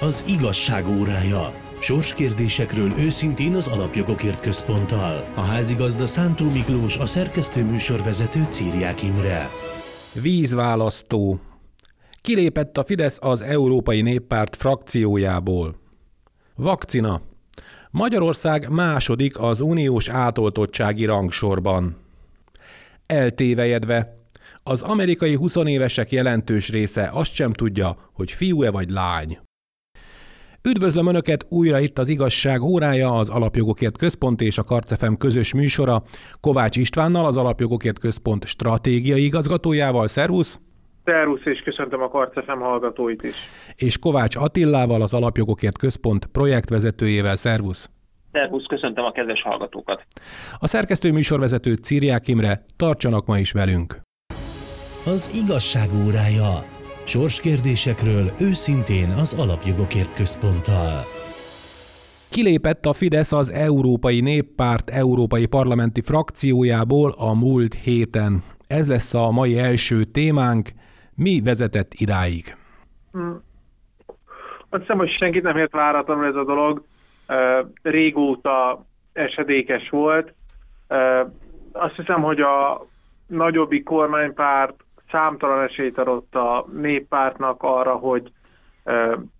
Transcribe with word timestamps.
Az 0.00 0.24
igazság 0.28 0.88
órája. 0.88 1.54
Sorskérdésekről 1.80 2.92
őszintén 2.98 3.54
az 3.54 3.66
Alapjogokért 3.66 4.40
Központtal. 4.40 5.32
A 5.34 5.40
házigazda 5.40 6.06
Szántó 6.06 6.50
Miklós, 6.50 6.98
a 6.98 7.06
szerkesztő 7.06 7.64
műsorvezető 7.64 8.44
Círiák 8.48 9.02
Imre. 9.02 9.48
Vízválasztó. 10.12 11.40
Kilépett 12.20 12.76
a 12.78 12.84
Fidesz 12.84 13.18
az 13.20 13.40
Európai 13.40 14.02
Néppárt 14.02 14.56
frakciójából. 14.56 15.76
Vakcina. 16.54 17.22
Magyarország 17.90 18.68
második 18.70 19.38
az 19.38 19.60
uniós 19.60 20.08
átoltottsági 20.08 21.04
rangsorban. 21.04 21.96
Eltévejedve. 23.06 24.16
Az 24.62 24.82
amerikai 24.82 25.34
20 25.34 25.56
évesek 25.56 26.12
jelentős 26.12 26.68
része 26.68 27.10
azt 27.12 27.32
sem 27.32 27.52
tudja, 27.52 28.10
hogy 28.12 28.30
fiú-e 28.30 28.70
vagy 28.70 28.90
lány. 28.90 29.38
Üdvözlöm 30.68 31.06
Önöket 31.06 31.46
újra 31.48 31.78
itt 31.78 31.98
az 31.98 32.08
Igazság 32.08 32.62
órája, 32.62 33.12
az 33.12 33.30
Alapjogokért 33.30 33.98
Központ 33.98 34.40
és 34.40 34.58
a 34.58 34.62
Karcefem 34.62 35.16
közös 35.16 35.54
műsora. 35.54 36.02
Kovács 36.40 36.76
Istvánnal, 36.76 37.24
az 37.24 37.36
Alapjogokért 37.36 37.98
Központ 37.98 38.44
stratégiai 38.46 39.24
igazgatójával. 39.24 40.06
Szervusz! 40.06 40.60
Szervusz, 41.04 41.44
és 41.44 41.60
köszöntöm 41.64 42.02
a 42.02 42.08
Karcefem 42.08 42.60
hallgatóit 42.60 43.22
is. 43.22 43.34
És 43.76 43.98
Kovács 43.98 44.36
Attillával, 44.36 45.02
az 45.02 45.14
Alapjogokért 45.14 45.78
Központ 45.78 46.26
projektvezetőjével. 46.26 47.36
Szervusz! 47.36 47.90
Szervusz, 48.32 48.66
köszöntöm 48.66 49.04
a 49.04 49.12
kedves 49.12 49.42
hallgatókat! 49.42 50.06
A 50.58 50.66
szerkesztő 50.66 51.12
műsorvezető 51.12 51.74
Círiák 51.74 52.28
Imre, 52.28 52.64
tartsanak 52.76 53.26
ma 53.26 53.38
is 53.38 53.52
velünk! 53.52 54.00
Az 55.04 55.30
igazság 55.44 55.88
órája. 56.06 56.75
Sorskérdésekről 57.06 58.30
őszintén 58.40 59.10
az 59.10 59.34
Alapjogokért 59.38 60.14
Központtal. 60.14 61.00
Kilépett 62.30 62.86
a 62.86 62.92
Fidesz 62.92 63.32
az 63.32 63.52
Európai 63.52 64.20
Néppárt 64.20 64.90
Európai 64.90 65.46
Parlamenti 65.46 66.00
frakciójából 66.00 67.14
a 67.18 67.34
múlt 67.34 67.74
héten. 67.74 68.42
Ez 68.66 68.88
lesz 68.88 69.14
a 69.14 69.30
mai 69.30 69.58
első 69.58 70.04
témánk. 70.04 70.68
Mi 71.14 71.40
vezetett 71.44 71.92
idáig? 71.94 72.56
Hmm. 73.12 73.42
Azt 74.68 74.80
hiszem, 74.80 74.98
hogy 74.98 75.10
senkit 75.10 75.42
nem 75.42 75.56
ért 75.56 75.72
váratlanul 75.72 76.26
ez 76.26 76.34
a 76.34 76.44
dolog. 76.44 76.84
Régóta 77.82 78.84
esedékes 79.12 79.88
volt. 79.88 80.34
Azt 81.72 81.96
hiszem, 81.96 82.22
hogy 82.22 82.40
a 82.40 82.86
nagyobbik 83.26 83.84
kormánypárt 83.84 84.84
számtalan 85.16 85.62
esélyt 85.62 85.98
adott 85.98 86.34
a 86.34 86.66
néppártnak 86.72 87.62
arra, 87.62 87.94
hogy 87.94 88.32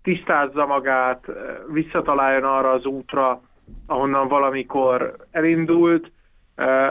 tisztázza 0.03 0.65
magát, 0.65 1.25
visszataláljon 1.71 2.43
arra 2.43 2.71
az 2.71 2.85
útra, 2.85 3.41
ahonnan 3.85 4.27
valamikor 4.27 5.15
elindult, 5.31 6.11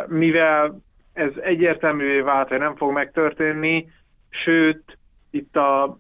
mivel 0.07 0.79
ez 1.13 1.31
egyértelművé 1.41 2.21
vált, 2.21 2.49
hogy 2.49 2.59
nem 2.59 2.77
fog 2.77 2.93
megtörténni, 2.93 3.91
sőt, 4.29 4.99
itt 5.31 5.57
a 5.57 5.99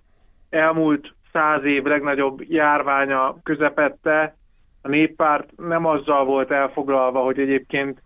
elmúlt 0.51 1.15
száz 1.33 1.65
év 1.65 1.83
legnagyobb 1.83 2.43
járványa 2.43 3.37
közepette, 3.43 4.37
a 4.83 4.89
néppárt 4.89 5.51
nem 5.57 5.87
azzal 5.87 6.25
volt 6.25 6.51
elfoglalva, 6.51 7.21
hogy 7.21 7.39
egyébként 7.39 8.03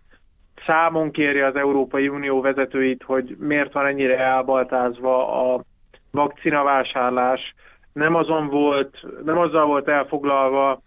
számon 0.65 1.11
kéri 1.11 1.39
az 1.39 1.55
Európai 1.55 2.07
Unió 2.07 2.41
vezetőit, 2.41 3.03
hogy 3.03 3.35
miért 3.39 3.73
van 3.73 3.85
ennyire 3.85 4.17
elbaltázva 4.17 5.43
a 5.53 5.63
vakcinavásárlás. 6.11 7.53
Nem 7.93 8.15
azon 8.15 8.47
volt, 8.47 8.97
nem 9.25 9.37
azzal 9.37 9.65
volt 9.65 9.87
elfoglalva, 9.87 10.81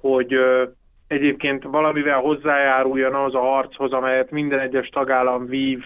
hogy 0.00 0.34
egyébként 1.06 1.62
valamivel 1.62 2.20
hozzájáruljon 2.20 3.14
az 3.14 3.34
a 3.34 3.40
harchoz, 3.40 3.92
amelyet 3.92 4.30
minden 4.30 4.58
egyes 4.58 4.88
tagállam 4.88 5.46
vív 5.46 5.84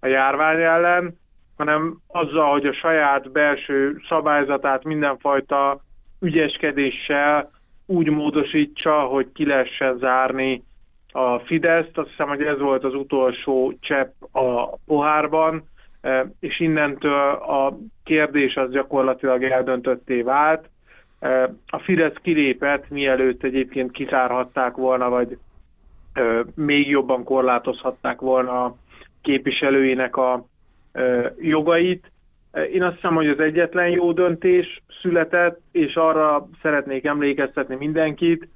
a 0.00 0.06
járvány 0.06 0.60
ellen, 0.60 1.18
hanem 1.56 1.98
azzal, 2.06 2.50
hogy 2.50 2.66
a 2.66 2.72
saját 2.72 3.30
belső 3.30 4.00
szabályzatát 4.08 4.84
mindenfajta 4.84 5.80
ügyeskedéssel 6.20 7.50
úgy 7.86 8.10
módosítsa, 8.10 9.00
hogy 9.00 9.26
ki 9.32 9.46
lehessen 9.46 9.98
zárni 9.98 10.62
a 11.16 11.38
Fideszt, 11.38 11.98
azt 11.98 12.08
hiszem, 12.08 12.28
hogy 12.28 12.42
ez 12.42 12.58
volt 12.58 12.84
az 12.84 12.94
utolsó 12.94 13.74
csepp 13.80 14.12
a 14.32 14.76
pohárban, 14.86 15.68
e, 16.00 16.26
és 16.40 16.60
innentől 16.60 17.30
a 17.30 17.78
kérdés 18.04 18.56
az 18.56 18.70
gyakorlatilag 18.70 19.42
eldöntötté 19.42 20.22
vált. 20.22 20.68
E, 21.20 21.54
a 21.66 21.78
Fidesz 21.78 22.16
kilépett, 22.22 22.88
mielőtt 22.88 23.42
egyébként 23.42 23.90
kitárhatták 23.90 24.74
volna, 24.74 25.08
vagy 25.08 25.38
e, 26.12 26.44
még 26.54 26.88
jobban 26.88 27.24
korlátozhatták 27.24 28.20
volna 28.20 28.64
a 28.64 28.76
képviselőinek 29.22 30.16
a 30.16 30.44
jogait. 31.40 32.10
Én 32.72 32.82
azt 32.82 32.94
hiszem, 32.94 33.14
hogy 33.14 33.28
az 33.28 33.40
egyetlen 33.40 33.88
jó 33.88 34.12
döntés 34.12 34.82
született, 35.02 35.60
és 35.72 35.94
arra 35.94 36.48
szeretnék 36.62 37.04
emlékeztetni 37.04 37.74
mindenkit, 37.74 38.48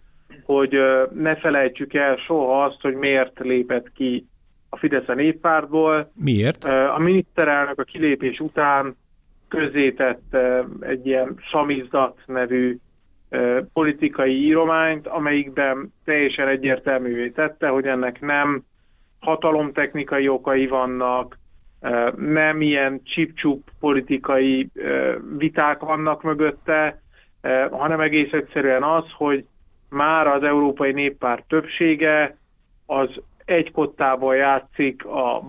hogy 0.48 0.78
ne 1.14 1.36
felejtsük 1.36 1.94
el 1.94 2.16
soha 2.16 2.64
azt, 2.64 2.80
hogy 2.80 2.94
miért 2.94 3.38
lépett 3.38 3.92
ki 3.92 4.26
a 4.68 4.76
Fidesz 4.76 5.08
a 5.08 5.14
néppártból. 5.14 6.10
Miért? 6.14 6.64
A 6.64 6.98
miniszterelnök 6.98 7.78
a 7.78 7.82
kilépés 7.82 8.38
után 8.40 8.96
közzétett 9.48 10.36
egy 10.80 11.06
ilyen 11.06 11.34
samizdat 11.50 12.18
nevű 12.26 12.78
politikai 13.72 14.44
írományt, 14.44 15.06
amelyikben 15.06 15.92
teljesen 16.04 16.48
egyértelművé 16.48 17.28
tette, 17.28 17.68
hogy 17.68 17.86
ennek 17.86 18.20
nem 18.20 18.62
hatalomtechnikai 19.20 20.28
okai 20.28 20.66
vannak, 20.66 21.38
nem 22.16 22.60
ilyen 22.60 23.00
csipcsup 23.04 23.68
politikai 23.80 24.70
viták 25.38 25.80
vannak 25.80 26.22
mögötte, 26.22 27.02
hanem 27.70 28.00
egész 28.00 28.32
egyszerűen 28.32 28.82
az, 28.82 29.04
hogy 29.16 29.44
már 29.90 30.26
az 30.26 30.42
Európai 30.42 30.92
Néppárt 30.92 31.44
többsége 31.48 32.36
az 32.86 33.08
egy 33.44 33.72
játszik 34.32 35.04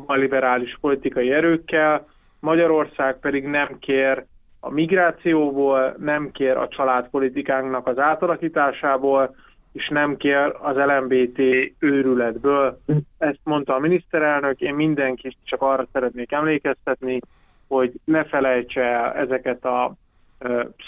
a 0.06 0.14
liberális 0.14 0.78
politikai 0.82 1.32
erőkkel, 1.32 2.08
Magyarország 2.40 3.20
pedig 3.20 3.44
nem 3.44 3.80
kér 3.80 4.26
a 4.60 4.70
migrációból, 4.70 5.96
nem 5.98 6.32
kér 6.32 6.58
a 6.58 6.68
családpolitikánknak 6.68 7.88
az 7.88 8.00
átalakításából, 8.00 9.36
és 9.72 9.88
nem 9.88 10.18
kér 10.18 10.56
az 10.60 10.76
LMBT 10.76 11.40
őrületből. 11.80 12.80
Ezt 13.18 13.40
mondta 13.44 13.74
a 13.74 13.80
miniszterelnök, 13.80 14.60
én 14.62 14.74
mindenkit 14.74 15.38
csak 15.44 15.62
arra 15.62 15.88
szeretnék 15.92 16.32
emlékeztetni, 16.32 17.20
hogy 17.68 17.92
ne 18.04 18.24
felejtse 18.24 18.82
el 18.82 19.14
ezeket 19.14 19.66
a 19.66 19.94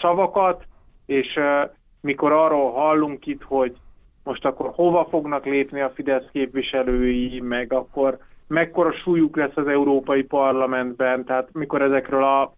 szavakat, 0.01 0.63
és 1.05 1.39
mikor 2.01 2.31
arról 2.31 2.71
hallunk 2.71 3.25
itt, 3.25 3.43
hogy 3.43 3.75
most 4.23 4.45
akkor 4.45 4.71
hova 4.73 5.07
fognak 5.09 5.45
lépni 5.45 5.81
a 5.81 5.91
Fidesz 5.95 6.25
képviselői, 6.31 7.39
meg 7.39 7.73
akkor 7.73 8.17
mekkora 8.47 8.91
súlyuk 8.93 9.35
lesz 9.35 9.55
az 9.55 9.67
Európai 9.67 10.23
Parlamentben, 10.23 11.25
tehát 11.25 11.49
mikor 11.53 11.81
ezekről 11.81 12.23
a 12.23 12.53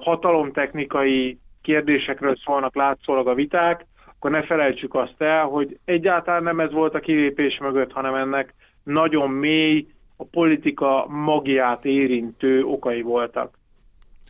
hatalomtechnikai 0.00 1.38
kérdésekről 1.62 2.36
szólnak 2.36 2.74
látszólag 2.74 3.28
a 3.28 3.34
viták, 3.34 3.86
akkor 4.06 4.30
ne 4.30 4.42
felejtsük 4.42 4.94
azt 4.94 5.22
el, 5.22 5.44
hogy 5.44 5.78
egyáltalán 5.84 6.42
nem 6.42 6.60
ez 6.60 6.72
volt 6.72 6.94
a 6.94 7.00
kilépés 7.00 7.58
mögött, 7.58 7.92
hanem 7.92 8.14
ennek 8.14 8.54
nagyon 8.82 9.30
mély, 9.30 9.86
a 10.16 10.24
politika 10.24 11.06
magját 11.08 11.84
érintő 11.84 12.64
okai 12.64 13.02
voltak. 13.02 13.58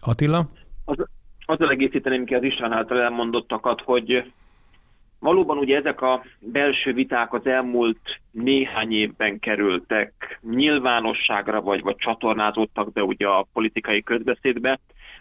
Attila? 0.00 0.48
Az, 0.84 0.96
azzal 1.48 1.70
egészíteném 1.70 2.24
ki 2.24 2.34
az 2.34 2.42
István 2.42 2.72
által 2.72 3.00
elmondottakat, 3.00 3.80
hogy 3.80 4.32
valóban 5.20 5.58
ugye 5.58 5.76
ezek 5.76 6.00
a 6.00 6.22
belső 6.40 6.92
viták 6.92 7.32
az 7.32 7.46
elmúlt 7.46 8.20
néhány 8.30 8.92
évben 8.92 9.38
kerültek 9.38 10.38
nyilvánosságra, 10.50 11.60
vagy, 11.60 11.82
vagy 11.82 11.96
csatornázódtak 11.96 12.92
be 12.92 13.02
ugye 13.02 13.26
a 13.26 13.46
politikai 13.52 14.02
közbeszédbe, 14.02 14.78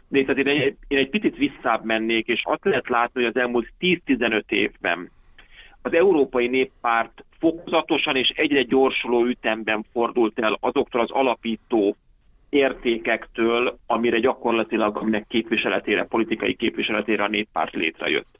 de 0.07 0.19
itt 0.19 0.29
azért 0.29 0.47
én, 0.47 0.77
egy 0.87 1.09
picit 1.09 1.37
visszább 1.37 1.83
mennék, 1.83 2.27
és 2.27 2.41
azt 2.43 2.65
lehet 2.65 2.89
látni, 2.89 3.21
hogy 3.21 3.31
az 3.35 3.41
elmúlt 3.41 3.73
10-15 3.79 4.41
évben 4.47 5.11
az 5.81 5.93
Európai 5.93 6.47
Néppárt 6.47 7.23
fokozatosan 7.39 8.15
és 8.15 8.29
egyre 8.35 8.61
gyorsuló 8.61 9.25
ütemben 9.25 9.85
fordult 9.91 10.39
el 10.39 10.57
azoktól 10.59 11.01
az 11.01 11.11
alapító 11.11 11.95
értékektől, 12.49 13.77
amire 13.85 14.19
gyakorlatilag, 14.19 14.97
aminek 14.97 15.25
képviseletére, 15.27 16.03
politikai 16.03 16.55
képviseletére 16.55 17.23
a 17.23 17.27
néppárt 17.27 17.73
létrejött. 17.73 18.39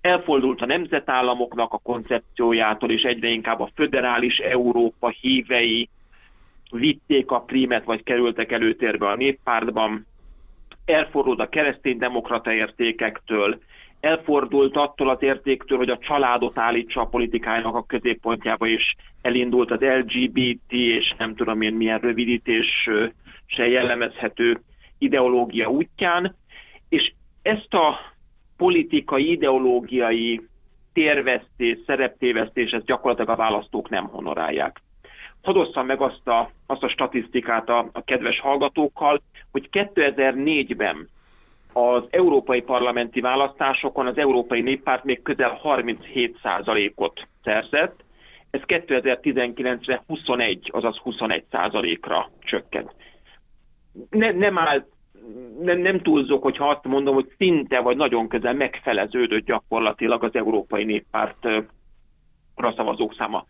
Elfordult 0.00 0.60
a 0.60 0.66
nemzetállamoknak 0.66 1.72
a 1.72 1.80
koncepciójától, 1.82 2.90
és 2.90 3.02
egyre 3.02 3.28
inkább 3.28 3.60
a 3.60 3.70
föderális 3.74 4.36
Európa 4.36 5.08
hívei 5.08 5.88
vitték 6.70 7.30
a 7.30 7.40
prímet, 7.40 7.84
vagy 7.84 8.02
kerültek 8.02 8.52
előtérbe 8.52 9.08
a 9.08 9.16
néppártban. 9.16 10.06
Elfordult 10.84 11.40
a 11.40 11.48
keresztény 11.48 11.98
demokrata 11.98 12.52
értékektől, 12.52 13.58
elfordult 14.04 14.76
attól 14.76 15.08
az 15.08 15.22
értéktől, 15.22 15.78
hogy 15.78 15.90
a 15.90 15.98
családot 15.98 16.58
állítsa 16.58 17.00
a 17.00 17.06
politikájának 17.06 17.74
a 17.74 17.84
középpontjába, 17.86 18.66
és 18.66 18.94
elindult 19.22 19.70
az 19.70 19.80
LGBT, 19.80 20.72
és 20.72 21.14
nem 21.18 21.34
tudom 21.34 21.60
én 21.60 21.74
milyen 21.74 21.98
rövidítés 21.98 22.88
se 23.46 23.68
jellemezhető 23.68 24.60
ideológia 24.98 25.68
útján, 25.68 26.36
és 26.88 27.12
ezt 27.42 27.74
a 27.74 27.98
politikai, 28.56 29.30
ideológiai 29.30 30.40
térvesztés, 30.92 31.78
szereptévesztés, 31.86 32.70
ezt 32.70 32.84
gyakorlatilag 32.84 33.30
a 33.30 33.42
választók 33.42 33.88
nem 33.88 34.06
honorálják. 34.06 34.80
Hadd 35.42 35.84
meg 35.86 36.00
azt 36.00 36.28
a, 36.28 36.50
azt 36.66 36.82
a 36.82 36.88
statisztikát 36.88 37.68
a, 37.68 37.88
a 37.92 38.04
kedves 38.04 38.40
hallgatókkal, 38.40 39.22
hogy 39.52 39.68
2004-ben 39.72 41.08
az 41.72 42.02
európai 42.10 42.62
parlamenti 42.62 43.20
választásokon 43.20 44.06
az 44.06 44.18
Európai 44.18 44.60
Néppárt 44.60 45.04
még 45.04 45.22
közel 45.22 45.60
37%-ot 45.64 47.26
szerzett, 47.42 48.04
ez 48.50 48.60
2019-re 48.66 50.02
21, 50.06 50.70
azaz 50.72 51.00
21%-ra 51.04 52.30
csökkent. 52.40 52.94
Ne, 54.10 54.30
nem 54.30 54.58
áll 54.58 54.84
nem, 55.60 55.78
nem 55.78 56.00
túlzok, 56.00 56.42
hogyha 56.42 56.68
azt 56.68 56.84
mondom, 56.84 57.14
hogy 57.14 57.32
szinte 57.36 57.80
vagy 57.80 57.96
nagyon 57.96 58.28
közel 58.28 58.54
megfeleződött 58.54 59.44
gyakorlatilag 59.44 60.24
az 60.24 60.34
Európai 60.34 60.84
Néppártra 60.84 61.64
szavazók 62.76 63.14
száma. 63.14 63.46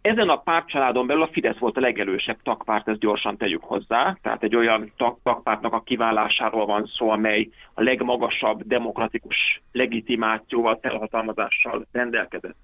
Ezen 0.00 0.28
a 0.28 0.36
pártcsaládon 0.36 1.06
belül 1.06 1.22
a 1.22 1.28
Fidesz 1.32 1.58
volt 1.58 1.76
a 1.76 1.80
legelősebb 1.80 2.42
tagpárt, 2.42 2.88
ezt 2.88 2.98
gyorsan 2.98 3.36
tegyük 3.36 3.62
hozzá. 3.64 4.16
Tehát 4.22 4.42
egy 4.42 4.56
olyan 4.56 4.92
tag, 4.96 5.18
tagpártnak 5.22 5.72
a 5.72 5.80
kiválásáról 5.80 6.66
van 6.66 6.90
szó, 6.96 7.10
amely 7.10 7.48
a 7.74 7.82
legmagasabb 7.82 8.62
demokratikus 8.62 9.62
legitimációval, 9.72 10.78
felhatalmazással 10.82 11.86
rendelkezett. 11.92 12.56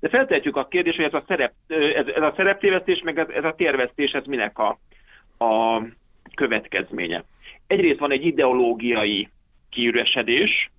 De 0.00 0.08
feltehetjük 0.08 0.56
a 0.56 0.66
kérdést, 0.66 0.96
hogy 0.96 1.04
ez 1.04 1.14
a, 1.14 1.24
szerep, 1.26 1.52
ez, 1.68 2.06
ez 2.06 2.22
a 2.22 2.32
szereptévesztés, 2.36 3.02
meg 3.04 3.18
ez, 3.18 3.28
ez 3.28 3.44
a 3.44 3.54
térvesztés, 3.54 4.10
ez 4.12 4.24
minek 4.24 4.58
a, 4.58 4.78
a 5.44 5.82
következménye. 6.34 7.24
Egyrészt 7.66 7.98
van 7.98 8.12
egy 8.12 8.26
ideológiai 8.26 9.28
kiüresedés, 9.70 10.70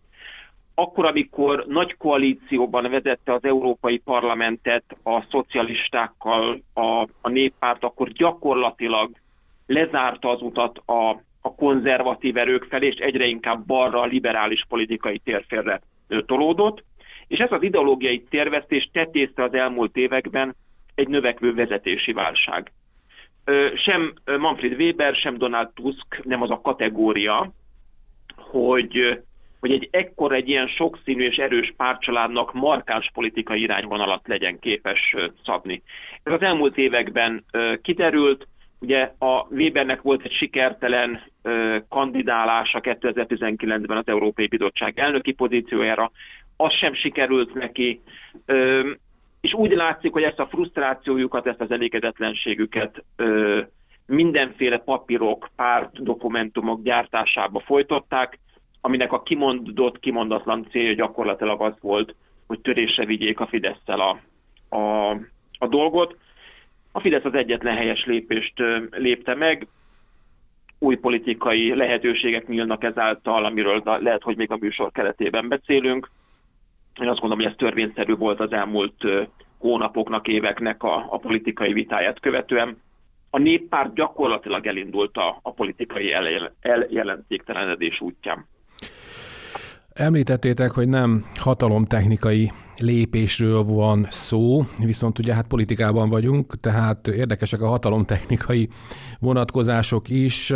akkor, 0.76 1.06
amikor 1.06 1.66
nagy 1.68 1.98
koalícióban 1.98 2.90
vezette 2.90 3.34
az 3.34 3.44
Európai 3.44 3.98
Parlamentet 3.98 4.84
a 5.04 5.22
szocialistákkal 5.30 6.62
a, 6.74 7.08
a 7.22 7.30
néppárt, 7.30 7.84
akkor 7.84 8.10
gyakorlatilag 8.10 9.12
lezárta 9.66 10.30
az 10.30 10.42
utat 10.42 10.78
a, 10.86 11.10
a 11.42 11.56
konzervatív 11.56 12.38
erők 12.38 12.64
felé, 12.64 12.88
és 12.88 12.96
egyre 12.96 13.26
inkább 13.26 13.66
balra 13.66 14.02
a 14.02 14.06
liberális 14.06 14.66
politikai 14.70 15.20
térférre 15.20 15.82
tolódott, 16.26 16.84
és 17.28 17.40
ez 17.40 17.52
az 17.52 17.64
ideológiai 17.64 18.24
térvesztés 18.30 18.90
tetézte 18.92 19.44
az 19.44 19.54
elmúlt 19.54 19.98
években 19.98 20.56
egy 20.96 21.08
növekvő 21.08 21.54
vezetési 21.54 22.14
válság. 22.14 22.72
Sem 23.76 24.14
Manfred 24.26 24.80
Weber, 24.80 25.16
sem 25.16 25.38
Donald 25.38 25.70
Tusk 25.74 26.24
nem 26.24 26.42
az 26.42 26.50
a 26.50 26.62
kategória, 26.62 27.52
hogy 28.36 29.24
hogy 29.60 29.72
egy 29.72 29.88
ekkor 29.92 30.34
egy 30.34 30.50
ilyen 30.50 30.68
sokszínű 30.68 31.26
és 31.26 31.36
erős 31.36 31.74
párcsaládnak 31.78 32.54
markáns 32.54 33.10
politikai 33.14 33.62
irányvonalat 33.62 34.28
legyen 34.28 34.60
képes 34.60 35.16
szabni. 35.46 35.82
Ez 36.24 36.34
az 36.34 36.42
elmúlt 36.42 36.78
években 36.78 37.46
kiderült, 37.82 38.48
ugye 38.80 39.12
a 39.20 39.48
Webernek 39.50 40.02
volt 40.02 40.24
egy 40.24 40.32
sikertelen 40.32 41.22
kandidálása 41.90 42.80
2019-ben 42.84 43.98
az 43.98 44.08
Európai 44.08 44.48
Bizottság 44.48 45.00
elnöki 45.00 45.32
pozíciójára, 45.32 46.12
az 46.58 46.74
sem 46.74 46.94
sikerült 46.94 47.54
neki, 47.54 48.02
és 49.44 49.54
úgy 49.54 49.72
látszik, 49.72 50.12
hogy 50.12 50.24
ezt 50.24 50.40
a 50.40 50.48
frusztrációjukat, 50.48 51.48
ezt 51.48 51.62
az 51.62 51.72
elégedetlenségüket 51.72 53.04
mindenféle 54.06 54.78
papírok, 54.78 55.50
párt, 55.56 56.04
dokumentumok 56.04 56.84
gyártásába 56.84 57.60
folytották, 57.60 58.40
aminek 58.82 59.12
a 59.12 59.22
kimondott, 59.22 60.00
kimondatlan 60.00 60.68
célja 60.70 60.94
gyakorlatilag 60.94 61.62
az 61.62 61.74
volt, 61.82 62.16
hogy 62.48 62.60
törésre 62.60 63.06
vigyék 63.06 63.40
a 63.40 63.48
fidesz 63.48 63.88
a, 63.88 64.20
a, 64.76 65.10
a 65.58 65.68
dolgot. 65.68 66.18
A 66.92 67.00
Fidesz 67.00 67.26
az 67.26 67.34
egyetlen 67.34 67.76
helyes 67.76 68.06
lépést 68.06 68.54
lépte 68.92 69.36
meg, 69.36 69.68
új 70.80 70.96
politikai 70.96 71.76
lehetőségek 71.76 72.48
nyílnak 72.48 72.84
ezáltal, 72.84 73.46
amiről 73.46 73.82
lehet, 73.84 74.22
hogy 74.22 74.38
még 74.38 74.52
a 74.52 74.58
műsor 74.60 74.92
keretében 74.92 75.48
beszélünk. 75.48 76.10
Én 77.02 77.08
azt 77.08 77.20
gondolom, 77.20 77.44
hogy 77.44 77.54
ez 77.54 77.58
törvényszerű 77.58 78.16
volt 78.16 78.40
az 78.40 78.52
elmúlt 78.52 79.04
hónapoknak, 79.58 80.28
éveknek 80.28 80.84
a, 80.84 81.06
a 81.10 81.18
politikai 81.18 81.74
vitáját 81.74 82.20
követően. 82.20 82.82
A 83.30 83.38
néppárt 83.38 83.94
gyakorlatilag 83.94 84.68
elindult 84.68 85.18
a, 85.18 85.40
a 85.42 85.52
politikai 85.52 86.14
eljelentéktelenedés 86.62 88.02
útján. 88.02 88.48
Említettétek, 89.94 90.72
hogy 90.72 90.88
nem 90.88 91.24
hatalomtechnikai 91.40 92.52
lépésről 92.78 93.64
van 93.64 94.06
szó, 94.10 94.62
viszont 94.86 95.20
ugye 95.20 95.34
hát 95.34 95.48
politikában 95.48 96.10
vagyunk, 96.10 96.60
tehát 96.60 97.08
érdekesek 97.08 97.62
a 97.62 97.68
hatalomtechnikai 97.68 98.68
vonatkozások 99.20 100.10
is. 100.10 100.54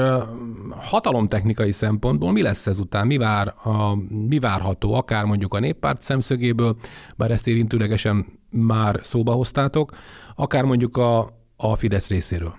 Hatalomtechnikai 0.69 1.71
szempontból 1.71 2.31
mi 2.31 2.41
lesz 2.41 2.67
ezután? 2.67 3.07
Mi, 3.07 3.17
vár 3.17 3.47
a, 3.47 3.95
mi 4.27 4.39
várható 4.39 4.93
akár 4.93 5.25
mondjuk 5.25 5.53
a 5.53 5.59
néppárt 5.59 6.01
szemszögéből, 6.01 6.75
bár 7.17 7.31
ezt 7.31 7.47
érintőlegesen 7.47 8.25
már 8.49 8.95
szóba 9.01 9.31
hoztátok, 9.31 9.91
akár 10.35 10.63
mondjuk 10.63 10.97
a, 10.97 11.19
a 11.57 11.75
Fidesz 11.75 12.09
részéről? 12.09 12.53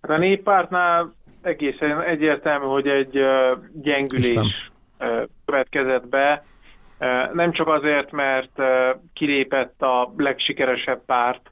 Hát 0.00 0.10
a 0.10 0.18
néppártnál 0.18 1.14
egészen 1.42 2.02
egyértelmű, 2.02 2.66
hogy 2.66 2.86
egy 2.86 3.18
gyengülés 3.82 4.26
Isten 4.26 4.46
következett 5.44 6.08
be, 6.08 6.44
nem 7.32 7.52
csak 7.52 7.68
azért, 7.68 8.10
mert 8.10 8.62
kilépett 9.12 9.82
a 9.82 10.12
legsikeresebb 10.16 11.04
párt 11.06 11.50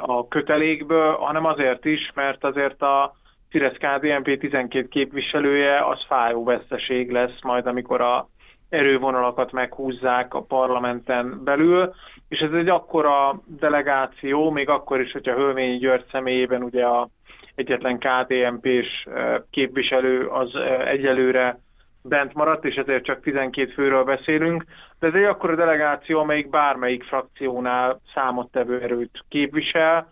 a 0.00 0.28
kötelékből, 0.28 1.16
hanem 1.16 1.44
azért 1.44 1.84
is, 1.84 2.10
mert 2.14 2.44
azért 2.44 2.82
a 2.82 3.14
Fidesz 3.48 3.76
KDNP 3.76 4.38
12 4.40 4.88
képviselője 4.88 5.86
az 5.86 6.04
fájó 6.06 6.44
veszteség 6.44 7.10
lesz 7.10 7.42
majd, 7.42 7.66
amikor 7.66 8.00
a 8.00 8.28
erővonalakat 8.68 9.52
meghúzzák 9.52 10.34
a 10.34 10.42
parlamenten 10.42 11.44
belül, 11.44 11.94
és 12.28 12.40
ez 12.40 12.52
egy 12.52 12.68
akkora 12.68 13.40
delegáció, 13.46 14.50
még 14.50 14.68
akkor 14.68 15.00
is, 15.00 15.12
hogyha 15.12 15.34
Hölvényi 15.34 15.78
György 15.78 16.04
személyében 16.10 16.62
ugye 16.62 16.84
a 16.84 17.08
egyetlen 17.54 17.98
KDNP-s 17.98 19.06
képviselő 19.50 20.26
az 20.26 20.54
egyelőre 20.84 21.58
bent 22.02 22.34
maradt, 22.34 22.64
és 22.64 22.74
ezért 22.74 23.04
csak 23.04 23.22
12 23.22 23.72
főről 23.72 24.04
beszélünk, 24.04 24.64
de 24.98 25.06
ez 25.06 25.14
egy 25.14 25.24
akkora 25.24 25.54
delegáció, 25.54 26.18
amelyik 26.18 26.50
bármelyik 26.50 27.04
frakciónál 27.04 28.00
számottevő 28.14 28.80
erőt 28.80 29.24
képvisel, 29.28 30.10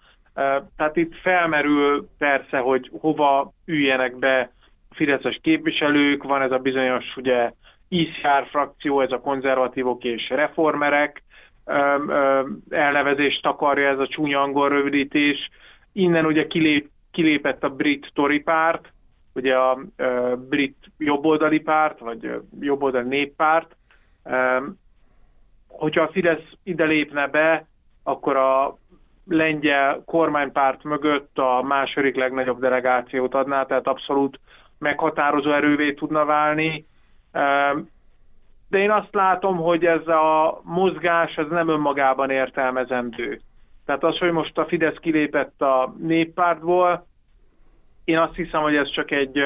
tehát 0.76 0.97
itt 0.97 1.14
felmerül 1.14 2.09
persze, 2.18 2.59
hogy 2.59 2.90
hova 3.00 3.52
üljenek 3.64 4.16
be 4.16 4.50
fideszes 4.90 5.38
képviselők, 5.42 6.23
van 6.23 6.42
ez 6.42 6.50
a 6.50 6.59
bizonyos 6.59 7.16
ugye 7.16 7.52
ICR 7.88 8.47
frakció, 8.50 9.00
ez 9.00 9.12
a 9.12 9.21
konzervatívok 9.21 10.04
és 10.04 10.28
reformerek, 10.28 11.23
elnevezést 12.71 13.42
takarja 13.42 13.88
ez 13.88 13.99
a 13.99 14.09
csúnya 14.09 14.40
angol 14.42 14.68
rövidítés. 14.68 15.50
Innen 15.92 16.26
ugye 16.26 16.47
kilép, 16.47 16.88
kilépett 17.11 17.64
a 17.64 17.68
brit 17.68 18.11
Tory 18.14 18.40
párt, 18.40 18.92
ugye 19.38 19.57
a 19.57 19.78
brit 20.49 20.76
jobboldali 20.99 21.61
párt, 21.61 21.99
vagy 21.99 22.40
jobboldali 22.61 23.09
néppárt, 23.09 23.76
hogyha 25.68 26.02
a 26.02 26.09
Fidesz 26.09 26.52
ide 26.62 26.85
lépne 26.85 27.28
be, 27.28 27.66
akkor 28.02 28.37
a 28.37 28.78
lengyel 29.28 30.02
kormánypárt 30.07 30.83
mögött 30.85 31.38
a 31.38 31.62
második 31.62 32.16
legnagyobb 32.16 32.61
delegációt 32.61 33.35
adná, 33.35 33.64
tehát 33.64 33.87
abszolút 33.87 34.40
meghatározó 34.78 35.52
erővé 35.52 35.92
tudna 35.92 36.25
válni. 36.25 36.87
De 38.68 38.78
én 38.78 38.90
azt 38.90 39.14
látom, 39.14 39.57
hogy 39.57 39.85
ez 39.87 40.07
a 40.07 40.61
mozgás 40.64 41.37
ez 41.37 41.47
nem 41.49 41.68
önmagában 41.68 42.30
értelmezendő. 42.30 43.40
Tehát 43.87 44.04
az, 44.04 44.18
hogy 44.18 44.33
most 44.33 44.59
a 44.59 44.66
Fidesz 44.66 44.97
kilépett 45.00 45.62
a 45.62 45.95
néppártból, 45.99 47.07
én 48.08 48.18
azt 48.18 48.34
hiszem, 48.34 48.62
hogy 48.62 48.76
ez 48.76 48.90
csak 48.90 49.10
egy 49.10 49.42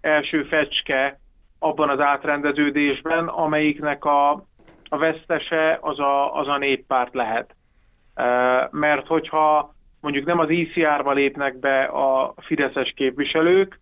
első 0.00 0.42
fecske 0.42 1.18
abban 1.58 1.88
az 1.88 2.00
átrendeződésben, 2.00 3.28
amelyiknek 3.28 4.04
a, 4.04 4.30
a 4.88 4.96
vesztese 4.98 5.78
az 5.80 5.98
a, 5.98 6.34
az 6.34 6.48
a 6.48 6.58
néppárt 6.58 7.14
lehet. 7.14 7.54
Mert 8.70 9.06
hogyha 9.06 9.74
mondjuk 10.00 10.24
nem 10.24 10.38
az 10.38 10.50
ICR-ba 10.50 11.12
lépnek 11.12 11.58
be 11.58 11.82
a 11.82 12.34
fideszes 12.36 12.92
képviselők, 12.96 13.80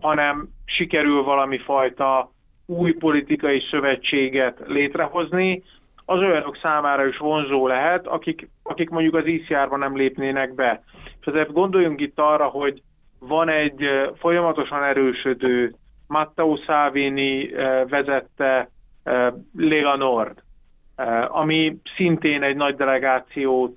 hanem 0.00 0.48
sikerül 0.64 1.22
valami 1.22 1.58
fajta 1.58 2.32
új 2.66 2.92
politikai 2.92 3.62
szövetséget 3.70 4.60
létrehozni, 4.66 5.62
az 6.04 6.18
olyanok 6.18 6.58
számára 6.62 7.06
is 7.06 7.16
vonzó 7.16 7.66
lehet, 7.66 8.06
akik, 8.06 8.48
akik 8.62 8.90
mondjuk 8.90 9.14
az 9.14 9.26
ICR-ba 9.26 9.76
nem 9.76 9.96
lépnének 9.96 10.54
be. 10.54 10.82
És 11.20 11.26
ezért 11.26 11.52
gondoljunk 11.52 12.00
itt 12.00 12.18
arra, 12.18 12.46
hogy 12.46 12.82
van 13.18 13.48
egy 13.48 13.84
folyamatosan 14.18 14.84
erősödő 14.84 15.74
Matteo 16.06 16.56
Salvini 16.56 17.50
vezette 17.88 18.70
Lega 19.56 19.96
Nord, 19.96 20.42
ami 21.28 21.76
szintén 21.96 22.42
egy 22.42 22.56
nagy 22.56 22.76
delegációt 22.76 23.72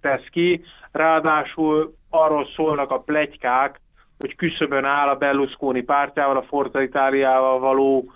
tesz 0.00 0.26
ki, 0.30 0.64
ráadásul 0.92 1.94
arról 2.10 2.46
szólnak 2.56 2.90
a 2.90 3.00
plegykák, 3.00 3.80
hogy 4.18 4.36
küszöbön 4.36 4.84
áll 4.84 5.08
a 5.08 5.16
Berlusconi 5.16 5.82
pártjával, 5.82 6.36
a 6.36 6.42
Forza 6.42 6.82
Itáliával 6.82 7.58
való 7.58 8.12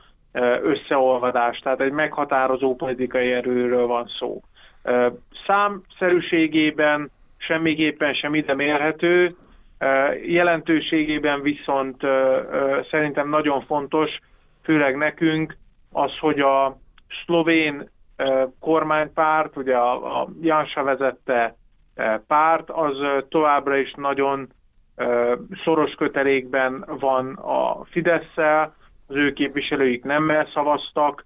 összeolvadás, 0.63 1.59
tehát 1.59 1.81
egy 1.81 1.93
meghatározó 1.93 2.77
politikai 2.77 3.33
erőről 3.33 3.87
van 3.87 4.11
szó. 4.19 4.41
Számszerűségében 5.47 7.11
semmiképpen 7.37 8.15
sem 8.15 8.35
ide 8.35 8.55
mérhető, 8.55 9.37
jelentőségében 10.27 11.43
viszont 11.43 12.03
szerintem 12.91 13.29
nagyon 13.29 13.61
fontos, 13.61 14.19
főleg 14.63 14.97
nekünk, 14.97 15.57
az, 15.93 16.19
hogy 16.19 16.41
a 16.41 16.77
szlovén 17.25 17.91
kormánypárt, 18.61 19.57
ugye 19.57 19.77
a, 19.77 20.21
a 20.21 20.29
Jansa 20.41 20.83
vezette 20.83 21.57
párt, 22.27 22.71
az 22.71 22.97
továbbra 23.29 23.77
is 23.77 23.93
nagyon 23.97 24.49
szoros 25.65 25.95
kötelékben 25.95 26.85
van 26.99 27.35
a 27.35 27.85
fidesz 27.85 28.37
az 29.07 29.17
ő 29.17 29.33
képviselőik 29.33 30.05
nem 30.05 30.47
szavaztak 30.55 31.25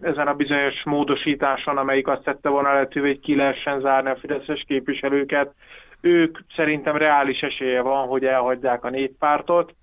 ezen 0.00 0.26
a 0.26 0.34
bizonyos 0.34 0.84
módosításon, 0.84 1.76
amelyik 1.76 2.08
azt 2.08 2.22
tette 2.22 2.48
volna 2.48 2.72
lehetővé, 2.72 3.06
hogy 3.08 3.20
ki 3.20 3.36
lehessen 3.36 3.80
zárni 3.80 4.10
a 4.10 4.16
fideszes 4.16 4.64
képviselőket. 4.66 5.54
Ők 6.00 6.38
szerintem 6.56 6.96
reális 6.96 7.40
esélye 7.40 7.80
van, 7.80 8.06
hogy 8.06 8.24
elhagyják 8.24 8.84
a 8.84 8.90
néppártot. 8.90 9.74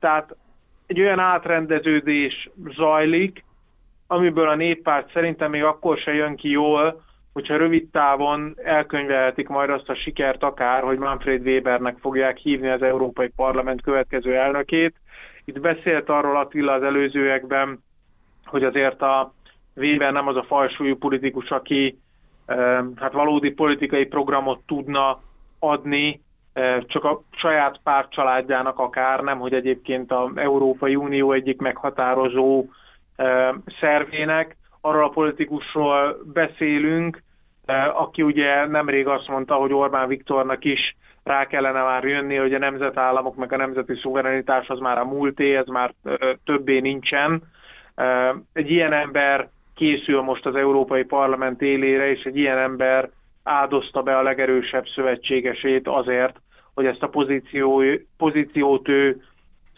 Tehát 0.00 0.36
egy 0.86 1.00
olyan 1.00 1.18
átrendeződés 1.18 2.50
zajlik, 2.76 3.44
amiből 4.06 4.48
a 4.48 4.54
néppárt 4.54 5.12
szerintem 5.12 5.50
még 5.50 5.64
akkor 5.64 5.98
se 5.98 6.14
jön 6.14 6.36
ki 6.36 6.50
jól, 6.50 7.02
hogyha 7.32 7.56
rövid 7.56 7.88
távon 7.90 8.54
elkönyvelhetik 8.64 9.48
majd 9.48 9.70
azt 9.70 9.88
a 9.88 9.94
sikert 9.94 10.42
akár, 10.42 10.82
hogy 10.82 10.98
Manfred 10.98 11.46
Webernek 11.46 11.96
fogják 12.00 12.36
hívni 12.36 12.68
az 12.68 12.82
Európai 12.82 13.28
Parlament 13.36 13.82
következő 13.82 14.34
elnökét. 14.36 14.94
Itt 15.44 15.60
beszélt 15.60 16.08
arról 16.08 16.36
Attila 16.36 16.72
az 16.72 16.82
előzőekben, 16.82 17.84
hogy 18.44 18.64
azért 18.64 19.02
a 19.02 19.34
Weber 19.76 20.12
nem 20.12 20.26
az 20.26 20.36
a 20.36 20.42
falsúlyú 20.42 20.96
politikus, 20.96 21.50
aki 21.50 21.98
hát 22.96 23.12
valódi 23.12 23.50
politikai 23.50 24.06
programot 24.06 24.60
tudna 24.66 25.20
adni, 25.58 26.20
csak 26.86 27.04
a 27.04 27.22
saját 27.30 27.80
párt 27.82 28.12
családjának 28.12 28.78
akár, 28.78 29.20
nem 29.20 29.38
hogy 29.38 29.54
egyébként 29.54 30.12
az 30.12 30.30
Európai 30.34 30.96
Unió 30.96 31.32
egyik 31.32 31.60
meghatározó 31.60 32.64
szervének, 33.80 34.56
arról 34.80 35.04
a 35.04 35.08
politikusról 35.08 36.16
beszélünk, 36.32 37.22
aki 37.92 38.22
ugye 38.22 38.66
nemrég 38.66 39.06
azt 39.06 39.28
mondta, 39.28 39.54
hogy 39.54 39.72
Orbán 39.72 40.08
Viktornak 40.08 40.64
is 40.64 40.96
rá 41.22 41.46
kellene 41.46 41.82
már 41.82 42.04
jönni, 42.04 42.36
hogy 42.36 42.54
a 42.54 42.58
nemzetállamok 42.58 43.36
meg 43.36 43.52
a 43.52 43.56
nemzeti 43.56 43.94
szuverenitás 43.94 44.68
az 44.68 44.78
már 44.78 44.98
a 44.98 45.04
múlté, 45.04 45.56
ez 45.56 45.66
már 45.66 45.94
többé 46.44 46.80
nincsen. 46.80 47.42
Egy 48.52 48.70
ilyen 48.70 48.92
ember 48.92 49.48
készül 49.80 50.20
most 50.20 50.46
az 50.46 50.54
Európai 50.54 51.04
Parlament 51.04 51.62
élére, 51.62 52.10
és 52.10 52.22
egy 52.22 52.36
ilyen 52.36 52.58
ember 52.58 53.10
áldozta 53.42 54.02
be 54.02 54.16
a 54.16 54.22
legerősebb 54.22 54.86
szövetségesét 54.94 55.88
azért, 55.88 56.40
hogy 56.74 56.86
ezt 56.86 57.02
a 57.02 57.08
pozíció, 57.08 57.82
pozíciót 58.16 58.88
ő 58.88 59.22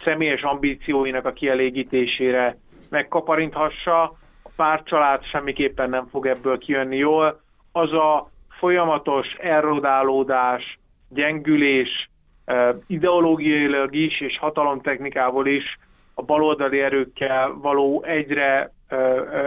személyes 0.05 0.43
ambícióinak 0.43 1.25
a 1.27 1.33
kielégítésére 1.33 2.57
megkaparinthassa. 2.91 4.03
A 4.43 4.51
párcsalád 4.57 5.25
semmiképpen 5.25 5.91
nem 5.91 6.07
fog 6.07 6.27
ebből 6.27 6.59
kijönni 6.59 6.97
jól. 6.97 7.41
Az 7.73 7.93
a 7.93 8.31
folyamatos 8.59 9.27
erodálódás, 9.39 10.79
gyengülés, 11.09 12.11
ideológiailag 12.87 13.95
is 13.95 14.21
és 14.21 14.39
hatalomtechnikával 14.39 15.47
is 15.47 15.79
a 16.15 16.23
baloldali 16.23 16.81
erőkkel 16.81 17.53
való 17.53 18.03
egyre 18.03 18.73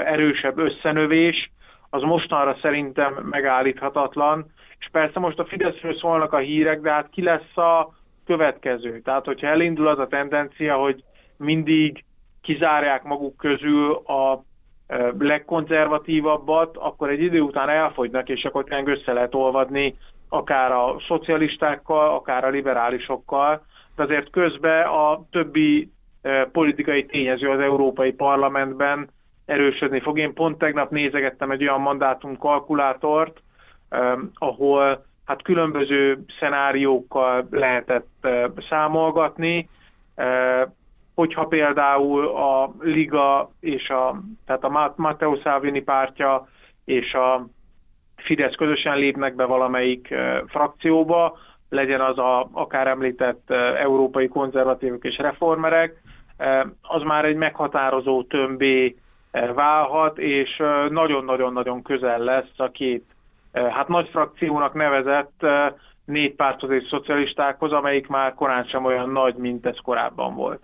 erősebb 0.05 0.57
összenövés, 0.57 1.51
az 1.89 2.01
mostanra 2.01 2.57
szerintem 2.61 3.13
megállíthatatlan, 3.13 4.45
és 4.79 4.87
persze 4.91 5.19
most 5.19 5.39
a 5.39 5.45
Fideszről 5.45 5.95
szólnak 5.95 6.33
a 6.33 6.37
hírek, 6.37 6.81
de 6.81 6.91
hát 6.91 7.09
ki 7.09 7.21
lesz 7.21 7.57
a 7.57 7.93
következő? 8.25 9.01
Tehát, 9.01 9.25
hogyha 9.25 9.47
elindul 9.47 9.87
az 9.87 9.99
a 9.99 10.07
tendencia, 10.07 10.75
hogy 10.75 11.03
mindig 11.37 12.03
kizárják 12.41 13.03
maguk 13.03 13.37
közül 13.37 13.91
a 13.93 14.43
legkonzervatívabbat, 15.19 16.77
akkor 16.77 17.09
egy 17.09 17.21
idő 17.21 17.41
után 17.41 17.69
elfogynak, 17.69 18.29
és 18.29 18.43
akkor 18.43 18.63
tényleg 18.63 18.87
össze 18.87 19.13
lehet 19.13 19.35
olvadni 19.35 19.95
akár 20.29 20.71
a 20.71 20.95
szocialistákkal, 21.07 22.15
akár 22.15 22.43
a 22.43 22.49
liberálisokkal, 22.49 23.65
de 23.95 24.03
azért 24.03 24.29
közben 24.29 24.85
a 24.87 25.25
többi 25.31 25.91
politikai 26.51 27.05
tényező 27.05 27.49
az 27.49 27.59
Európai 27.59 28.11
Parlamentben 28.13 29.09
erősödni 29.45 29.99
fog. 29.99 30.19
Én 30.19 30.33
pont 30.33 30.57
tegnap 30.57 30.89
nézegettem 30.91 31.51
egy 31.51 31.61
olyan 31.61 31.81
mandátum 31.81 32.37
kalkulátort, 32.37 33.41
ahol 34.33 35.05
hát 35.25 35.41
különböző 35.41 36.19
szenáriókkal 36.39 37.47
lehetett 37.51 38.27
számolgatni, 38.69 39.69
hogyha 41.15 41.45
például 41.45 42.27
a 42.27 42.71
Liga 42.79 43.51
és 43.59 43.89
a, 43.89 44.21
tehát 44.45 44.63
a 44.63 44.93
Matteo 44.95 45.35
Salvini 45.35 45.81
pártja 45.81 46.47
és 46.85 47.13
a 47.13 47.47
Fidesz 48.15 48.55
közösen 48.55 48.97
lépnek 48.97 49.35
be 49.35 49.45
valamelyik 49.45 50.13
frakcióba, 50.47 51.37
legyen 51.69 52.01
az 52.01 52.17
a 52.17 52.49
akár 52.51 52.87
említett 52.87 53.51
európai 53.77 54.27
konzervatívok 54.27 55.03
és 55.03 55.17
reformerek, 55.17 56.01
az 56.81 57.01
már 57.01 57.25
egy 57.25 57.35
meghatározó 57.35 58.23
tömbé 58.23 58.95
válhat, 59.53 60.17
és 60.17 60.63
nagyon-nagyon-nagyon 60.89 61.81
közel 61.81 62.19
lesz 62.19 62.53
a 62.57 62.69
két 62.69 63.03
hát 63.53 63.87
nagy 63.87 64.09
frakciónak 64.09 64.73
nevezett 64.73 65.45
néppárthoz 66.05 66.69
és 66.69 66.87
szocialistákhoz, 66.89 67.71
amelyik 67.71 68.07
már 68.07 68.33
korán 68.33 68.65
sem 68.65 68.85
olyan 68.85 69.09
nagy, 69.09 69.35
mint 69.35 69.65
ez 69.65 69.77
korábban 69.83 70.35
volt. 70.35 70.61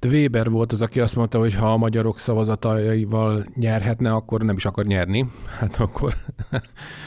De 0.00 0.08
Weber 0.08 0.50
volt 0.50 0.72
az, 0.72 0.82
aki 0.82 1.00
azt 1.00 1.16
mondta, 1.16 1.38
hogy 1.38 1.54
ha 1.54 1.72
a 1.72 1.76
magyarok 1.76 2.18
szavazataival 2.18 3.44
nyerhetne, 3.54 4.12
akkor 4.12 4.40
nem 4.42 4.56
is 4.56 4.64
akar 4.64 4.84
nyerni. 4.84 5.26
Hát 5.58 5.76
akkor... 5.76 6.14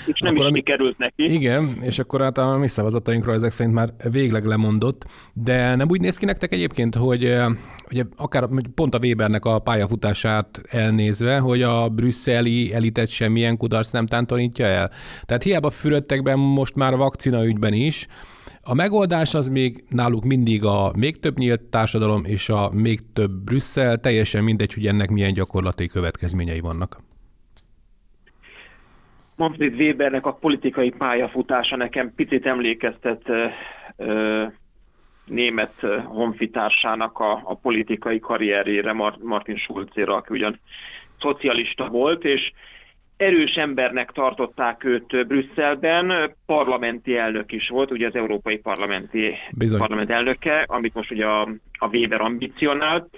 És 0.05 0.19
nem 0.19 0.33
akkor, 0.33 0.45
is 0.45 0.49
ami... 0.49 0.61
került 0.61 0.97
neki. 0.97 1.33
Igen, 1.33 1.77
és 1.81 1.99
akkor 1.99 2.21
hát 2.21 2.37
a 2.37 2.57
mi 2.57 2.67
szavazatainkról 2.67 3.35
ezek 3.35 3.51
szerint 3.51 3.75
már 3.75 3.93
végleg 4.11 4.45
lemondott. 4.45 5.05
De 5.33 5.75
nem 5.75 5.89
úgy 5.89 6.01
néz 6.01 6.17
ki 6.17 6.25
nektek 6.25 6.51
egyébként, 6.51 6.95
hogy 6.95 7.35
ugye 7.91 8.03
akár 8.15 8.47
pont 8.75 8.95
a 8.95 8.99
Webernek 9.01 9.45
a 9.45 9.59
pályafutását 9.59 10.61
elnézve, 10.69 11.37
hogy 11.37 11.61
a 11.61 11.89
brüsszeli 11.89 12.73
elitet 12.73 13.07
semmilyen 13.07 13.57
kudarc 13.57 13.91
nem 13.91 14.05
tántorítja 14.05 14.65
el. 14.65 14.91
Tehát 15.25 15.43
hiába 15.43 15.69
fürödtek 15.69 16.23
be 16.23 16.35
most 16.35 16.75
már 16.75 16.93
a 16.93 16.97
vakcina 16.97 17.45
ügyben 17.45 17.73
is, 17.73 18.07
a 18.63 18.73
megoldás 18.73 19.33
az 19.33 19.49
még 19.49 19.83
náluk 19.89 20.23
mindig 20.23 20.63
a 20.63 20.91
még 20.97 21.19
több 21.19 21.37
nyílt 21.37 21.61
társadalom 21.61 22.25
és 22.25 22.49
a 22.49 22.69
még 22.73 22.99
több 23.13 23.31
Brüsszel, 23.31 23.97
teljesen 23.97 24.43
mindegy, 24.43 24.73
hogy 24.73 24.85
ennek 24.85 25.09
milyen 25.09 25.33
gyakorlati 25.33 25.87
következményei 25.87 26.59
vannak. 26.59 26.99
Manfred 29.35 29.73
Webernek 29.73 30.25
a 30.25 30.33
politikai 30.33 30.89
pályafutása 30.89 31.75
nekem 31.75 32.13
picit 32.15 32.45
emlékeztet 32.45 33.29
ö, 33.29 33.45
ö, 33.97 34.45
német 35.25 35.73
honfitársának 36.05 37.19
a, 37.19 37.41
a 37.43 37.55
politikai 37.55 38.19
karrierjére, 38.19 38.93
Martin 39.21 39.57
Schulzéra, 39.57 40.15
aki 40.15 40.33
ugyan 40.33 40.59
szocialista 41.19 41.87
volt, 41.87 42.25
és 42.25 42.51
erős 43.21 43.53
embernek 43.53 44.11
tartották 44.11 44.83
őt 44.83 45.27
Brüsszelben, 45.27 46.35
parlamenti 46.45 47.17
elnök 47.17 47.51
is 47.51 47.69
volt, 47.69 47.91
ugye 47.91 48.07
az 48.07 48.15
Európai 48.15 48.57
Parlamenti 48.57 49.35
Bizony. 49.51 49.79
Parlament 49.79 50.09
elnöke, 50.09 50.63
amit 50.67 50.93
most 50.93 51.11
ugye 51.11 51.25
a, 51.25 51.41
a 51.79 51.87
Weber 51.87 52.21
ambicionált. 52.21 53.17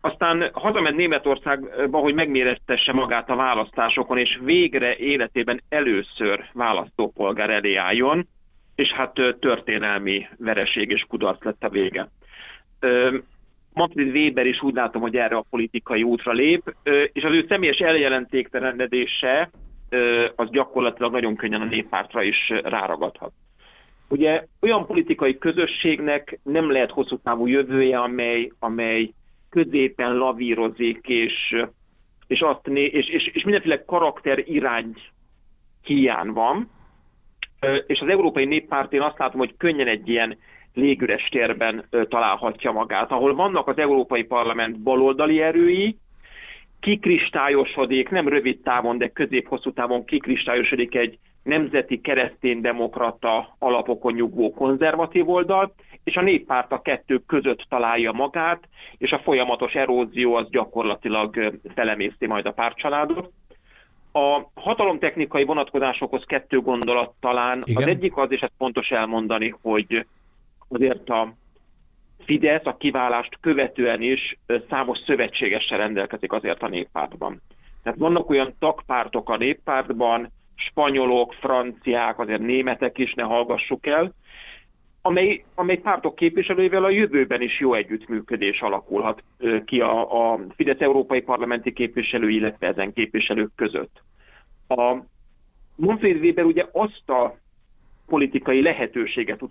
Aztán 0.00 0.50
hazament 0.52 0.96
Németországba, 0.96 1.98
hogy 1.98 2.14
megméreztesse 2.14 2.92
magát 2.92 3.30
a 3.30 3.36
választásokon, 3.36 4.18
és 4.18 4.38
végre 4.44 4.96
életében 4.96 5.62
először 5.68 6.44
választópolgár 6.52 7.50
elé 7.50 7.74
álljon, 7.74 8.28
és 8.74 8.88
hát 8.88 9.12
történelmi 9.40 10.26
vereség 10.38 10.90
és 10.90 11.04
kudarc 11.08 11.44
lett 11.44 11.62
a 11.64 11.68
vége. 11.68 12.08
Manfred 13.72 14.16
Weber 14.16 14.46
is 14.46 14.62
úgy 14.62 14.74
látom, 14.74 15.02
hogy 15.02 15.16
erre 15.16 15.36
a 15.36 15.44
politikai 15.50 16.02
útra 16.02 16.32
lép, 16.32 16.74
és 17.12 17.22
az 17.22 17.32
ő 17.32 17.46
személyes 17.48 17.78
eljelentéktelenedése 17.78 19.50
az 20.36 20.50
gyakorlatilag 20.50 21.12
nagyon 21.12 21.36
könnyen 21.36 21.60
a 21.60 21.64
néppártra 21.64 22.22
is 22.22 22.48
ráragadhat. 22.62 23.32
Ugye 24.08 24.46
olyan 24.60 24.86
politikai 24.86 25.38
közösségnek 25.38 26.38
nem 26.42 26.70
lehet 26.70 26.90
hosszú 26.90 27.18
távú 27.18 27.46
jövője, 27.46 27.98
amely, 27.98 28.52
amely 28.58 29.12
középen 29.50 30.14
lavírozik, 30.14 31.08
és, 31.08 31.64
és, 32.26 32.40
azt 32.40 32.66
né, 32.66 32.84
és, 32.84 33.08
és, 33.08 33.26
és 33.32 33.42
mindenféle 33.42 33.84
karakter 33.84 34.42
irány 34.46 34.94
hiány 35.82 36.28
van. 36.28 36.70
És 37.86 38.00
az 38.00 38.08
Európai 38.08 38.44
Néppárt 38.44 38.92
én 38.92 39.00
azt 39.00 39.18
látom, 39.18 39.38
hogy 39.38 39.54
könnyen 39.56 39.88
egy 39.88 40.08
ilyen 40.08 40.38
légüres 40.74 41.28
térben 41.30 41.84
találhatja 42.08 42.72
magát, 42.72 43.10
ahol 43.10 43.34
vannak 43.34 43.68
az 43.68 43.78
Európai 43.78 44.24
Parlament 44.24 44.78
baloldali 44.78 45.42
erői, 45.42 45.96
kikristályosodik, 46.80 48.08
nem 48.08 48.28
rövid 48.28 48.60
távon, 48.60 48.98
de 48.98 49.08
közép-hosszú 49.08 49.72
távon 49.72 50.04
kikristályosodik 50.04 50.94
egy 50.94 51.18
nemzeti 51.42 52.00
kereszténydemokrata 52.00 53.56
alapokon 53.58 54.12
nyugvó 54.12 54.54
konzervatív 54.54 55.28
oldal, 55.28 55.74
és 56.04 56.16
a 56.16 56.22
néppárt 56.22 56.72
a 56.72 56.82
kettő 56.82 57.18
között 57.26 57.66
találja 57.68 58.12
magát, 58.12 58.68
és 58.98 59.10
a 59.10 59.18
folyamatos 59.18 59.72
erózió 59.72 60.34
az 60.34 60.50
gyakorlatilag 60.50 61.58
felemészti 61.74 62.26
majd 62.26 62.46
a 62.46 62.52
pártcsaládot. 62.52 63.30
A 64.12 64.42
hatalomtechnikai 64.54 65.44
vonatkozásokhoz 65.44 66.24
kettő 66.26 66.60
gondolat 66.60 67.14
talán. 67.20 67.58
Igen. 67.64 67.82
Az 67.82 67.88
egyik 67.88 68.16
az, 68.16 68.32
és 68.32 68.40
ezt 68.40 68.52
fontos 68.58 68.88
elmondani, 68.88 69.54
hogy 69.62 70.06
azért 70.70 71.08
a 71.08 71.34
Fidesz 72.24 72.66
a 72.66 72.76
kiválást 72.76 73.38
követően 73.40 74.02
is 74.02 74.38
számos 74.68 74.98
szövetségessel 75.06 75.78
rendelkezik 75.78 76.32
azért 76.32 76.62
a 76.62 76.68
néppártban. 76.68 77.40
Tehát 77.82 77.98
vannak 77.98 78.30
olyan 78.30 78.54
tagpártok 78.58 79.28
a 79.28 79.36
néppártban, 79.36 80.32
spanyolok, 80.54 81.32
franciák, 81.32 82.18
azért 82.18 82.40
németek 82.40 82.98
is, 82.98 83.14
ne 83.14 83.22
hallgassuk 83.22 83.86
el, 83.86 84.14
amely, 85.02 85.44
amely 85.54 85.76
pártok 85.76 86.14
képviselőivel 86.14 86.84
a 86.84 86.90
jövőben 86.90 87.42
is 87.42 87.60
jó 87.60 87.74
együttműködés 87.74 88.60
alakulhat 88.60 89.22
ki 89.64 89.80
a, 89.80 90.32
a 90.32 90.40
Fidesz 90.56 90.80
európai 90.80 91.20
parlamenti 91.20 91.72
képviselő, 91.72 92.28
illetve 92.28 92.66
ezen 92.66 92.92
képviselők 92.92 93.50
között. 93.56 94.02
A 94.68 94.96
Manfred 95.76 96.16
Weber 96.16 96.44
ugye 96.44 96.66
azt 96.72 97.10
a 97.10 97.36
politikai 98.10 98.62
lehetőséget 98.62 99.42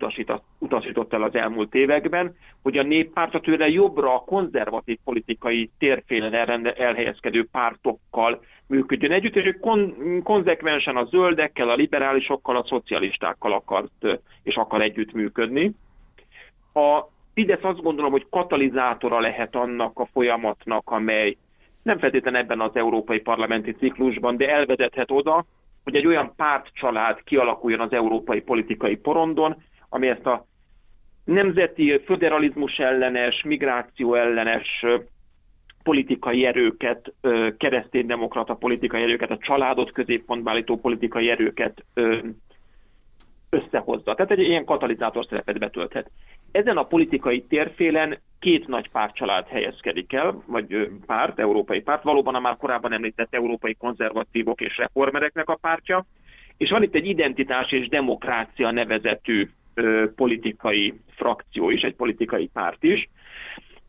utasított, 0.58 1.12
el 1.12 1.22
az 1.22 1.34
elmúlt 1.34 1.74
években, 1.74 2.36
hogy 2.62 2.78
a 2.78 2.82
néppárt 2.82 3.42
tőle 3.42 3.68
jobbra 3.68 4.14
a 4.14 4.24
konzervatív 4.24 4.98
politikai 5.04 5.70
térfélen 5.78 6.34
elhelyezkedő 6.76 7.46
pártokkal 7.52 8.40
működjön 8.66 9.12
együtt, 9.12 9.36
és 9.36 9.44
ő 9.44 9.52
kon- 9.60 10.22
konzekvensen 10.22 10.96
a 10.96 11.04
zöldekkel, 11.04 11.68
a 11.68 11.74
liberálisokkal, 11.74 12.56
a 12.56 12.66
szocialistákkal 12.68 13.52
akart 13.52 14.06
és 14.42 14.54
akar 14.54 14.82
együttműködni. 14.82 15.74
A 16.74 17.00
Fidesz 17.34 17.64
azt 17.64 17.82
gondolom, 17.82 18.10
hogy 18.10 18.26
katalizátora 18.30 19.20
lehet 19.20 19.54
annak 19.54 19.98
a 19.98 20.08
folyamatnak, 20.12 20.90
amely 20.90 21.36
nem 21.82 21.98
feltétlenül 21.98 22.40
ebben 22.40 22.60
az 22.60 22.76
európai 22.76 23.20
parlamenti 23.20 23.72
ciklusban, 23.72 24.36
de 24.36 24.48
elvezethet 24.48 25.10
oda, 25.10 25.44
hogy 25.84 25.96
egy 25.96 26.06
olyan 26.06 26.32
pártcsalád 26.36 27.22
kialakuljon 27.22 27.80
az 27.80 27.92
európai 27.92 28.40
politikai 28.40 28.96
porondon, 28.96 29.62
ami 29.88 30.08
ezt 30.08 30.26
a 30.26 30.46
nemzeti 31.24 32.00
föderalizmus 32.04 32.76
ellenes, 32.78 33.42
migráció 33.42 34.14
ellenes 34.14 34.84
politikai 35.82 36.44
erőket, 36.44 37.12
kereszténydemokrata 37.56 38.54
politikai 38.54 39.02
erőket, 39.02 39.30
a 39.30 39.38
családot 39.38 39.92
középpontba 39.92 40.50
állító 40.50 40.76
politikai 40.76 41.30
erőket 41.30 41.84
összehozza. 43.50 44.14
Tehát 44.14 44.30
egy 44.30 44.38
ilyen 44.38 44.64
katalizátor 44.64 45.26
szerepet 45.28 45.58
betölthet. 45.58 46.10
Ezen 46.52 46.76
a 46.76 46.82
politikai 46.82 47.42
térfélen 47.42 48.18
két 48.38 48.66
nagy 48.66 48.90
pártcsalád 48.90 49.46
helyezkedik 49.46 50.12
el, 50.12 50.42
vagy 50.46 50.88
párt, 51.06 51.38
európai 51.38 51.80
párt, 51.80 52.02
valóban 52.02 52.34
a 52.34 52.40
már 52.40 52.56
korábban 52.56 52.92
említett 52.92 53.34
európai 53.34 53.74
konzervatívok 53.74 54.60
és 54.60 54.76
reformereknek 54.76 55.48
a 55.48 55.58
pártja, 55.60 56.06
és 56.56 56.70
van 56.70 56.82
itt 56.82 56.94
egy 56.94 57.06
identitás 57.06 57.72
és 57.72 57.88
demokrácia 57.88 58.70
nevezetű 58.70 59.48
ö, 59.74 60.04
politikai 60.16 60.94
frakció 61.08 61.70
is, 61.70 61.82
egy 61.82 61.94
politikai 61.94 62.50
párt 62.52 62.82
is. 62.82 63.08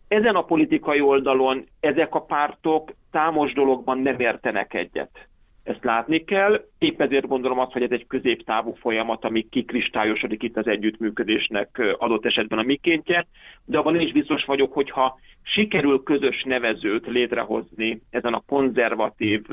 Ezen 0.08 0.36
a 0.36 0.43
politikai 0.43 1.02
oldalon 1.02 1.65
ezek 1.80 2.15
a 2.15 2.21
pártok 2.21 2.91
támos 3.12 3.54
dologban 3.54 4.00
nem 4.00 4.19
értenek 4.19 4.74
egyet. 4.74 5.28
Ezt 5.63 5.84
látni 5.84 6.24
kell, 6.24 6.65
épp 6.78 7.02
ezért 7.02 7.28
gondolom 7.28 7.60
azt, 7.60 7.71
hogy 7.71 7.84
ez 7.84 7.91
egy 7.91 8.08
középtávú 8.08 8.74
folyamat, 8.74 9.26
ami 9.26 9.50
kikristályosodik 9.50 10.43
itt 10.43 10.58
az 10.58 10.67
együttműködésnek 10.67 11.82
adott 11.97 12.26
esetben 12.26 12.60
a 12.60 12.63
mikéntje, 12.63 13.28
de 13.65 13.78
abban 13.78 13.95
én 13.95 14.08
is 14.08 14.12
biztos 14.12 14.45
vagyok, 14.45 14.74
hogyha 14.74 15.19
sikerül 15.41 16.04
közös 16.04 16.43
nevezőt 16.43 17.08
létrehozni 17.08 18.02
ezen 18.10 18.34
a 18.34 18.43
konzervatív 18.47 19.45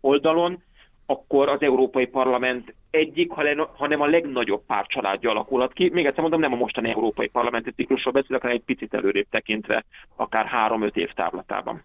oldalon, 0.00 0.62
akkor 1.06 1.48
az 1.48 1.60
Európai 1.60 2.06
Parlament 2.06 2.74
egyik, 2.90 3.30
hanem 3.76 4.00
a 4.00 4.06
legnagyobb 4.06 4.62
pártcsaládja 4.66 5.30
alakulhat 5.30 5.72
ki. 5.72 5.90
Még 5.92 6.06
egyszer 6.06 6.20
mondom, 6.20 6.40
nem 6.40 6.52
a 6.52 6.56
mostani 6.56 6.90
Európai 6.90 7.28
Parlamenti 7.28 7.70
ciklusról 7.70 8.12
beszélek, 8.12 8.40
hanem 8.40 8.56
egy 8.56 8.64
picit 8.64 8.94
előrébb 8.94 9.26
tekintve, 9.30 9.84
akár 10.16 10.46
három-öt 10.46 10.96
év 10.96 11.12
távlatában. 11.12 11.82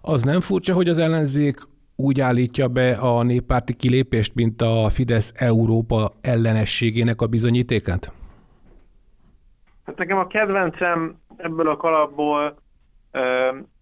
Az 0.00 0.22
nem 0.22 0.40
furcsa, 0.40 0.74
hogy 0.74 0.88
az 0.88 0.98
ellenzék 0.98 1.56
úgy 2.00 2.20
állítja 2.20 2.68
be 2.68 2.90
a 2.90 3.22
néppárti 3.22 3.76
kilépést, 3.76 4.34
mint 4.34 4.62
a 4.62 4.88
Fidesz 4.88 5.32
Európa 5.36 6.10
ellenességének 6.20 7.20
a 7.20 7.26
bizonyítékát? 7.26 8.12
Hát 9.86 9.96
nekem 9.96 10.18
a 10.18 10.26
kedvencem 10.26 11.18
ebből 11.36 11.68
a 11.68 11.76
kalapból 11.76 12.58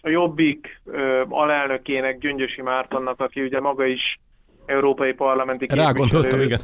a 0.01 0.09
Jobbik 0.09 0.81
alelnökének, 1.29 2.19
Gyöngyösi 2.19 2.63
Mártonnak, 2.63 3.21
aki 3.21 3.43
ugye 3.43 3.61
maga 3.61 3.85
is 3.85 4.21
európai 4.67 5.13
parlamenti 5.13 5.67
képviselő. 5.67 5.87
Rágondoltam, 5.87 6.41
igen. 6.41 6.61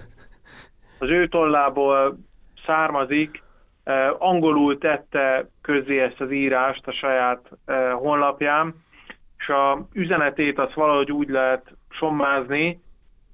Az 0.99 1.09
ő 1.09 1.29
tollából 1.29 2.19
származik, 2.67 3.43
angolul 4.19 4.79
tette 4.79 5.49
közé 5.61 6.01
ezt 6.01 6.21
az 6.21 6.33
írást 6.33 6.87
a 6.87 6.93
saját 6.93 7.51
honlapján, 7.93 8.75
és 9.45 9.51
a 9.51 9.87
üzenetét 9.93 10.59
azt 10.59 10.75
valahogy 10.75 11.13
úgy 11.13 11.29
lehet 11.29 11.75
sommázni, 11.91 12.81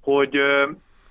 hogy 0.03 0.37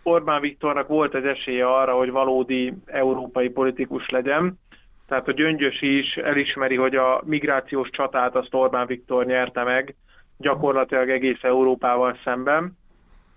Orbán 0.03 0.41
Viktornak 0.41 0.87
volt 0.87 1.13
az 1.13 1.25
esélye 1.25 1.67
arra, 1.67 1.93
hogy 1.93 2.11
valódi 2.11 2.73
európai 2.85 3.49
politikus 3.49 4.09
legyen. 4.09 4.59
Tehát 5.07 5.27
a 5.27 5.31
Gyöngyös 5.31 5.81
is 5.81 6.15
elismeri, 6.15 6.75
hogy 6.75 6.95
a 6.95 7.21
migrációs 7.25 7.89
csatát 7.89 8.35
azt 8.35 8.53
Orbán 8.53 8.87
Viktor 8.87 9.25
nyerte 9.25 9.63
meg 9.63 9.95
gyakorlatilag 10.37 11.09
egész 11.09 11.39
Európával 11.43 12.17
szemben, 12.23 12.77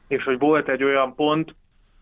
és 0.08 0.24
hogy 0.24 0.38
volt 0.38 0.68
egy 0.68 0.84
olyan 0.84 1.14
pont, 1.14 1.54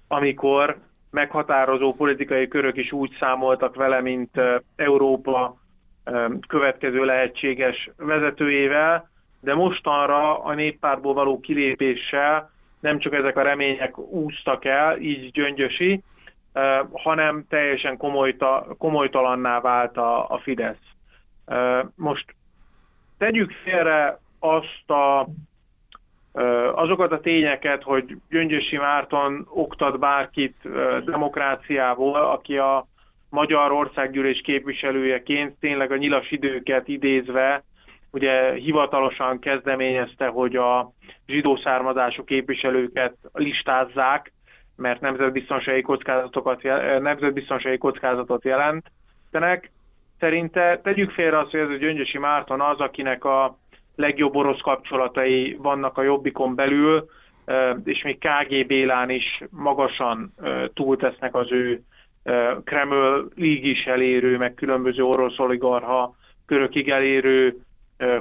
amikor 0.09 0.79
meghatározó 1.11 1.95
politikai 1.95 2.49
körök 2.49 2.77
is 2.77 2.93
úgy 2.93 3.17
számoltak 3.19 3.75
vele, 3.75 4.01
mint 4.01 4.41
Európa 4.77 5.57
következő 6.49 7.05
lehetséges 7.05 7.91
vezetőjével, 7.97 9.11
de 9.41 9.55
mostanra 9.55 10.39
a 10.39 10.55
néppártból 10.55 11.15
való 11.15 11.41
kilépéssel 11.41 12.51
nem 12.81 12.99
csak 12.99 13.15
ezek 13.15 13.37
a 13.37 13.43
remények 13.43 13.99
úsztak 13.99 14.65
el, 14.65 14.99
így 14.99 15.31
gyöngyösi, 15.31 16.03
hanem 16.93 17.45
teljesen 17.49 17.97
komolyta, 17.97 18.67
komolytalanná 18.79 19.61
vált 19.61 19.97
a, 19.97 20.29
a 20.29 20.39
Fidesz. 20.39 20.77
Most 21.95 22.35
tegyük 23.19 23.53
félre 23.53 24.19
azt 24.39 24.91
a, 24.91 25.29
azokat 26.75 27.13
a 27.13 27.21
tényeket, 27.21 27.83
hogy 27.83 28.17
Gyöngyösi 28.31 28.77
Márton 28.77 29.47
oktat 29.49 29.99
bárkit 29.99 30.57
demokráciából, 31.05 32.15
aki 32.15 32.59
a 32.59 32.87
Magyar 33.31 33.73
Országgyűlés 33.73 34.41
képviselőjeként 34.41 35.57
tényleg 35.61 35.93
a 35.93 35.97
nyilas 35.97 36.31
időket 36.31 36.89
idézve 36.89 37.63
ugye 38.13 38.53
hivatalosan 38.53 39.39
kezdeményezte, 39.39 40.27
hogy 40.27 40.57
a 40.57 40.93
zsidó 41.27 41.57
származású 41.57 42.25
képviselőket 42.25 43.17
listázzák, 43.33 44.33
mert 44.77 45.01
nemzetbiztonsági 45.01 45.83
kockázatokat, 45.83 46.63
nemzetbiztonsági 47.01 47.79
kockázatot 47.79 48.45
jelentenek. 48.45 49.71
Szerinte 50.19 50.81
tegyük 50.83 51.11
félre 51.11 51.39
azt, 51.39 51.51
hogy 51.51 51.61
ez 51.61 51.69
a 51.69 51.77
Gyöngyösi 51.77 52.19
Márton 52.19 52.61
az, 52.61 52.79
akinek 52.79 53.25
a 53.25 53.59
legjobb 53.97 54.37
orosz 54.37 54.61
kapcsolatai 54.61 55.57
vannak 55.59 55.99
a 55.99 56.03
Jobbikon 56.03 56.55
belül, 56.55 57.09
és 57.85 58.03
még 58.03 58.19
KG 58.19 58.67
Bélán 58.67 59.11
is 59.11 59.43
magasan 59.51 60.35
túltesznek 60.75 61.35
az 61.35 61.53
ő 61.53 61.81
Kreml 62.65 63.29
líg 63.35 63.65
is 63.65 63.85
elérő, 63.85 64.37
meg 64.37 64.55
különböző 64.55 65.03
orosz 65.03 65.39
oligarha 65.39 66.15
körökig 66.47 66.89
elérő 66.89 67.57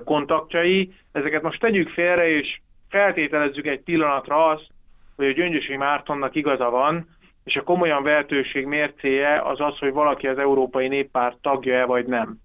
kontaktjai. 0.03 0.93
Ezeket 1.11 1.41
most 1.41 1.59
tegyük 1.59 1.89
félre, 1.89 2.29
és 2.29 2.59
feltételezzük 2.89 3.65
egy 3.65 3.81
pillanatra 3.81 4.45
azt, 4.47 4.67
hogy 5.15 5.25
a 5.27 5.31
Gyöngyösi 5.31 5.77
Mártonnak 5.77 6.35
igaza 6.35 6.69
van, 6.69 7.07
és 7.43 7.55
a 7.55 7.63
komolyan 7.63 8.03
vehetőség 8.03 8.65
mércéje 8.65 9.41
az 9.41 9.59
az, 9.59 9.77
hogy 9.77 9.93
valaki 9.93 10.27
az 10.27 10.37
Európai 10.37 10.87
Néppárt 10.87 11.37
tagja-e 11.41 11.85
vagy 11.85 12.05
nem. 12.05 12.37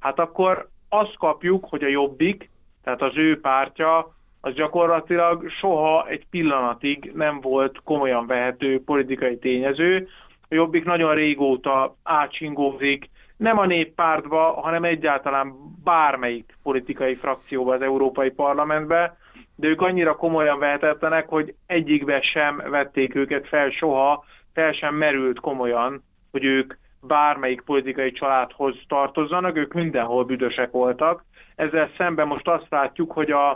Hát 0.00 0.18
akkor 0.18 0.68
azt 0.88 1.16
kapjuk, 1.16 1.64
hogy 1.68 1.82
a 1.82 1.88
Jobbik, 1.88 2.50
tehát 2.84 3.02
az 3.02 3.16
ő 3.16 3.40
pártja, 3.40 4.16
az 4.40 4.54
gyakorlatilag 4.54 5.50
soha 5.50 6.06
egy 6.08 6.26
pillanatig 6.30 7.12
nem 7.14 7.40
volt 7.40 7.80
komolyan 7.84 8.26
vehető 8.26 8.82
politikai 8.84 9.38
tényező. 9.38 10.08
A 10.48 10.54
Jobbik 10.54 10.84
nagyon 10.84 11.14
régóta 11.14 11.96
átsingózik, 12.02 13.10
nem 13.38 13.58
a 13.58 13.66
néppártba, 13.66 14.60
hanem 14.60 14.84
egyáltalán 14.84 15.54
bármelyik 15.84 16.56
politikai 16.62 17.14
frakcióba 17.14 17.74
az 17.74 17.82
Európai 17.82 18.30
Parlamentbe, 18.30 19.16
de 19.56 19.68
ők 19.68 19.80
annyira 19.80 20.16
komolyan 20.16 20.58
vehetetlenek, 20.58 21.28
hogy 21.28 21.54
egyikbe 21.66 22.20
sem 22.20 22.62
vették 22.70 23.14
őket 23.14 23.48
fel 23.48 23.70
soha, 23.70 24.24
fel 24.54 24.72
sem 24.72 24.94
merült 24.94 25.40
komolyan, 25.40 26.02
hogy 26.30 26.44
ők 26.44 26.74
bármelyik 27.00 27.60
politikai 27.60 28.12
családhoz 28.12 28.76
tartozzanak, 28.88 29.56
ők 29.56 29.72
mindenhol 29.72 30.24
büdösek 30.24 30.70
voltak. 30.70 31.24
Ezzel 31.56 31.90
szemben 31.96 32.26
most 32.26 32.48
azt 32.48 32.66
látjuk, 32.68 33.12
hogy 33.12 33.30
a, 33.30 33.50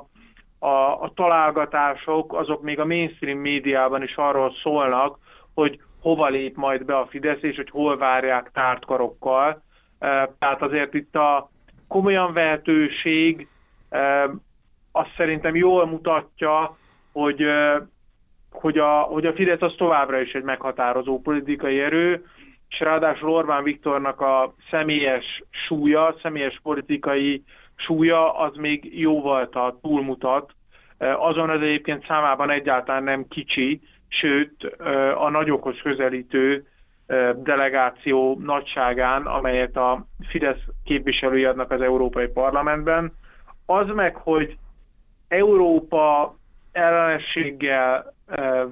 a, 0.59 1.03
a 1.03 1.13
találgatások 1.15 2.35
azok 2.35 2.63
még 2.63 2.79
a 2.79 2.87
mainstream 2.87 3.39
médiában 3.39 4.03
is 4.03 4.17
arról 4.17 4.53
szólnak, 4.63 5.19
hogy 5.55 5.81
hova 6.01 6.29
lép 6.29 6.57
majd 6.57 6.85
be 6.85 6.97
a 6.97 7.07
Fidesz, 7.07 7.43
és 7.43 7.57
hogy 7.57 7.71
hol 7.71 7.97
várják 7.97 8.51
tártkarokkal. 8.53 9.63
Tehát 10.39 10.63
azért 10.63 10.95
itt 10.95 11.15
a 11.17 11.51
komolyan 11.89 12.33
vehetőség 12.33 13.49
azt 14.93 15.15
szerintem 15.17 15.55
jól 15.55 15.87
mutatja, 15.87 16.77
hogy, 17.13 17.45
hogy, 18.51 18.79
a, 18.79 19.01
hogy 19.01 19.27
a 19.27 19.33
Fidesz 19.33 19.61
az 19.63 19.75
továbbra 19.77 20.21
is 20.21 20.33
egy 20.33 20.43
meghatározó 20.43 21.21
politikai 21.21 21.81
erő, 21.81 22.25
és 22.69 22.81
ráadásul 22.81 23.31
Orbán 23.31 23.63
Viktornak 23.63 24.21
a 24.21 24.55
személyes 24.71 25.43
súlya, 25.51 26.17
személyes 26.23 26.61
politikai 26.63 27.43
súlya 27.77 28.39
az 28.39 28.57
még 28.57 28.99
jóval 29.01 29.49
túlmutat. 29.83 30.53
Azon 30.99 31.51
az 31.51 31.61
egyébként 31.61 32.07
számában 32.07 32.51
egyáltalán 32.51 33.03
nem 33.03 33.29
kicsi, 33.29 33.81
sőt 34.09 34.65
a 35.17 35.31
nagyokhoz 35.31 35.81
közelítő 35.83 36.67
delegáció 37.37 38.39
nagyságán, 38.41 39.27
amelyet 39.27 39.77
a 39.77 40.07
Fidesz 40.29 40.63
képviselői 40.85 41.45
adnak 41.45 41.71
az 41.71 41.81
Európai 41.81 42.27
Parlamentben. 42.27 43.13
Az 43.67 43.87
meg, 43.95 44.17
hogy 44.17 44.57
Európa 45.29 46.35
ellenességgel 46.73 48.13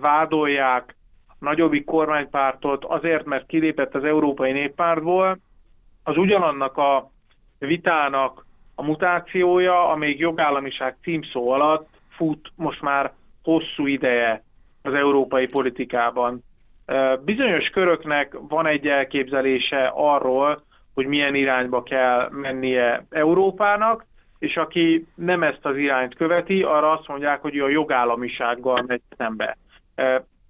vádolják 0.01 0.95
nagyobbik 1.39 1.85
kormánypártot 1.85 2.85
azért, 2.85 3.25
mert 3.25 3.47
kilépett 3.47 3.95
az 3.95 4.05
Európai 4.05 4.53
Néppártból, 4.53 5.39
az 6.05 6.17
ugyanannak 6.17 6.77
a 6.77 7.11
vitának 7.59 8.47
a 8.75 8.83
mutációja, 8.83 9.89
amíg 9.89 10.19
jogállamiság 10.19 10.97
címszó 11.03 11.51
alatt 11.51 11.89
fut 12.09 12.53
most 12.57 12.81
már 12.83 13.13
hosszú 13.43 13.87
ideje 13.87 14.43
az 14.83 14.95
európai 14.95 15.47
politikában. 15.47 16.43
Bizonyos 17.25 17.69
köröknek 17.69 18.37
van 18.49 18.67
egy 18.67 18.87
elképzelése 18.87 19.93
arról, 19.95 20.63
hogy 20.95 21.07
milyen 21.07 21.35
irányba 21.35 21.83
kell 21.83 22.29
mennie 22.31 23.07
Európának, 23.11 24.05
és 24.39 24.57
aki 24.57 25.07
nem 25.15 25.43
ezt 25.43 25.67
az 25.67 25.77
irányt 25.77 26.15
követi, 26.15 26.63
arra 26.63 26.91
azt 26.91 27.09
mondják, 27.09 27.41
hogy 27.41 27.59
a 27.59 27.69
jogállamisággal 27.69 28.85
megy 28.87 29.03
szembe. 29.17 29.57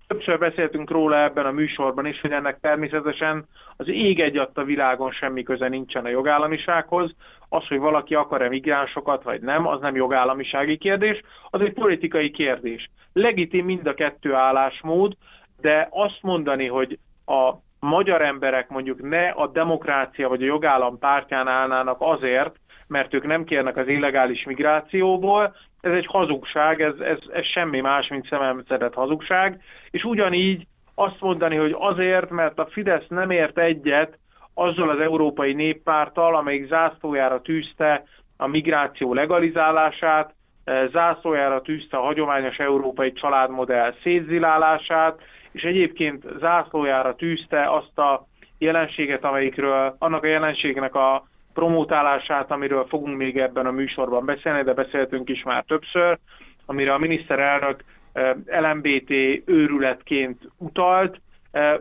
Többször 0.06 0.38
beszéltünk 0.38 0.90
róla 0.90 1.22
ebben 1.22 1.46
a 1.46 1.50
műsorban 1.50 2.06
is, 2.06 2.20
hogy 2.20 2.30
ennek 2.30 2.60
természetesen 2.60 3.46
az 3.76 3.88
ég 3.88 4.20
egy 4.20 4.36
a 4.36 4.64
világon 4.64 5.10
semmi 5.10 5.42
köze 5.42 5.68
nincsen 5.68 6.04
a 6.04 6.08
jogállamisághoz. 6.08 7.14
Az, 7.48 7.66
hogy 7.66 7.78
valaki 7.78 8.14
akar-e 8.14 8.48
migránsokat 8.48 9.22
vagy 9.22 9.40
nem, 9.40 9.66
az 9.66 9.80
nem 9.80 9.96
jogállamisági 9.96 10.76
kérdés, 10.76 11.20
az 11.50 11.60
egy 11.60 11.72
politikai 11.72 12.30
kérdés. 12.30 12.90
Legitim 13.12 13.64
mind 13.64 13.86
a 13.86 13.94
kettő 13.94 14.34
állásmód, 14.34 15.16
de 15.60 15.88
azt 15.90 16.18
mondani, 16.22 16.66
hogy 16.66 16.98
a 17.26 17.52
magyar 17.80 18.22
emberek 18.22 18.68
mondjuk 18.68 19.02
ne 19.08 19.28
a 19.28 19.46
demokrácia 19.46 20.28
vagy 20.28 20.42
a 20.42 20.46
jogállam 20.46 20.98
pártján 20.98 21.48
állnának 21.48 21.96
azért, 22.00 22.56
mert 22.86 23.14
ők 23.14 23.26
nem 23.26 23.44
kérnek 23.44 23.76
az 23.76 23.88
illegális 23.88 24.44
migrációból, 24.44 25.54
ez 25.80 25.92
egy 25.92 26.06
hazugság, 26.06 26.80
ez, 26.80 26.98
ez, 26.98 27.18
ez 27.32 27.44
semmi 27.44 27.80
más, 27.80 28.08
mint 28.08 28.28
szememszedett 28.28 28.94
hazugság, 28.94 29.60
és 29.90 30.04
ugyanígy 30.04 30.66
azt 30.94 31.20
mondani, 31.20 31.56
hogy 31.56 31.76
azért, 31.78 32.30
mert 32.30 32.58
a 32.58 32.66
Fidesz 32.66 33.06
nem 33.08 33.30
ért 33.30 33.58
egyet 33.58 34.18
azzal 34.54 34.90
az 34.90 35.00
európai 35.00 35.52
néppárttal, 35.52 36.36
amelyik 36.36 36.68
zászlójára 36.68 37.40
tűzte 37.40 38.04
a 38.36 38.46
migráció 38.46 39.14
legalizálását, 39.14 40.34
eh, 40.64 40.88
zászlójára 40.92 41.60
tűzte 41.60 41.96
a 41.96 42.04
hagyományos 42.04 42.56
európai 42.56 43.12
családmodell 43.12 43.94
szétzilálását, 44.02 45.20
és 45.52 45.62
egyébként 45.62 46.24
zászlójára 46.38 47.14
tűzte 47.14 47.70
azt 47.70 47.98
a 47.98 48.26
jelenséget, 48.58 49.24
amelyikről, 49.24 49.96
annak 49.98 50.22
a 50.22 50.26
jelenségnek 50.26 50.94
a 50.94 51.28
promótálását, 51.54 52.50
amiről 52.50 52.86
fogunk 52.88 53.16
még 53.16 53.38
ebben 53.38 53.66
a 53.66 53.70
műsorban 53.70 54.24
beszélni, 54.24 54.62
de 54.62 54.72
beszéltünk 54.74 55.28
is 55.28 55.42
már 55.42 55.64
többször, 55.64 56.18
amire 56.66 56.92
a 56.92 56.98
miniszterelnök 56.98 57.84
eh, 58.12 58.34
LMBT 58.46 59.10
őrületként 59.44 60.38
utalt. 60.56 61.20
Eh, 61.50 61.76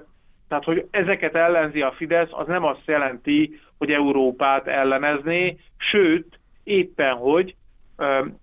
tehát, 0.47 0.63
hogy 0.63 0.87
ezeket 0.91 1.35
ellenzi 1.35 1.81
a 1.81 1.91
Fidesz, 1.91 2.29
az 2.31 2.47
nem 2.47 2.63
azt 2.63 2.85
jelenti, 2.85 3.59
hogy 3.77 3.91
Európát 3.91 4.67
ellenezné, 4.67 5.57
sőt, 5.77 6.39
éppen 6.63 7.15
hogy 7.15 7.55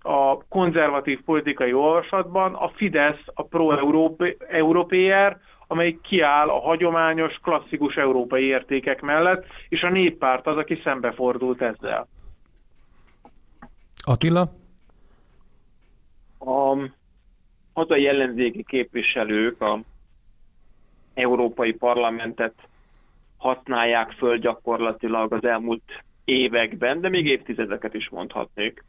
a 0.01 0.47
konzervatív 0.49 1.21
politikai 1.25 1.73
olvasatban 1.73 2.53
a 2.53 2.69
Fidesz 2.69 3.23
a 3.33 3.43
pro-európér, 3.43 5.37
amely 5.67 5.97
kiáll 6.01 6.49
a 6.49 6.59
hagyományos, 6.59 7.39
klasszikus 7.43 7.95
európai 7.95 8.43
értékek 8.43 9.01
mellett, 9.01 9.45
és 9.69 9.81
a 9.81 9.89
néppárt 9.89 10.47
az, 10.47 10.57
aki 10.57 10.81
szembefordult 10.83 11.61
ezzel. 11.61 12.07
Attila? 14.05 14.49
A 16.39 16.77
hazai 17.73 18.07
ellenzéki 18.07 18.63
képviselők 18.63 19.61
a 19.61 19.79
Európai 21.13 21.73
Parlamentet 21.73 22.53
használják 23.37 24.11
föl 24.11 24.37
gyakorlatilag 24.37 25.33
az 25.33 25.43
elmúlt 25.43 26.03
években, 26.25 27.01
de 27.01 27.09
még 27.09 27.25
évtizedeket 27.25 27.93
is 27.93 28.09
mondhatnék, 28.09 28.83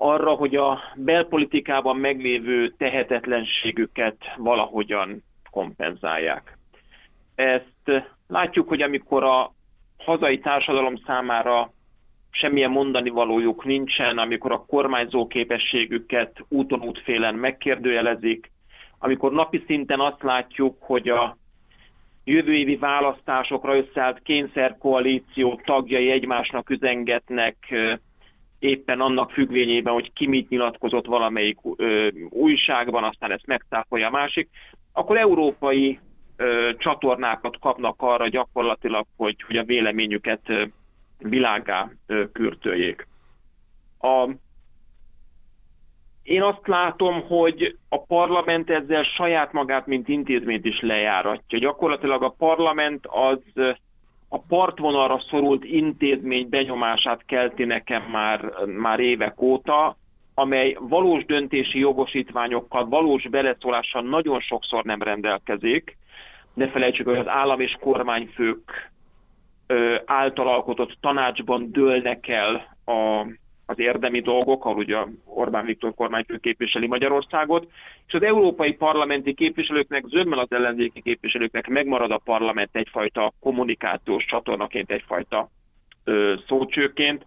arra, 0.00 0.30
hogy 0.30 0.56
a 0.56 0.80
belpolitikában 0.96 1.96
meglévő 1.96 2.68
tehetetlenségüket 2.68 4.16
valahogyan 4.36 5.22
kompenzálják. 5.50 6.58
Ezt 7.34 8.04
látjuk, 8.26 8.68
hogy 8.68 8.82
amikor 8.82 9.24
a 9.24 9.52
hazai 9.98 10.38
társadalom 10.38 10.96
számára 11.06 11.72
semmilyen 12.30 12.70
mondani 12.70 13.10
valójuk 13.10 13.64
nincsen, 13.64 14.18
amikor 14.18 14.52
a 14.52 14.64
kormányzó 14.66 15.26
képességüket 15.26 16.44
úton 16.48 16.80
útfélen 16.80 17.34
megkérdőjelezik, 17.34 18.50
amikor 18.98 19.32
napi 19.32 19.62
szinten 19.66 20.00
azt 20.00 20.22
látjuk, 20.22 20.76
hogy 20.80 21.08
a 21.08 21.36
jövő 22.24 22.54
évi 22.54 22.76
választásokra 22.76 23.76
összeállt 23.76 24.22
kényszerkoalíció 24.22 25.60
tagjai 25.64 26.10
egymásnak 26.10 26.70
üzengetnek 26.70 27.56
éppen 28.58 29.00
annak 29.00 29.30
függvényében, 29.30 29.92
hogy 29.92 30.12
ki 30.12 30.26
mit 30.26 30.48
nyilatkozott 30.48 31.06
valamelyik 31.06 31.58
ö, 31.76 32.08
újságban, 32.30 33.04
aztán 33.04 33.30
ezt 33.30 33.46
megtáfolja 33.46 34.06
a 34.06 34.10
másik 34.10 34.48
akkor 34.98 35.16
európai 35.16 35.98
ö, 36.36 36.70
csatornákat 36.78 37.58
kapnak 37.58 37.94
arra 37.98 38.28
gyakorlatilag, 38.28 39.06
hogy, 39.16 39.42
hogy 39.46 39.56
a 39.56 39.64
véleményüket 39.64 40.40
ö, 40.46 40.64
világá 41.18 41.90
ö, 42.06 42.30
kürtöljék. 42.32 43.06
A, 44.00 44.28
én 46.22 46.42
azt 46.42 46.66
látom, 46.66 47.22
hogy 47.26 47.76
a 47.88 48.02
parlament 48.02 48.70
ezzel 48.70 49.02
saját 49.02 49.52
magát, 49.52 49.86
mint 49.86 50.08
intézményt 50.08 50.64
is 50.64 50.80
lejáratja. 50.80 51.58
Gyakorlatilag 51.58 52.22
a 52.22 52.34
parlament 52.38 53.06
az 53.06 53.38
a 54.28 54.38
partvonalra 54.38 55.22
szorult 55.30 55.64
intézmény 55.64 56.48
benyomását 56.48 57.24
kelti 57.26 57.64
nekem 57.64 58.02
már, 58.02 58.52
már 58.66 59.00
évek 59.00 59.40
óta, 59.40 59.96
amely 60.34 60.76
valós 60.80 61.24
döntési 61.24 61.78
jogosítványokkal, 61.78 62.88
valós 62.88 63.28
beleszólással 63.28 64.02
nagyon 64.02 64.40
sokszor 64.40 64.84
nem 64.84 65.02
rendelkezik. 65.02 65.96
Ne 66.54 66.68
felejtsük, 66.68 67.06
hogy 67.06 67.18
az 67.18 67.28
állam 67.28 67.60
és 67.60 67.76
kormányfők 67.80 68.90
által 70.04 70.48
alkotott 70.48 70.96
tanácsban 71.00 71.70
dőlnek 71.72 72.28
el 72.28 72.76
a, 72.84 73.26
az 73.78 73.84
érdemi 73.84 74.20
dolgok, 74.20 74.64
ahol 74.64 74.76
ugye 74.76 74.96
Orbán 75.24 75.64
Viktor 75.64 75.94
kormányfő 75.94 76.36
képviseli 76.36 76.86
Magyarországot, 76.86 77.70
és 78.06 78.14
az 78.14 78.22
európai 78.22 78.72
parlamenti 78.72 79.34
képviselőknek, 79.34 80.04
zömmel 80.06 80.38
az 80.38 80.52
ellenzéki 80.52 81.02
képviselőknek 81.02 81.66
megmarad 81.66 82.10
a 82.10 82.20
parlament 82.24 82.70
egyfajta 82.72 83.32
kommunikációs 83.40 84.24
csatornaként, 84.24 84.90
egyfajta 84.90 85.48
ö, 86.04 86.34
szócsőként. 86.46 87.26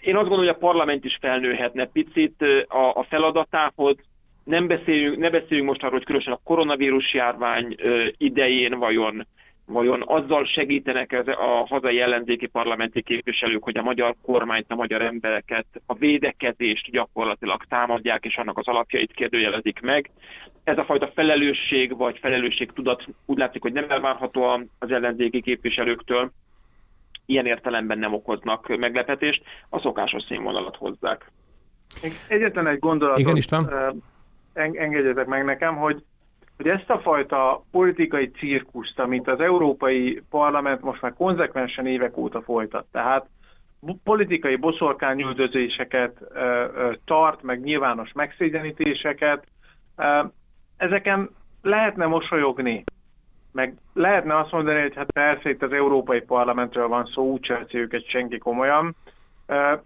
Én 0.00 0.16
azt 0.16 0.28
gondolom, 0.28 0.44
hogy 0.46 0.54
a 0.54 0.66
parlament 0.66 1.04
is 1.04 1.18
felnőhetne 1.20 1.86
picit 1.86 2.42
a, 2.68 2.94
a 2.94 3.06
feladatához, 3.08 3.96
nem 4.44 4.66
beszéljünk, 4.66 5.18
ne 5.18 5.30
beszéljünk 5.30 5.68
most 5.68 5.80
arról, 5.80 5.92
hogy 5.92 6.04
különösen 6.04 6.32
a 6.32 6.40
koronavírus 6.44 7.14
járvány 7.14 7.76
idején 8.16 8.78
vajon 8.78 9.26
vajon 9.68 10.02
azzal 10.06 10.44
segítenek 10.44 11.12
ez 11.12 11.26
a 11.26 11.66
hazai 11.68 12.00
ellenzéki 12.00 12.46
parlamenti 12.46 13.02
képviselők, 13.02 13.62
hogy 13.62 13.78
a 13.78 13.82
magyar 13.82 14.14
kormányt, 14.22 14.64
a 14.68 14.74
magyar 14.74 15.02
embereket, 15.02 15.66
a 15.86 15.94
védekezést 15.94 16.90
gyakorlatilag 16.90 17.64
támadják, 17.68 18.24
és 18.24 18.36
annak 18.36 18.58
az 18.58 18.66
alapjait 18.66 19.12
kérdőjelezik 19.12 19.80
meg. 19.80 20.10
Ez 20.64 20.78
a 20.78 20.84
fajta 20.84 21.10
felelősség 21.14 21.96
vagy 21.96 22.18
felelősség 22.18 22.72
tudat 22.72 23.04
úgy 23.26 23.38
látszik, 23.38 23.62
hogy 23.62 23.72
nem 23.72 23.90
elvárható 23.90 24.42
az 24.78 24.90
ellenzéki 24.90 25.42
képviselőktől, 25.42 26.30
ilyen 27.26 27.46
értelemben 27.46 27.98
nem 27.98 28.14
okoznak 28.14 28.76
meglepetést, 28.76 29.42
a 29.68 29.80
szokásos 29.80 30.22
színvonalat 30.28 30.76
hozzák. 30.76 31.30
Egyetlen 32.28 32.66
egy 32.66 32.78
gondolatot 32.78 33.20
Igen, 33.20 33.36
István? 33.36 33.68
engedjetek 34.54 35.26
meg 35.26 35.44
nekem, 35.44 35.76
hogy 35.76 36.04
hogy 36.58 36.68
ezt 36.68 36.90
a 36.90 37.00
fajta 37.00 37.64
politikai 37.70 38.30
cirkuszt, 38.30 38.98
amit 38.98 39.28
az 39.28 39.40
Európai 39.40 40.22
Parlament 40.30 40.80
most 40.80 41.02
már 41.02 41.14
konzekvensen 41.14 41.86
évek 41.86 42.16
óta 42.16 42.42
folytat, 42.42 42.86
tehát 42.92 43.26
politikai 44.04 44.56
boszorkányüldözéseket 44.56 46.18
tart, 47.04 47.42
meg 47.42 47.60
nyilvános 47.60 48.12
megszégyenítéseket, 48.12 49.46
ezeken 50.76 51.30
lehetne 51.62 52.06
mosolyogni, 52.06 52.84
meg 53.52 53.74
lehetne 53.94 54.38
azt 54.38 54.52
mondani, 54.52 54.80
hogy 54.80 54.94
hát 54.94 55.12
persze 55.12 55.50
itt 55.50 55.62
az 55.62 55.72
Európai 55.72 56.20
Parlamentről 56.20 56.88
van 56.88 57.10
szó, 57.14 57.30
úgy 57.30 57.46
veszi 57.46 57.78
őket 57.78 58.08
senki 58.08 58.38
komolyan, 58.38 58.96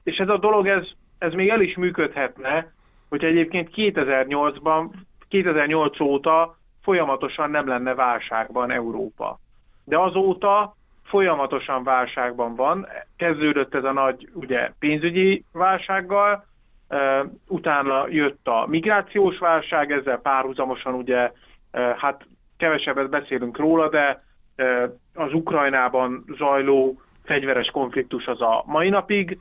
és 0.03 0.17
ez 0.17 0.29
a 0.29 0.39
dolog, 0.39 0.67
ez, 0.67 0.87
ez 1.19 1.33
még 1.33 1.49
el 1.49 1.61
is 1.61 1.77
működhetne, 1.77 2.73
hogy 3.09 3.25
egyébként 3.25 3.71
2008-ban, 3.75 4.87
2008 5.29 6.01
óta 6.01 6.57
folyamatosan 6.83 7.51
nem 7.51 7.69
lenne 7.69 7.95
válságban 7.95 8.71
Európa. 8.71 9.39
De 9.85 9.99
azóta 9.99 10.77
folyamatosan 11.05 11.85
válságban 11.85 12.55
van. 12.55 12.87
Kezdődött 13.17 13.75
ez 13.75 13.85
a 13.85 13.93
nagy 13.93 14.29
ugye, 14.35 14.73
pénzügyi 14.79 15.45
válsággal, 15.53 16.47
utána 17.49 18.07
jött 18.09 18.47
a 18.47 18.67
migrációs 18.69 19.39
válság, 19.39 19.93
ezzel 19.93 20.19
párhuzamosan 20.19 20.95
ugye, 20.95 21.33
hát 21.97 22.27
kevesebbet 22.57 23.11
beszélünk 23.11 23.59
róla, 23.59 23.89
de 23.89 24.25
az 25.15 25.33
Ukrajnában 25.33 26.25
zajló 26.39 27.01
fegyveres 27.25 27.71
konfliktus 27.71 28.27
az 28.27 28.41
a 28.41 28.63
mai 28.67 28.89
napig 28.89 29.39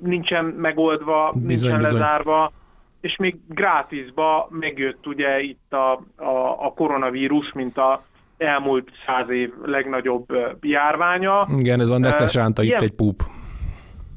nincsen 0.00 0.44
megoldva, 0.44 1.30
bizony, 1.34 1.46
nincsen 1.46 1.78
bizony. 1.78 1.98
lezárva 1.98 2.52
és 3.00 3.16
még 3.16 3.36
grátisba 3.48 4.48
megjött 4.50 5.06
ugye 5.06 5.40
itt 5.40 5.72
a, 5.72 5.92
a, 6.16 6.64
a 6.66 6.72
koronavírus, 6.74 7.52
mint 7.52 7.76
a 7.76 8.02
elmúlt 8.38 8.90
száz 9.06 9.30
év 9.30 9.52
legnagyobb 9.64 10.26
járványa. 10.60 11.46
Igen, 11.56 11.80
ez 11.80 11.88
a 11.88 11.98
Neszes 11.98 12.34
ránta 12.34 12.62
itt 12.62 12.80
egy 12.80 12.94
pup. 12.94 13.22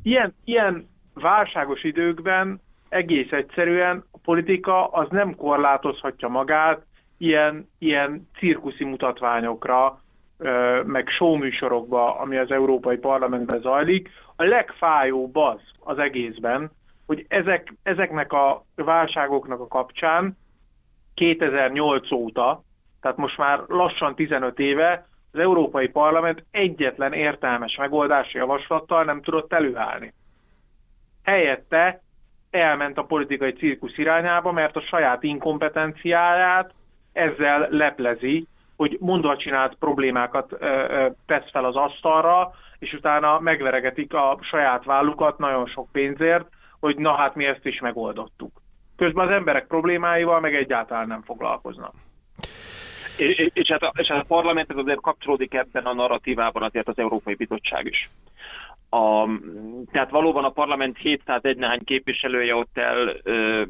Ilyen, 0.04 0.36
ilyen 0.44 0.88
válságos 1.14 1.84
időkben 1.84 2.62
egész 2.90 3.32
egyszerűen 3.32 4.04
a 4.12 4.18
politika 4.24 4.88
az 4.88 5.08
nem 5.10 5.36
korlátozhatja 5.36 6.28
magát 6.28 6.86
ilyen, 7.18 7.70
ilyen 7.80 8.30
cirkuszi 8.38 8.84
mutatványokra, 8.84 10.02
meg 10.86 11.08
showműsorokba, 11.08 12.20
ami 12.20 12.38
az 12.38 12.52
Európai 12.52 12.98
Parlamentben 12.98 13.62
zajlik. 13.62 14.10
A 14.36 14.44
legfájóbb 14.44 15.36
az 15.36 15.60
az 15.80 15.98
egészben, 15.98 16.72
hogy 17.06 17.26
ezek, 17.28 17.74
ezeknek 17.84 18.34
a 18.34 18.66
válságoknak 18.76 19.60
a 19.60 19.68
kapcsán 19.68 20.38
2008 21.14 22.12
óta, 22.12 22.64
tehát 23.02 23.18
most 23.18 23.38
már 23.38 23.64
lassan 23.68 24.16
15 24.16 24.60
éve 24.60 25.08
az 25.32 25.40
Európai 25.40 25.88
Parlament 25.88 26.46
egyetlen 26.52 27.14
értelmes 27.14 27.76
megoldási 27.76 28.38
javaslattal 28.38 29.04
nem 29.04 29.22
tudott 29.22 29.54
előállni. 29.54 30.14
Helyette 31.24 32.02
elment 32.52 32.98
a 32.98 33.04
politikai 33.04 33.54
cirkusz 33.54 33.98
irányába, 33.98 34.52
mert 34.52 34.76
a 34.76 34.82
saját 34.82 35.24
inkompetenciáját 35.24 36.74
ezzel 37.14 37.68
leplezi, 37.70 38.48
hogy 38.76 38.98
mondva 39.00 39.38
csinált 39.38 39.76
problémákat 39.76 40.58
tesz 41.26 41.52
fel 41.52 41.66
az 41.66 41.76
asztalra, 41.76 42.52
és 42.80 42.94
utána 42.94 43.40
megveregetik 43.40 44.14
a 44.14 44.40
saját 44.42 44.86
vállukat 44.86 45.38
nagyon 45.38 45.66
sok 45.66 45.92
pénzért, 45.92 46.48
hogy 46.84 46.98
na 46.98 47.16
hát 47.16 47.36
mi 47.36 47.46
ezt 47.46 47.66
is 47.66 47.80
megoldottuk. 47.80 48.62
Közben 48.96 49.26
az 49.26 49.34
emberek 49.34 49.68
problémáival 49.68 50.40
meg 50.40 50.56
egyáltalán 50.56 51.08
nem 51.08 51.22
foglalkoznak. 51.22 51.94
És, 53.18 53.50
és, 53.54 53.72
hát 53.72 53.82
a, 53.82 53.92
és 53.98 54.08
hát 54.08 54.22
a 54.22 54.26
parlamenthez 54.28 54.78
azért 54.78 55.02
kapcsolódik 55.02 55.54
ebben 55.54 55.86
a 55.86 55.94
narratívában 55.94 56.64
azért 56.64 56.88
az 56.88 56.98
Európai 56.98 57.36
Bizottság 57.36 57.86
is. 57.86 58.10
A, 58.90 59.30
tehát 59.92 60.10
valóban 60.10 60.44
a 60.44 60.50
parlament 60.50 60.98
701 60.98 61.58
néhány 61.58 61.84
képviselője 61.84 62.56
ott 62.56 62.78
el 62.78 63.16
ö, 63.24 63.64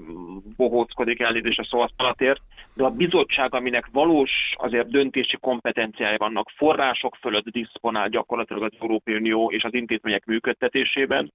bohóckodik 0.57 1.19
elnézést 1.19 1.59
a 1.59 1.65
szóhasználatért, 1.69 2.41
de 2.73 2.83
a 2.83 2.89
bizottság, 2.89 3.55
aminek 3.55 3.89
valós 3.91 4.31
azért 4.57 4.89
döntési 4.89 5.37
kompetenciája 5.37 6.17
vannak, 6.17 6.49
források 6.55 7.15
fölött 7.15 7.45
diszponál 7.45 8.09
gyakorlatilag 8.09 8.63
az 8.63 8.77
Európai 8.79 9.15
Unió 9.15 9.51
és 9.51 9.63
az 9.63 9.73
intézmények 9.73 10.25
működtetésében, 10.25 11.31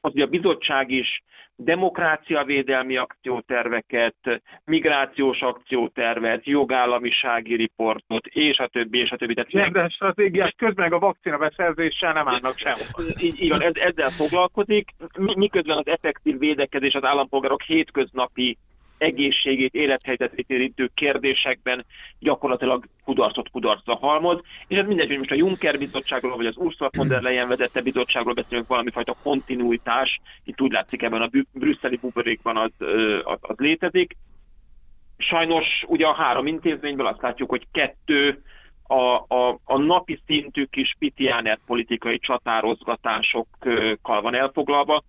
az, 0.00 0.12
hogy 0.12 0.20
a 0.20 0.26
bizottság 0.26 0.90
is 0.90 1.22
demokráciavédelmi 1.56 2.96
akcióterveket, 2.96 4.42
migrációs 4.64 5.40
akciótervet, 5.40 6.46
jogállamisági 6.46 7.54
riportot, 7.54 8.26
és 8.26 8.58
a 8.58 8.66
többi, 8.66 8.98
és 8.98 9.10
a 9.10 9.16
többi. 9.16 9.34
Tehát 9.34 9.72
de 9.72 9.88
stratégiás 9.88 10.54
közben 10.56 10.92
a 10.92 10.98
vakcina 10.98 11.38
beszerzéssel 11.38 12.12
nem 12.12 12.28
állnak 12.28 12.58
sehol. 12.58 13.04
Így, 13.20 13.42
így 13.42 13.48
van, 13.48 13.60
ezzel 13.72 14.08
foglalkozik, 14.08 14.90
miközben 15.16 15.76
az 15.76 15.86
effektív 15.86 16.38
védekezés 16.38 16.94
az 16.94 17.04
állampolgárok 17.04 17.62
hétköznapi 17.62 18.56
egészségét, 19.00 19.74
élethelyzetét 19.74 20.50
érintő 20.50 20.90
kérdésekben 20.94 21.84
gyakorlatilag 22.18 22.84
kudarcot 23.04 23.50
kudarcra 23.50 23.96
halmoz, 23.96 24.40
és 24.68 24.78
ez 24.78 24.86
mindegy, 24.86 25.08
hogy 25.08 25.18
most 25.18 25.30
a 25.30 25.34
Juncker 25.34 25.78
bizottságról, 25.78 26.36
vagy 26.36 26.46
az 26.46 26.56
Ursula 26.56 26.90
von 26.96 27.08
der 27.08 27.22
Leyen 27.22 27.48
vezette 27.48 27.80
bizottságról 27.80 28.34
beszélünk, 28.34 28.66
valami 28.66 28.90
fajta 28.90 29.16
kontinuitás, 29.22 30.20
itt 30.44 30.60
úgy 30.60 30.72
látszik 30.72 31.02
ebben 31.02 31.22
a 31.22 31.30
brüsszeli 31.52 31.96
buborékban 31.96 32.56
az, 32.56 32.70
az, 33.24 33.38
az 33.40 33.56
létezik. 33.56 34.16
Sajnos 35.16 35.84
ugye 35.86 36.06
a 36.06 36.14
három 36.14 36.46
intézményből 36.46 37.06
azt 37.06 37.22
látjuk, 37.22 37.50
hogy 37.50 37.66
kettő 37.72 38.42
a, 38.82 39.34
a, 39.34 39.60
a 39.64 39.78
napi 39.78 40.20
szintű 40.26 40.64
kis 40.64 40.96
pitiáner 40.98 41.58
politikai 41.66 42.18
csatározgatásokkal 42.18 44.20
van 44.20 44.34
elfoglalva, 44.34 45.02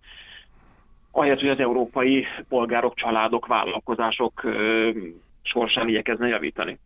ahelyett, 1.11 1.39
hogy 1.39 1.49
az 1.49 1.59
európai 1.59 2.25
polgárok, 2.49 2.95
családok, 2.95 3.47
vállalkozások 3.47 4.41
sorsán 5.41 5.87
igyekezne 5.87 6.27
javítani. 6.27 6.79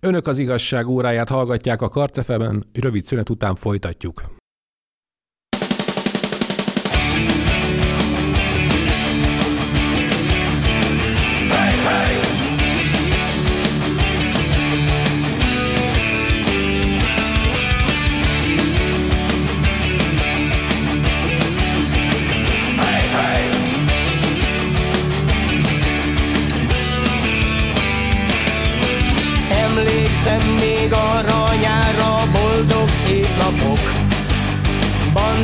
Önök 0.00 0.26
az 0.26 0.38
igazság 0.38 0.86
óráját 0.86 1.28
hallgatják 1.28 1.82
a 1.82 1.88
Karcefeben, 1.88 2.64
rövid 2.72 3.02
szünet 3.02 3.30
után 3.30 3.54
folytatjuk. 3.54 4.22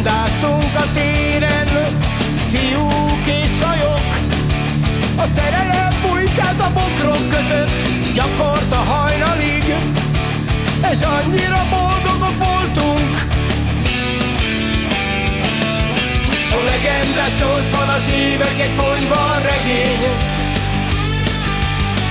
Bandáztunk 0.03 0.77
a 0.77 0.85
téren, 0.95 1.67
fiúk 2.51 3.27
és 3.27 3.61
csajok, 3.61 4.07
a 5.17 5.25
szerelem 5.37 5.93
bujkált 6.03 6.61
a 6.61 6.71
bokrok 6.75 7.29
között, 7.29 7.71
gyakort 8.15 8.73
a 8.73 8.83
hajnalig, 8.93 9.65
és 10.93 10.99
annyira 11.01 11.63
boldogok 11.71 12.37
voltunk. 12.47 13.15
A 16.51 16.59
legendás 16.71 17.35
van 17.71 17.89
a 17.89 17.99
évek 18.17 18.61
egy 18.61 18.75
ponyva 18.77 19.39
regény, 19.43 20.03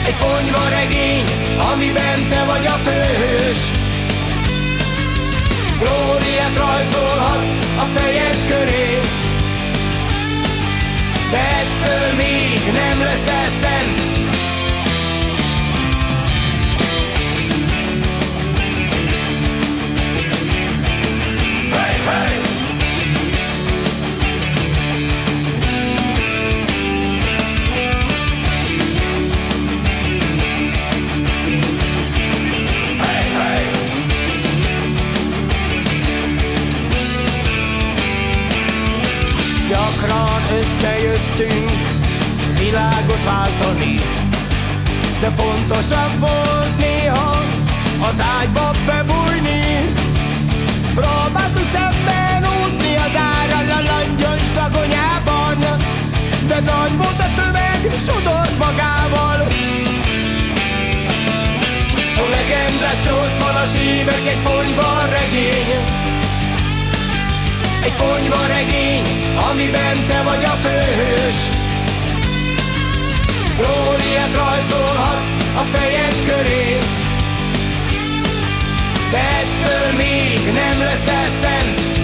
egy 0.07 0.15
ponyva 0.15 0.69
regény, 0.69 1.25
amiben 1.73 2.27
te 2.29 2.43
vagy 2.45 2.65
a 2.65 2.77
főhős. 2.83 3.86
Glóriát 5.79 6.55
rajzolhatsz 6.57 7.65
a 7.77 7.99
fejed 7.99 8.37
köré. 8.47 8.99
De 11.31 11.37
ettől 11.37 12.15
még 12.15 12.59
nem 12.73 12.99
leszel 12.99 13.49
szent 13.61 14.16
összejöttünk 40.51 41.71
világot 42.59 43.23
váltani. 43.23 43.95
De 45.19 45.29
fontosabb 45.37 46.19
volt 46.19 46.77
néha 46.77 47.43
az 47.99 48.23
ágyba 48.39 48.71
bebújni. 48.85 49.93
Próbáltuk 50.93 51.67
szemben 51.73 52.43
úszni 52.61 52.95
az 52.95 53.15
árral 53.31 53.69
a 53.77 53.81
langyos 53.91 54.43
dagonyában 54.53 55.57
De 56.47 56.59
nagy 56.59 56.97
volt 56.97 57.19
a 57.19 57.29
tömeg, 57.35 57.79
sodort 58.05 58.57
magával. 58.57 59.47
A 62.23 62.25
legendás 62.29 62.99
80-as 63.05 63.73
évek 63.79 64.27
egy 64.27 64.41
ponyva 64.43 65.05
regény 65.09 66.06
egy 67.87 67.93
ponyva 67.93 68.45
regény, 68.47 69.05
amiben 69.49 70.05
te 70.07 70.21
vagy 70.23 70.43
a 70.43 70.55
főhős. 70.63 71.39
Glóriát 73.57 74.33
rajzolhatsz 74.35 75.39
a 75.55 75.63
fejed 75.77 76.15
köré. 76.25 76.77
De 79.11 79.17
ettől 79.17 79.97
még 79.97 80.39
nem 80.53 80.79
leszel 80.79 81.29
szent 81.41 81.96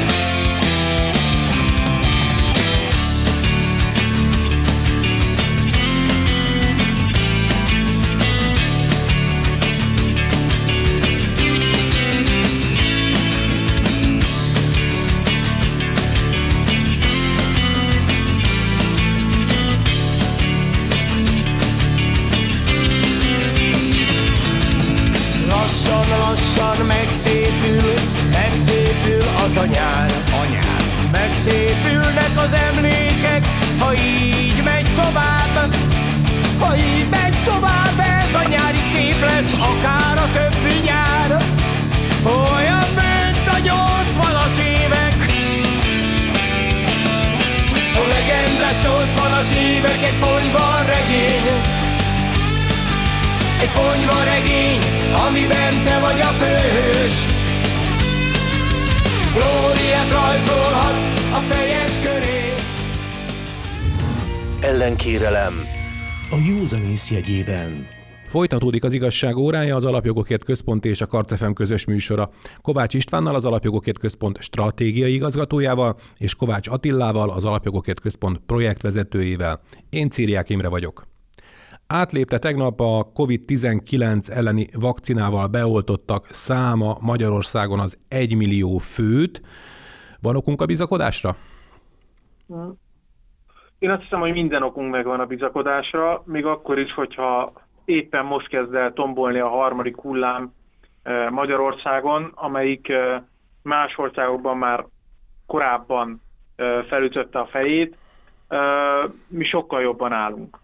Folytatódik 68.34 68.84
az 68.84 68.94
igazság 68.94 69.36
órája, 69.36 69.76
az 69.76 69.86
Alapjogokért 69.86 70.44
Központ 70.44 70.86
és 70.86 71.02
a 71.02 71.06
Karcefem 71.06 71.54
közös 71.54 71.86
műsora. 71.86 72.30
Kovács 72.62 72.94
Istvánnal, 72.94 73.36
az 73.36 73.46
Alapjogokért 73.46 74.00
Központ 74.00 74.42
stratégiai 74.42 75.14
igazgatójával, 75.14 75.96
és 76.18 76.36
Kovács 76.36 76.68
Attillával, 76.68 77.30
az 77.30 77.46
Alapjogokért 77.46 78.00
Központ 78.00 78.40
projektvezetőjével. 78.46 79.60
Én 79.90 80.10
Círiák 80.10 80.50
Imre 80.50 80.70
vagyok. 80.70 81.04
Átlépte 81.88 82.40
tegnap 82.40 82.80
a 82.80 83.12
COVID-19 83.16 84.30
elleni 84.30 84.68
vakcinával 84.80 85.48
beoltottak 85.48 86.28
száma 86.30 86.98
Magyarországon 87.02 87.80
az 87.80 87.98
1 88.08 88.36
millió 88.36 88.78
főt. 88.78 89.42
Van 90.22 90.36
okunk 90.36 90.62
a 90.62 90.66
bizakodásra? 90.66 91.36
Én 93.80 93.90
azt 93.90 94.02
hiszem, 94.02 94.20
hogy 94.20 94.32
minden 94.32 94.64
okunk 94.64 94.92
megvan 94.92 95.20
a 95.20 95.26
bizakodásra, 95.26 96.24
még 96.26 96.46
akkor 96.46 96.80
is, 96.80 96.94
hogyha 96.94 97.63
éppen 97.86 98.26
most 98.26 98.48
kezd 98.48 98.74
el 98.74 98.94
tombolni 98.94 99.40
a 99.40 99.48
harmadik 99.48 99.96
hullám 99.96 100.54
eh, 101.04 101.30
Magyarországon, 101.30 102.32
amelyik 102.36 102.90
eh, 102.90 103.22
más 103.62 103.98
országokban 103.98 104.58
már 104.58 104.86
korábban 105.46 106.22
eh, 106.56 106.84
felütötte 106.84 107.40
a 107.40 107.46
fejét, 107.46 107.98
mi 109.28 109.44
sokkal 109.46 109.82
jobban 109.82 110.12
állunk 110.12 110.58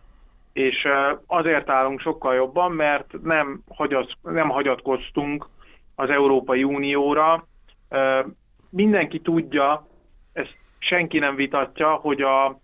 és 0.53 0.88
azért 1.27 1.69
állunk 1.69 1.99
sokkal 1.99 2.36
jobban, 2.36 2.71
mert 2.71 3.21
nem, 3.23 3.63
hagyat, 3.69 4.12
nem 4.21 4.49
hagyatkoztunk 4.49 5.47
az 5.95 6.10
Európai 6.10 6.63
Unióra. 6.63 7.47
Mindenki 8.69 9.19
tudja, 9.19 9.88
ezt 10.34 10.58
senki 10.79 11.19
nem 11.19 11.36
vitatja, 11.36 11.93
hogy 11.93 12.21
a 12.21 12.60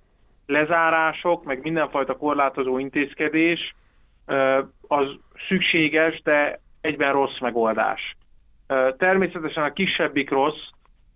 lezárások, 0.45 1.43
meg 1.43 1.61
mindenfajta 1.63 2.17
korlátozó 2.17 2.77
intézkedés 2.77 3.75
az 4.87 5.07
szükséges, 5.47 6.21
de 6.21 6.59
egyben 6.81 7.11
rossz 7.13 7.39
megoldás. 7.39 8.15
Természetesen 8.97 9.63
a 9.63 9.73
kisebbik 9.73 10.29
rossz, 10.29 10.69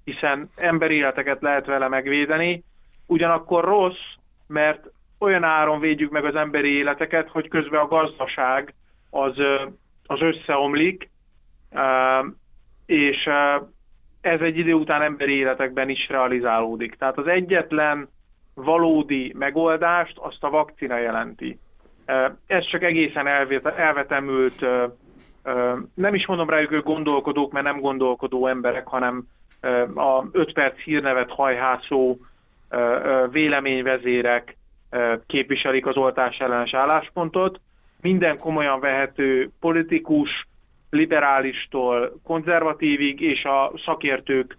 hiszen 0.04 0.50
emberi 0.56 0.96
életeket 0.96 1.42
lehet 1.42 1.66
vele 1.66 1.88
megvédeni, 1.88 2.64
ugyanakkor 3.06 3.64
rossz, 3.64 4.14
mert 4.48 4.92
olyan 5.20 5.44
áron 5.44 5.80
védjük 5.80 6.12
meg 6.12 6.26
az 6.26 6.36
emberi 6.36 6.70
életeket, 6.70 7.30
hogy 7.30 7.48
közben 7.48 7.80
a 7.80 7.88
gazdaság 7.88 8.74
az, 9.10 9.38
az 10.06 10.22
összeomlik, 10.22 11.10
és 12.86 13.30
ez 14.22 14.42
egy 14.42 14.58
idő 14.58 14.74
után 14.74 15.02
emberi 15.02 15.34
életekben 15.34 15.90
is 15.90 16.08
realizálódik. 16.08 16.96
Tehát 16.96 17.18
az 17.18 17.28
egyetlen 17.28 18.10
valódi 18.54 19.34
megoldást 19.38 20.18
azt 20.18 20.44
a 20.44 20.50
vakcina 20.50 20.98
jelenti. 20.98 21.60
Ez 22.48 22.66
csak 22.66 22.84
egészen 22.84 23.28
elvetemült, 23.78 24.66
nem 25.94 26.14
is 26.14 26.26
mondom 26.26 26.50
rájuk, 26.50 26.70
hogy 26.70 26.84
gondolkodók, 26.84 27.52
mert 27.52 27.66
nem 27.66 27.80
gondolkodó 27.80 28.48
emberek, 28.48 28.88
hanem 28.88 29.28
a 29.96 30.24
5 30.32 30.54
perc 30.54 30.80
hírnevet 30.80 31.30
hajhászó 31.30 32.18
véleményvezérek, 33.32 34.58
képviselik 35.28 35.86
az 35.86 35.98
oltás 35.98 36.38
ellenes 36.38 36.74
álláspontot. 36.74 37.60
Minden 38.02 38.38
komolyan 38.38 38.80
vehető 38.80 39.50
politikus, 39.60 40.48
liberálistól 40.90 42.20
konzervatívig 42.24 43.22
és 43.22 43.44
a 43.44 43.72
szakértők 43.86 44.58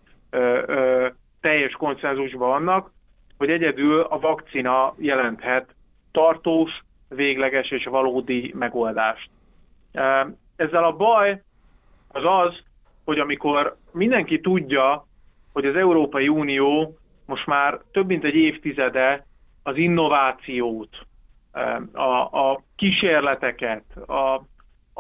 teljes 1.41 1.73
konszenzusban 1.73 2.49
vannak, 2.49 2.91
hogy 3.39 3.51
egyedül 3.51 4.01
a 4.01 4.19
vakcina 4.19 4.95
jelenthet 4.99 5.75
tartós, 6.13 6.71
végleges 7.15 7.71
és 7.71 7.85
valódi 7.85 8.53
megoldást. 8.59 9.31
Ezzel 10.57 10.85
a 10.85 10.97
baj 10.97 11.43
az 12.09 12.23
az, 12.25 12.63
hogy 13.05 13.19
amikor 13.19 13.77
mindenki 13.93 14.41
tudja, 14.41 15.07
hogy 15.53 15.65
az 15.65 15.77
Európai 15.77 16.29
Unió 16.29 16.99
most 17.27 17.47
már 17.47 17.81
több 17.93 18.07
mint 18.07 18.25
egy 18.25 18.35
évtizede 18.35 19.27
az 19.63 19.77
innovációt, 19.77 21.07
a, 21.93 22.51
a 22.51 22.63
kísérleteket, 22.77 23.85
a, 24.07 24.43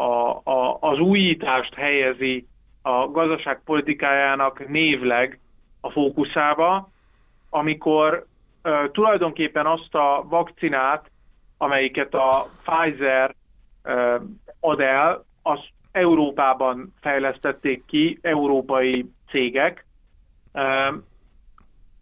a, 0.02 0.40
a, 0.44 0.78
az 0.80 0.98
újítást 0.98 1.74
helyezi 1.74 2.46
a 2.82 3.08
gazdaságpolitikájának 3.10 4.68
névleg 4.68 5.38
a 5.80 5.90
fókuszába, 5.90 6.88
amikor 7.50 8.26
tulajdonképpen 8.92 9.66
azt 9.66 9.94
a 9.94 10.24
vakcinát, 10.28 11.10
amelyiket 11.62 12.14
a 12.14 12.46
Pfizer 12.64 13.34
ad 14.60 14.80
el, 14.80 15.24
azt 15.42 15.68
Európában 15.92 16.94
fejlesztették 17.00 17.84
ki, 17.86 18.18
európai 18.22 19.10
cégek, 19.28 19.86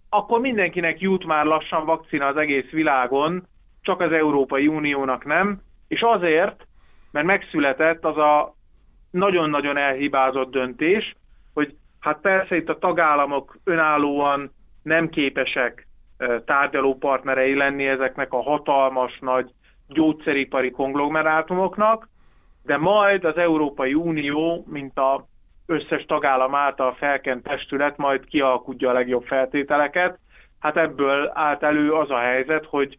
akkor 0.09 0.41
mindenkinek 0.41 1.01
jut 1.01 1.25
már 1.27 1.45
lassan 1.45 1.85
vakcina 1.85 2.27
az 2.27 2.37
egész 2.37 2.71
világon, 2.71 3.47
csak 3.83 4.01
az 4.01 4.13
Európai 4.13 4.67
Uniónak 4.67 5.25
nem, 5.25 5.61
és 5.89 6.01
azért, 6.01 6.67
mert 7.11 7.27
megszületett 7.27 8.05
az 8.05 8.17
a 8.17 8.55
nagyon-nagyon 9.11 9.77
elhibázott 9.77 10.51
döntés, 10.51 11.15
hogy 11.55 11.77
hát 12.01 12.21
persze 12.21 12.57
itt 12.57 12.69
a 12.69 12.79
tagállamok 12.79 13.59
önállóan 13.65 14.53
nem 14.83 15.09
képesek 15.09 15.88
tárgyaló 16.45 16.95
partnerei 16.95 17.55
lenni 17.55 17.87
ezeknek 17.87 18.33
a 18.33 18.43
hatalmas 18.43 19.19
nagy 19.21 19.51
gyógyszeripari 19.89 20.71
konglomerátumoknak, 20.71 22.09
de 22.65 22.77
majd 22.77 23.25
az 23.25 23.37
Európai 23.37 23.95
Unió, 23.95 24.65
mint 24.67 24.99
a 24.99 25.27
összes 25.67 26.05
tagállam 26.05 26.55
által 26.55 26.95
felkent 26.95 27.43
testület 27.43 27.97
majd 27.97 28.25
kialkudja 28.25 28.91
a 28.91 28.93
legjobb 28.93 29.25
feltételeket. 29.25 30.19
Hát 30.61 30.77
ebből 30.77 31.31
állt 31.35 31.63
elő 31.63 31.93
az 31.93 32.11
a 32.11 32.19
helyzet, 32.19 32.67
hogy 32.67 32.99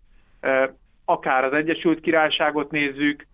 akár 1.06 1.44
az 1.44 1.54
Egyesült 1.54 2.00
Királyságot 2.00 2.72
nézzük, 2.72 3.28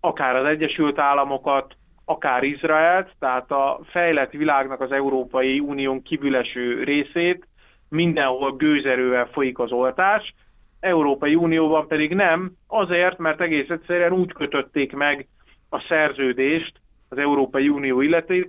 akár 0.00 0.36
az 0.36 0.44
Egyesült 0.44 0.98
Államokat, 0.98 1.74
akár 2.04 2.42
Izraelt, 2.42 3.10
tehát 3.18 3.50
a 3.50 3.80
fejlett 3.84 4.30
világnak 4.30 4.80
az 4.80 4.92
Európai 4.92 5.60
Unión 5.60 6.02
kívüleső 6.02 6.84
részét 6.84 7.46
mindenhol 7.90 8.52
gőzerővel 8.52 9.26
folyik 9.26 9.58
az 9.58 9.72
oltás, 9.72 10.34
Európai 10.80 11.34
Unióban 11.34 11.86
pedig 11.86 12.14
nem, 12.14 12.52
azért, 12.66 13.18
mert 13.18 13.42
egész 13.42 13.68
egyszerűen 13.68 14.12
úgy 14.12 14.32
kötötték 14.32 14.92
meg 14.92 15.28
a 15.70 15.84
szerződést 15.88 16.80
az 17.08 17.18
Európai 17.18 17.68
Unió 17.68 18.00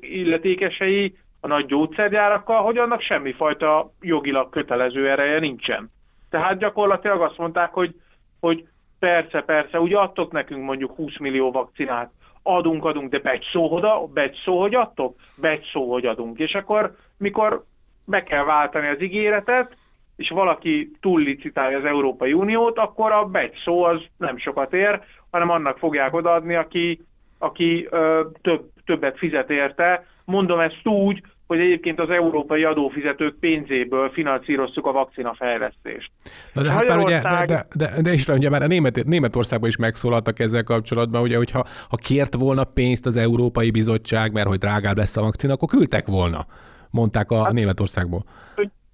illetékesei 0.02 1.16
a 1.39 1.48
nagy 1.48 1.66
gyógyszergyárakkal, 1.66 2.62
hogy 2.64 2.78
annak 2.78 3.02
semmifajta 3.02 3.92
jogilag 4.02 4.50
kötelező 4.50 5.10
ereje 5.10 5.39
nincsen. 5.39 5.92
Tehát 6.30 6.58
gyakorlatilag 6.58 7.22
azt 7.22 7.38
mondták, 7.38 7.74
hogy, 7.74 7.96
hogy 8.39 8.68
persze, 9.00 9.42
persze, 9.42 9.80
ugye 9.80 9.98
adtok 9.98 10.32
nekünk 10.32 10.64
mondjuk 10.64 10.96
20 10.96 11.18
millió 11.18 11.52
vakcinát, 11.52 12.12
adunk, 12.44 12.86
adunk, 12.86 13.10
de 13.10 13.20
begy 13.20 13.46
szó, 13.52 14.62
hogy, 14.62 14.76
adtok, 14.76 15.16
begy 15.36 15.70
hogy 15.72 16.06
adunk. 16.06 16.39
És 16.39 16.54
akkor, 16.54 16.96
mikor 17.18 17.64
be 18.06 18.24
kell 18.24 18.43
váltani 18.43 18.88
az 18.88 19.02
ígéretet, 19.02 19.76
és 20.16 20.30
valaki 20.30 20.91
túllicitálja 20.99 21.78
az 21.78 21.86
Európai 21.86 22.34
Uniót, 22.34 22.78
akkor 22.78 23.12
a 23.12 23.26
begy 23.26 23.54
szó 23.64 23.84
az 23.84 24.02
nem 24.18 24.38
sokat 24.38 24.74
ér, 24.74 25.02
hanem 25.32 25.49
annak 25.49 25.78
fogják 25.78 26.14
odaadni, 26.14 26.56
aki, 26.56 27.02
aki 27.38 27.88
ö, 27.89 28.22
több, 28.41 28.70
többet 28.86 29.18
fizet 29.18 29.49
érte. 29.49 30.06
Mondom 30.26 30.60
ezt 30.60 30.88
úgy, 30.88 31.22
hogy 31.47 31.60
egyébként 31.60 31.99
az 31.99 32.10
európai 32.10 32.64
adófizetők 32.64 33.39
pénzéből 33.39 34.10
finanszíroztuk 34.10 34.86
a 34.86 34.91
vakcinafejlesztést. 34.91 36.12
Na 36.54 36.62
de 36.62 36.72
hát 36.72 36.80
Magyarország... 36.82 37.24
már 37.24 37.43
ugye, 37.43 37.56
de, 37.56 37.66
de, 37.74 37.86
de, 37.95 38.02
de 38.02 38.14
is 38.14 38.28
ugye 38.28 38.49
már 38.49 38.62
a 38.62 38.68
Német, 38.68 39.04
Németországban 39.06 39.70
is 39.70 39.78
megszólaltak 39.78 40.39
ezzel 40.39 40.64
kapcsolatban, 40.64 41.22
ugye, 41.22 41.38
hogyha 41.38 41.66
ha 41.89 41.97
kért 41.97 42.36
volna 42.36 42.64
pénzt 42.64 43.06
az 43.06 43.18
Európai 43.18 43.72
Bizottság, 43.72 44.34
mert 44.34 44.47
hogy 44.47 44.58
drágább 44.58 44.97
lesz 44.97 45.18
a 45.18 45.22
vakcina, 45.22 45.54
akkor 45.54 45.70
küldtek 45.70 46.08
volna, 46.08 46.45
mondták 46.92 47.32
a 47.32 47.44
hát, 47.44 47.52
Németországból. 47.52 48.24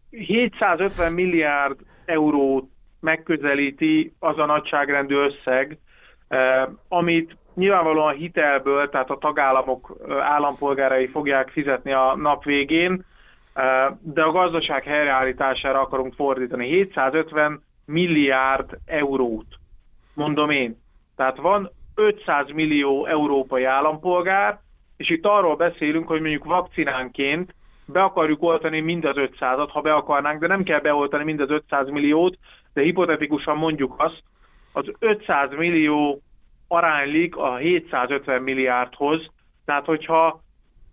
750 0.10 1.14
milliárd 1.14 1.80
eurót 2.06 2.66
megközelíti 3.00 4.14
az 4.20 4.38
a 4.38 4.46
nagyságrendű 4.46 5.16
összeg, 5.16 5.78
eh, 6.28 6.68
amit 6.88 7.38
nyilvánvalóan 7.58 8.16
hitelből, 8.16 8.90
tehát 8.90 9.10
a 9.10 9.18
tagállamok 9.18 9.98
állampolgárai 10.20 11.08
fogják 11.08 11.50
fizetni 11.50 11.92
a 11.92 12.16
nap 12.16 12.44
végén, 12.44 13.06
de 14.00 14.22
a 14.22 14.32
gazdaság 14.32 14.84
helyreállítására 14.84 15.82
akarunk 15.82 16.14
fordítani 16.14 16.68
750 16.68 17.64
milliárd 17.86 18.78
eurót, 18.86 19.46
mondom 20.14 20.50
én. 20.50 20.82
Tehát 21.16 21.38
van 21.38 21.72
500 21.96 22.50
millió 22.54 23.06
európai 23.06 23.64
állampolgár, 23.64 24.60
és 24.98 25.10
itt 25.10 25.26
arról 25.26 25.56
beszélünk, 25.56 26.08
hogy 26.08 26.22
mondjuk 26.22 26.44
vakcinánként 26.44 27.54
be 27.88 28.04
akarjuk 28.04 28.44
oltani 28.44 28.80
mind 28.80 29.06
az 29.06 29.16
500-at, 29.16 29.70
ha 29.72 29.82
be 29.82 29.94
akarnánk, 29.94 30.40
de 30.40 30.48
nem 30.48 30.64
kell 30.64 30.80
beoltani 30.80 31.24
mind 31.24 31.40
az 31.40 31.50
500 31.50 31.90
milliót, 31.90 32.38
de 32.74 32.82
hipotetikusan 32.82 33.58
mondjuk 33.58 33.94
azt, 33.98 34.24
az 34.74 34.86
500 35.00 35.50
millió 35.58 36.22
aránylik 36.68 37.36
a 37.36 37.56
750 37.56 38.42
milliárdhoz, 38.42 39.26
tehát 39.66 39.86
hogyha 39.86 40.42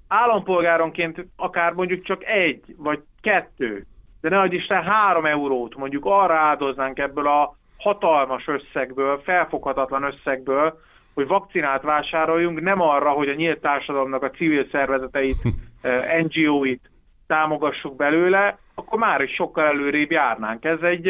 állampolgáronként 0.09 1.27
akár 1.37 1.73
mondjuk 1.73 2.05
csak 2.05 2.25
egy 2.25 2.75
vagy 2.77 3.03
kettő, 3.21 3.87
de 4.21 4.29
ne 4.29 4.45
Isten 4.45 4.83
három 4.83 5.25
eurót 5.25 5.77
mondjuk 5.77 6.05
arra 6.05 6.35
áldoznánk 6.35 6.99
ebből 6.99 7.27
a 7.27 7.57
hatalmas 7.79 8.47
összegből, 8.47 9.21
felfoghatatlan 9.25 10.03
összegből, 10.03 10.79
hogy 11.15 11.27
vakcinát 11.27 11.83
vásároljunk, 11.83 12.61
nem 12.61 12.81
arra, 12.81 13.11
hogy 13.11 13.29
a 13.29 13.35
nyílt 13.35 13.61
társadalomnak 13.61 14.23
a 14.23 14.31
civil 14.31 14.67
szervezeteit, 14.71 15.37
NGO-it 16.23 16.91
támogassuk 17.27 17.97
belőle, 17.97 18.59
akkor 18.75 18.99
már 18.99 19.21
is 19.21 19.35
sokkal 19.35 19.65
előrébb 19.65 20.11
járnánk. 20.11 20.65
Ez 20.65 20.81
egy, 20.81 21.09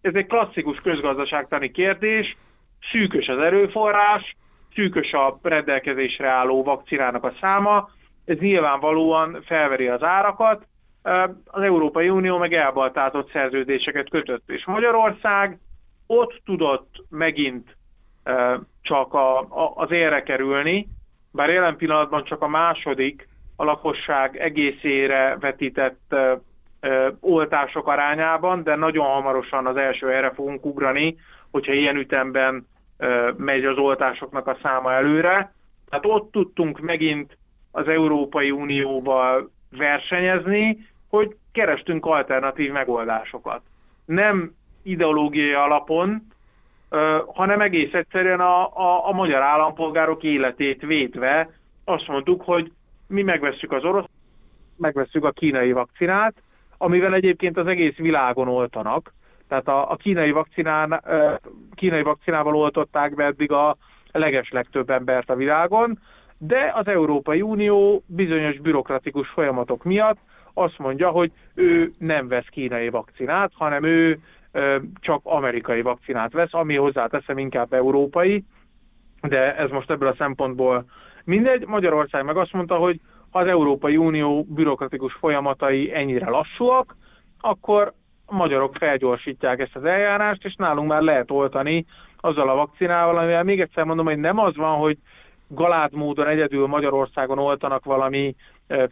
ez 0.00 0.14
egy 0.14 0.26
klasszikus 0.26 0.80
közgazdaságtani 0.80 1.70
kérdés, 1.70 2.36
szűkös 2.90 3.26
az 3.26 3.38
erőforrás, 3.38 4.36
szűkös 4.74 5.12
a 5.12 5.38
rendelkezésre 5.42 6.28
álló 6.28 6.62
vakcinának 6.62 7.24
a 7.24 7.34
száma, 7.40 7.90
ez 8.24 8.38
nyilvánvalóan 8.38 9.42
felveri 9.44 9.88
az 9.88 10.02
árakat, 10.02 10.66
az 11.44 11.62
Európai 11.62 12.08
Unió 12.08 12.38
meg 12.38 12.54
elbaltátott 12.54 13.30
szerződéseket 13.30 14.10
kötött, 14.10 14.50
és 14.50 14.64
Magyarország 14.64 15.58
ott 16.06 16.40
tudott 16.44 17.04
megint 17.10 17.76
csak 18.82 19.14
a, 19.14 19.38
a, 19.38 19.72
az 19.74 19.90
érre 19.90 20.22
kerülni, 20.22 20.88
bár 21.32 21.48
jelen 21.48 21.76
pillanatban 21.76 22.24
csak 22.24 22.42
a 22.42 22.48
második 22.48 23.28
a 23.60 23.64
lakosság 23.64 24.36
egészére 24.36 25.36
vetített 25.40 26.14
oltások 27.20 27.86
arányában, 27.86 28.62
de 28.62 28.74
nagyon 28.74 29.06
hamarosan 29.06 29.66
az 29.66 29.76
első 29.76 30.10
erre 30.10 30.30
fogunk 30.30 30.66
ugrani, 30.66 31.16
hogyha 31.50 31.72
ilyen 31.72 31.96
ütemben 31.96 32.66
megy 33.36 33.64
az 33.64 33.76
oltásoknak 33.76 34.46
a 34.46 34.58
száma 34.62 34.92
előre. 34.92 35.52
Tehát 35.88 36.06
ott 36.06 36.32
tudtunk 36.32 36.80
megint 36.80 37.36
az 37.72 37.88
Európai 37.88 38.50
Unióval 38.50 39.50
versenyezni, 39.70 40.78
hogy 41.08 41.36
kerestünk 41.52 42.06
alternatív 42.06 42.72
megoldásokat. 42.72 43.60
Nem 44.04 44.52
ideológiai 44.82 45.52
alapon, 45.52 46.22
hanem 47.34 47.60
egész 47.60 47.92
egyszerűen 47.92 48.40
a, 48.40 48.66
a, 48.66 49.08
a 49.08 49.12
magyar 49.12 49.42
állampolgárok 49.42 50.22
életét 50.22 50.82
védve 50.82 51.50
azt 51.84 52.06
mondtuk, 52.06 52.42
hogy 52.42 52.72
mi 53.08 53.22
megvesszük 53.22 53.72
az 53.72 53.84
orosz, 53.84 54.08
megvesszük 54.76 55.24
a 55.24 55.30
kínai 55.30 55.72
vakcinát, 55.72 56.34
amivel 56.78 57.14
egyébként 57.14 57.56
az 57.56 57.66
egész 57.66 57.96
világon 57.96 58.48
oltanak, 58.48 59.12
tehát 59.48 59.68
a, 59.68 59.90
a 59.90 59.96
kínai, 59.96 60.30
vakcinán, 60.30 61.02
kínai 61.74 62.02
vakcinával 62.02 62.56
oltották 62.56 63.14
be 63.14 63.24
eddig 63.24 63.52
a 63.52 63.76
leges 64.12 64.50
legtöbb 64.50 64.90
embert 64.90 65.30
a 65.30 65.36
világon, 65.36 65.98
de 66.38 66.72
az 66.74 66.86
Európai 66.86 67.42
Unió 67.42 68.02
bizonyos 68.06 68.60
bürokratikus 68.60 69.28
folyamatok 69.28 69.84
miatt 69.84 70.18
azt 70.54 70.78
mondja, 70.78 71.10
hogy 71.10 71.32
ő 71.54 71.92
nem 71.98 72.28
vesz 72.28 72.46
kínai 72.46 72.88
vakcinát, 72.88 73.52
hanem 73.54 73.84
ő 73.84 74.18
csak 75.00 75.20
amerikai 75.22 75.82
vakcinát 75.82 76.32
vesz, 76.32 76.54
ami 76.54 76.76
hozzáteszem 76.76 77.38
inkább 77.38 77.72
európai, 77.72 78.44
de 79.20 79.56
ez 79.56 79.70
most 79.70 79.90
ebből 79.90 80.08
a 80.08 80.14
szempontból 80.18 80.84
mindegy. 81.28 81.66
Magyarország 81.66 82.24
meg 82.24 82.36
azt 82.36 82.52
mondta, 82.52 82.76
hogy 82.76 83.00
ha 83.30 83.38
az 83.38 83.46
Európai 83.46 83.96
Unió 83.96 84.46
bürokratikus 84.48 85.12
folyamatai 85.12 85.94
ennyire 85.94 86.30
lassúak, 86.30 86.96
akkor 87.40 87.92
a 88.26 88.34
magyarok 88.34 88.74
felgyorsítják 88.76 89.60
ezt 89.60 89.76
az 89.76 89.84
eljárást, 89.84 90.44
és 90.44 90.54
nálunk 90.54 90.88
már 90.88 91.02
lehet 91.02 91.30
oltani 91.30 91.86
azzal 92.20 92.48
a 92.48 92.54
vakcinával, 92.54 93.18
amivel 93.18 93.42
még 93.42 93.60
egyszer 93.60 93.84
mondom, 93.84 94.06
hogy 94.06 94.18
nem 94.18 94.38
az 94.38 94.56
van, 94.56 94.78
hogy 94.78 94.98
galád 95.48 95.92
módon 95.92 96.26
egyedül 96.26 96.66
Magyarországon 96.66 97.38
oltanak 97.38 97.84
valami 97.84 98.34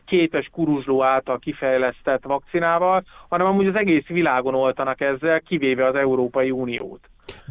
képes 0.04 0.48
kuruzsló 0.52 1.02
által 1.02 1.38
kifejlesztett 1.38 2.24
vakcinával, 2.24 3.04
hanem 3.28 3.46
amúgy 3.46 3.66
az 3.66 3.74
egész 3.74 4.06
világon 4.06 4.54
oltanak 4.54 5.00
ezzel, 5.00 5.40
kivéve 5.40 5.86
az 5.86 5.94
Európai 5.94 6.50
Uniót. 6.50 7.00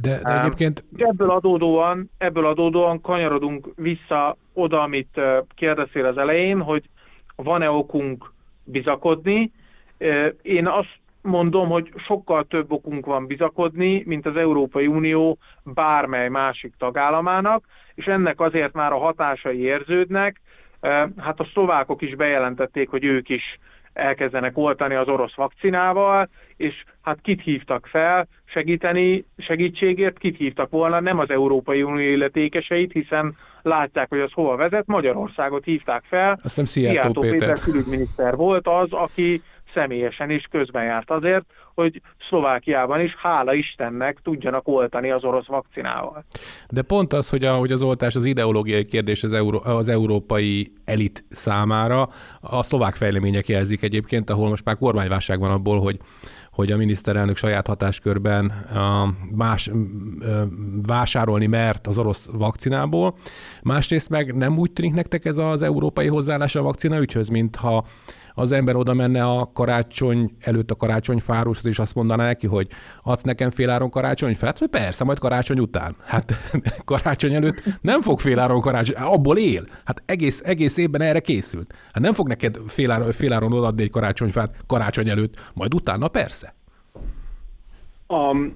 De, 0.02 0.20
de 0.24 0.40
egyébként... 0.40 0.84
Ebből 0.98 1.30
adódóan, 1.30 2.10
ebből 2.18 2.46
adódóan 2.46 3.02
kanyarodunk 3.02 3.68
vissza 3.76 4.38
oda, 4.54 4.82
amit 4.82 5.22
kérdeztél 5.56 6.06
az 6.06 6.18
elején, 6.18 6.62
hogy 6.62 6.84
van-e 7.36 7.70
okunk 7.70 8.34
bizakodni. 8.64 9.52
Én 10.42 10.68
azt 10.68 11.00
mondom, 11.22 11.70
hogy 11.70 11.92
sokkal 11.96 12.44
több 12.44 12.72
okunk 12.72 13.06
van 13.06 13.26
bizakodni, 13.26 14.04
mint 14.06 14.26
az 14.26 14.36
Európai 14.36 14.88
Unió 14.88 15.38
bármely 15.64 16.30
másik 16.30 16.74
tagállamának, 16.78 17.64
és 17.96 18.06
ennek 18.06 18.40
azért 18.40 18.74
már 18.74 18.92
a 18.92 18.98
hatásai 18.98 19.60
érződnek. 19.60 20.42
Hát 21.18 21.40
a 21.40 21.48
szlovákok 21.54 22.02
is 22.02 22.16
bejelentették, 22.16 22.90
hogy 22.90 23.04
ők 23.04 23.30
is 23.30 23.60
elkezdenek 23.96 24.58
oltani 24.58 24.96
az 24.96 25.08
orosz 25.08 25.36
vakcinával, 25.36 26.30
és 26.58 26.84
hát 27.02 27.18
kit 27.22 27.42
hívtak 27.42 27.88
fel 27.88 28.28
segíteni, 28.46 29.26
segítségért, 29.38 30.18
kit 30.18 30.38
hívtak 30.38 30.70
volna, 30.70 31.00
nem 31.00 31.20
az 31.20 31.30
Európai 31.30 31.84
Unió 31.84 32.12
illetékeseit, 32.12 32.92
hiszen 32.92 33.36
látják, 33.62 34.10
hogy 34.10 34.20
az 34.20 34.32
hova 34.32 34.56
vezet, 34.56 34.88
Magyarországot 34.88 35.64
hívták 35.64 36.04
fel. 36.04 36.32
Azt 36.32 36.42
hiszem 36.42 36.66
Szijjártó 36.66 37.22
Péter. 37.22 37.38
Péter 37.38 37.60
külügyminiszter 37.60 38.36
volt 38.36 38.68
az, 38.68 38.92
aki 38.92 39.42
személyesen 39.76 40.30
is 40.30 40.48
közben 40.52 40.84
járt 40.84 41.12
azért, 41.12 41.46
hogy 41.76 42.02
Szlovákiában 42.28 43.02
is, 43.02 43.16
hála 43.16 43.54
Istennek, 43.54 44.20
tudjanak 44.24 44.68
oltani 44.68 45.12
az 45.12 45.24
orosz 45.24 45.46
vakcinával. 45.46 46.26
De 46.70 46.82
pont 46.82 47.14
az, 47.14 47.30
hogy, 47.30 47.44
a, 47.44 47.56
hogy 47.56 47.72
az 47.72 47.82
oltás 47.82 48.16
az 48.16 48.26
ideológiai 48.26 48.86
kérdés 48.86 49.24
az, 49.24 49.34
euró, 49.34 49.62
az 49.64 49.90
európai 49.90 50.72
elit 50.86 51.24
számára, 51.30 52.08
a 52.42 52.64
szlovák 52.64 52.94
fejlemények 52.94 53.48
jelzik 53.48 53.82
egyébként, 53.82 54.30
ahol 54.30 54.50
most 54.50 54.66
már 54.66 54.78
kormányválság 54.78 55.40
van 55.40 55.52
abból, 55.52 55.80
hogy 55.80 56.00
hogy 56.56 56.72
a 56.72 56.78
miniszterelnök 56.78 57.38
saját 57.38 57.68
hatáskörben 57.68 58.54
más, 59.36 59.72
vásárolni 60.88 61.48
mert 61.48 61.88
az 61.88 61.98
orosz 61.98 62.30
vakcinából. 62.32 63.16
Másrészt 63.64 64.10
meg 64.10 64.36
nem 64.36 64.58
úgy 64.58 64.72
tűnik 64.72 64.94
nektek 64.94 65.26
ez 65.26 65.38
az 65.38 65.62
európai 65.62 66.08
hozzáállás 66.08 66.56
a 66.56 66.62
vakcina 66.62 67.00
ügyhöz, 67.00 67.28
mintha 67.28 67.86
az 68.36 68.52
ember 68.52 68.76
oda 68.76 68.94
menne 68.94 69.24
a 69.24 69.52
karácsony 69.54 70.32
előtt 70.40 70.72
a 70.72 70.76
karácsonyfárushoz, 70.76 71.66
és 71.66 71.80
azt 71.80 71.96
mondaná 71.96 72.26
neki, 72.26 72.48
hogy 72.48 72.68
adsz 73.02 73.22
nekem 73.22 73.50
féláron 73.50 73.90
karácsonyfát? 73.90 74.60
Hát 74.60 74.70
persze, 74.70 75.04
majd 75.04 75.20
karácsony 75.20 75.60
után. 75.60 75.96
Hát 76.06 76.34
karácsony 76.86 77.34
előtt 77.34 77.64
nem 77.82 78.02
fog 78.02 78.20
féláron 78.20 78.62
karácsony, 78.62 78.96
abból 78.96 79.38
él. 79.38 79.68
Hát 79.84 80.04
egész, 80.06 80.42
egész 80.46 80.78
évben 80.78 81.02
erre 81.02 81.20
készült. 81.20 81.74
Hát 81.94 82.04
nem 82.04 82.14
fog 82.14 82.28
neked 82.28 82.58
féláron, 82.68 83.12
féláron 83.12 83.54
odaadni 83.54 83.84
egy 83.84 83.90
karácsonyfát 83.90 84.56
karácsony 84.68 85.10
előtt, 85.10 85.52
majd 85.54 85.74
utána 85.74 86.08
persze. 86.08 86.54
Um, 88.08 88.56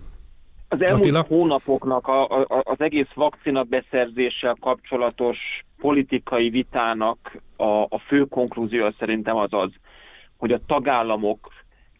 az 0.69 0.81
elmúlt 0.81 1.01
Attila? 1.01 1.25
hónapoknak 1.27 2.07
a, 2.07 2.39
a, 2.39 2.61
az 2.63 2.81
egész 2.81 3.09
vakcina 3.13 3.63
beszerzéssel 3.63 4.57
kapcsolatos 4.59 5.37
politikai 5.77 6.49
vitának 6.49 7.41
a, 7.55 7.81
a 7.81 7.99
fő 8.07 8.25
konklúzió 8.25 8.91
szerintem 8.99 9.35
az 9.35 9.53
az, 9.53 9.71
hogy 10.37 10.51
a 10.51 10.65
tagállamok 10.65 11.53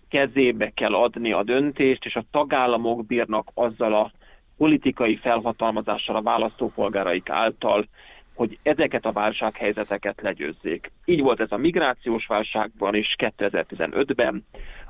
kezébe 0.10 0.70
kell 0.70 0.94
adni 0.94 1.32
a 1.32 1.44
döntést, 1.44 2.06
és 2.06 2.16
a 2.16 2.26
tagállamok 2.32 3.06
bírnak 3.06 3.52
azzal 3.54 3.94
a 3.94 4.12
politikai 4.58 5.16
felhatalmazással 5.16 6.16
a 6.16 6.22
választópolgáraik 6.22 7.30
által, 7.30 7.88
hogy 8.36 8.58
ezeket 8.64 9.06
a 9.06 9.12
válsághelyzeteket 9.12 10.22
legyőzzék. 10.22 10.92
Így 11.06 11.22
volt 11.22 11.40
ez 11.40 11.52
a 11.52 11.58
migrációs 11.58 12.26
válságban 12.26 12.96
is 12.96 13.16
2015-ben, 13.18 14.46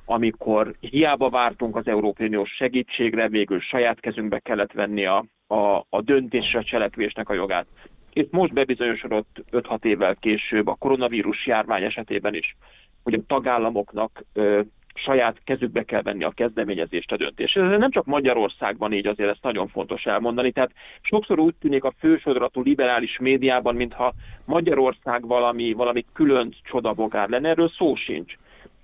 amikor 0.10 0.76
hiába 0.80 1.30
vártunk 1.30 1.76
az 1.76 1.88
Európai 1.88 2.28
Uniós 2.28 2.49
segítségre, 2.49 3.28
végül 3.28 3.60
saját 3.60 3.99
kezünkbe 3.99 4.39
kellett 4.39 4.72
venni 4.72 5.05
a, 5.05 5.26
a, 5.47 5.86
a 5.89 6.01
döntésre 6.01 6.60
a 6.60 6.64
cselekvésnek 6.64 7.30
a 7.30 7.34
jogát. 7.34 7.66
És 8.14 8.26
most 8.32 8.53
bebizonyosodott 8.53 9.43
5-6 9.51 9.84
évvel 9.84 10.16
később 10.16 10.68
a 10.68 10.76
koronavírus 10.80 11.45
járvány 11.45 11.84
esetében 11.84 12.34
is, 12.36 12.55
hogy 13.03 13.14
a 13.14 13.24
tagállamoknak 13.28 14.24
ö, 14.34 14.62
saját 14.93 15.38
kezükbe 15.43 15.84
kell 15.84 16.01
venni 16.01 16.24
a 16.24 16.32
kezdeményezést, 16.32 17.12
a 17.12 17.18
döntést. 17.18 17.57
Ez 17.57 17.80
nem 17.80 17.91
csak 17.91 18.05
Magyarországban 18.05 18.93
így, 18.93 19.07
azért 19.07 19.30
ezt 19.30 19.43
nagyon 19.43 19.68
fontos 19.68 20.03
elmondani. 20.05 20.51
Tehát 20.51 20.72
sokszor 21.01 21.39
úgy 21.39 21.55
tűnik 21.60 21.84
a 21.84 21.93
fősodratú 21.99 22.62
liberális 22.62 23.18
médiában, 23.20 23.76
mintha 23.76 24.14
Magyarország 24.45 25.28
valami, 25.28 25.74
valami 25.74 26.05
külön 26.14 26.55
csodabogár 26.64 27.30
lenne, 27.30 27.49
erről 27.49 27.70
szó 27.70 27.95
sincs. 27.95 28.36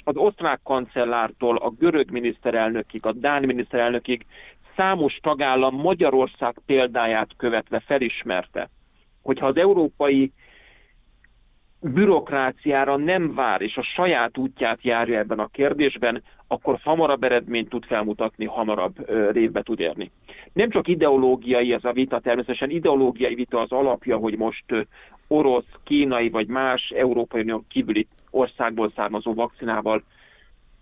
Az 0.08 0.18
osztrák 0.18 0.60
kancellártól 0.64 1.58
a 1.58 1.70
görög 1.70 2.12
miniszterelnökig, 2.12 3.06
a 3.06 3.12
dán 3.12 3.44
miniszterelnökig 3.44 4.26
számos 4.76 5.20
tagállam 5.22 5.76
Magyarország 5.76 6.56
példáját 6.66 7.30
követve 7.38 7.80
felismerte, 7.80 8.70
hogyha 9.22 9.48
az 9.48 9.58
európai 9.58 10.32
bürokráciára 11.82 12.98
nem 12.98 13.34
vár, 13.34 13.62
és 13.62 13.78
a 13.78 13.84
saját 13.84 14.38
útját 14.38 14.84
járja 14.84 15.18
ebben 15.18 15.40
a 15.40 15.48
kérdésben, 15.48 16.24
akkor 16.48 16.80
hamarabb 16.84 17.24
eredményt 17.24 17.70
tud 17.70 17.86
felmutatni, 17.86 18.46
hamarabb 18.46 19.10
révbe 19.32 19.62
tud 19.62 19.80
érni. 19.80 20.12
Nem 20.54 20.70
csak 20.70 20.88
ideológiai 20.88 21.74
ez 21.74 21.84
a 21.84 21.92
vita, 21.92 22.20
természetesen 22.20 22.70
ideológiai 22.70 23.36
vita 23.36 23.60
az 23.60 23.72
alapja, 23.72 24.18
hogy 24.18 24.38
most 24.38 24.66
orosz, 25.28 25.80
kínai 25.84 26.30
vagy 26.30 26.48
más 26.48 26.90
Európai 26.90 27.42
Unió 27.42 27.64
kívüli 27.70 28.08
országból 28.36 28.92
származó 28.96 29.34
vakcinával 29.34 30.04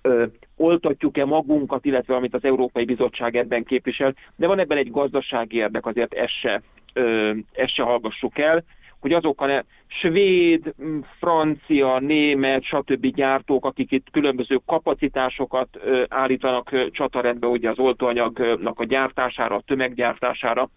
ö, 0.02 0.26
oltatjuk-e 0.58 1.26
magunkat, 1.26 1.86
illetve 1.86 2.16
amit 2.16 2.34
az 2.34 2.44
Európai 2.44 2.86
Bizottság 2.86 3.36
ebben 3.36 3.64
képvisel, 3.64 4.16
de 4.36 4.48
van 4.48 4.60
ebben 4.60 4.78
egy 4.78 4.92
gazdasági 4.92 5.58
érdek, 5.58 5.86
azért 5.86 6.14
ezt 6.14 6.40
se, 6.40 6.62
ö, 6.94 7.34
ezt 7.52 7.74
se 7.74 7.84
hallgassuk 7.84 8.38
el 8.38 8.64
hogy 9.04 9.14
azok 9.14 9.42
a 9.42 9.64
svéd, 9.88 10.74
francia, 11.20 12.00
német, 12.00 12.64
stb. 12.64 13.06
gyártók, 13.06 13.66
akik 13.66 13.92
itt 13.92 14.08
különböző 14.12 14.60
kapacitásokat 14.66 15.80
állítanak 16.08 16.92
csatarendbe 16.92 17.48
ugye 17.48 17.70
az 17.70 17.80
oltóanyagnak 17.80 18.80
a 18.80 18.86
gyártására, 18.86 19.56
a 19.56 19.64
tömeggyártására, 19.66 20.70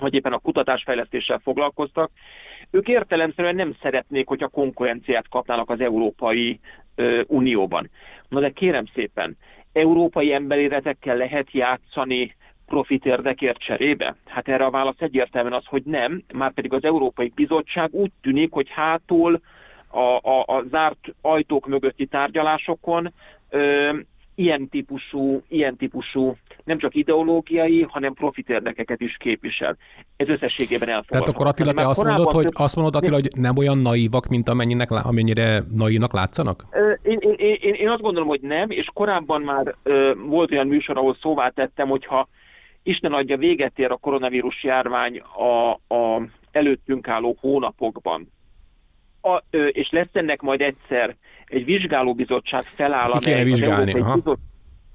vagy 0.00 0.14
éppen 0.14 0.32
a 0.32 0.38
kutatásfejlesztéssel 0.38 1.38
foglalkoztak, 1.38 2.10
ők 2.70 2.88
értelemszerűen 2.88 3.54
nem 3.54 3.76
szeretnék, 3.82 4.28
hogyha 4.28 4.48
konkurenciát 4.48 5.28
kapnának 5.28 5.70
az 5.70 5.80
Európai 5.80 6.60
Unióban. 7.26 7.90
Na 8.28 8.40
de 8.40 8.50
kérem 8.50 8.84
szépen, 8.94 9.36
európai 9.72 10.32
emberéletekkel 10.32 11.16
lehet 11.16 11.52
játszani 11.52 12.34
profit 12.66 13.04
érdekért 13.06 13.58
cserébe? 13.58 14.16
Hát 14.24 14.48
erre 14.48 14.64
a 14.64 14.70
válasz 14.70 15.00
egyértelműen 15.00 15.54
az, 15.54 15.64
hogy 15.66 15.82
nem, 15.84 16.22
már 16.34 16.52
pedig 16.52 16.72
az 16.72 16.84
Európai 16.84 17.32
Bizottság 17.34 17.94
úgy 17.94 18.10
tűnik, 18.22 18.52
hogy 18.52 18.68
hátul 18.70 19.40
a, 19.88 20.28
a, 20.30 20.44
a 20.46 20.64
zárt 20.70 21.14
ajtók 21.20 21.66
mögötti 21.66 22.06
tárgyalásokon 22.06 23.12
ö, 23.50 23.92
ilyen 24.36 24.68
típusú, 24.68 25.42
ilyen 25.48 25.76
típusú 25.76 26.36
nem 26.64 26.78
csak 26.78 26.94
ideológiai, 26.94 27.86
hanem 27.88 28.14
profit 28.14 28.48
érdekeket 28.48 29.00
is 29.00 29.16
képvisel. 29.18 29.76
Ez 30.16 30.28
összességében 30.28 30.88
elfogadható. 30.88 31.24
Tehát 31.24 31.28
akkor 31.28 31.46
Attila, 31.46 31.72
te 31.72 31.88
azt 31.88 32.04
mondod, 32.04 32.32
hogy, 32.32 32.46
azt 32.52 32.76
mondod, 32.76 32.94
Attila, 32.94 33.14
hogy 33.14 33.28
nem 33.38 33.56
olyan 33.56 33.78
naívak, 33.78 34.26
mint 34.26 34.48
amennyinek, 34.48 34.90
amennyire 34.90 35.62
naívnak 35.74 36.12
látszanak? 36.12 36.64
Én, 37.02 37.18
én, 37.20 37.58
én, 37.60 37.74
én 37.74 37.88
azt 37.88 38.02
gondolom, 38.02 38.28
hogy 38.28 38.40
nem, 38.40 38.70
és 38.70 38.90
korábban 38.92 39.42
már 39.42 39.74
ö, 39.82 40.12
volt 40.26 40.52
olyan 40.52 40.66
műsor, 40.66 40.96
ahol 40.96 41.16
szóvá 41.20 41.48
tettem, 41.48 41.88
hogyha 41.88 42.28
Isten 42.82 43.12
adja 43.12 43.36
véget 43.36 43.78
ér 43.78 43.90
a 43.90 43.96
koronavírus 43.96 44.64
járvány 44.64 45.18
a, 45.18 45.70
a 45.94 46.22
előttünk 46.50 47.08
álló 47.08 47.36
hónapokban. 47.40 48.28
A, 49.26 49.42
és 49.50 49.88
lesz 49.90 50.08
ennek 50.12 50.40
majd 50.40 50.60
egyszer 50.60 51.16
egy 51.46 51.64
vizsgálóbizottság 51.64 52.62
feláll, 52.62 53.10
amely 53.10 53.44
vizsgálni, 53.44 53.92
az, 53.92 53.96
Európai 53.96 54.14
Bizot, 54.14 54.38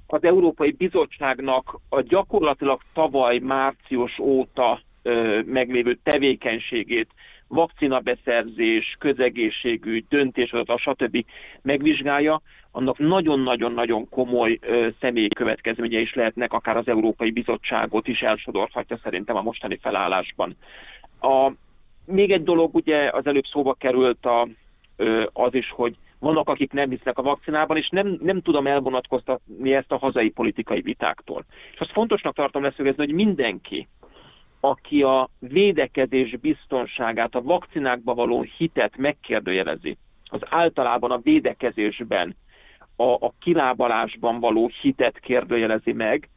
az 0.07 0.23
Európai 0.23 0.71
Bizottságnak 0.71 1.79
a 1.89 2.01
gyakorlatilag 2.01 2.81
tavaly 2.93 3.37
március 3.37 4.19
óta 4.19 4.81
ö, 5.01 5.39
meglévő 5.45 5.99
tevékenységét 6.03 7.09
vakcinabeszerzés, 7.47 8.95
közegészségügy, 8.99 10.05
döntéshozatal, 10.09 10.77
stb. 10.77 11.25
megvizsgálja, 11.61 12.41
annak 12.71 12.97
nagyon-nagyon-nagyon 12.97 14.09
komoly 14.09 14.57
ö, 14.61 14.87
személyi 14.99 15.27
következménye 15.27 15.99
is 15.99 16.13
lehetnek, 16.13 16.53
akár 16.53 16.77
az 16.77 16.87
Európai 16.87 17.31
Bizottságot 17.31 18.07
is 18.07 18.19
elsodorhatja 18.19 18.99
szerintem 19.03 19.35
a 19.35 19.41
mostani 19.41 19.77
felállásban. 19.81 20.55
A, 21.19 21.51
még 22.05 22.31
egy 22.31 22.43
dolog, 22.43 22.75
ugye 22.75 23.09
az 23.09 23.27
előbb 23.27 23.45
szóba 23.45 23.73
került 23.73 24.25
a, 24.25 24.47
az 25.33 25.53
is, 25.53 25.69
hogy 25.69 25.95
vannak, 26.19 26.49
akik 26.49 26.71
nem 26.71 26.89
hisznek 26.89 27.17
a 27.17 27.21
vakcinában, 27.21 27.77
és 27.77 27.89
nem, 27.89 28.17
nem 28.21 28.41
tudom 28.41 28.67
elvonatkoztatni 28.67 29.73
ezt 29.73 29.91
a 29.91 29.97
hazai 29.97 30.29
politikai 30.29 30.81
vitáktól. 30.81 31.45
És 31.73 31.79
azt 31.79 31.91
fontosnak 31.91 32.35
tartom 32.35 32.63
leszögezni, 32.63 33.05
hogy 33.05 33.13
mindenki, 33.13 33.87
aki 34.59 35.03
a 35.03 35.29
védekezés 35.39 36.37
biztonságát, 36.37 37.35
a 37.35 37.41
vakcinákba 37.41 38.13
való 38.13 38.45
hitet 38.57 38.97
megkérdőjelezi, 38.97 39.97
az 40.25 40.41
általában 40.49 41.11
a 41.11 41.21
védekezésben, 41.23 42.35
a, 42.95 43.03
a 43.03 43.33
kilábalásban 43.39 44.39
való 44.39 44.71
hitet 44.81 45.19
kérdőjelezi 45.19 45.93
meg, 45.93 46.29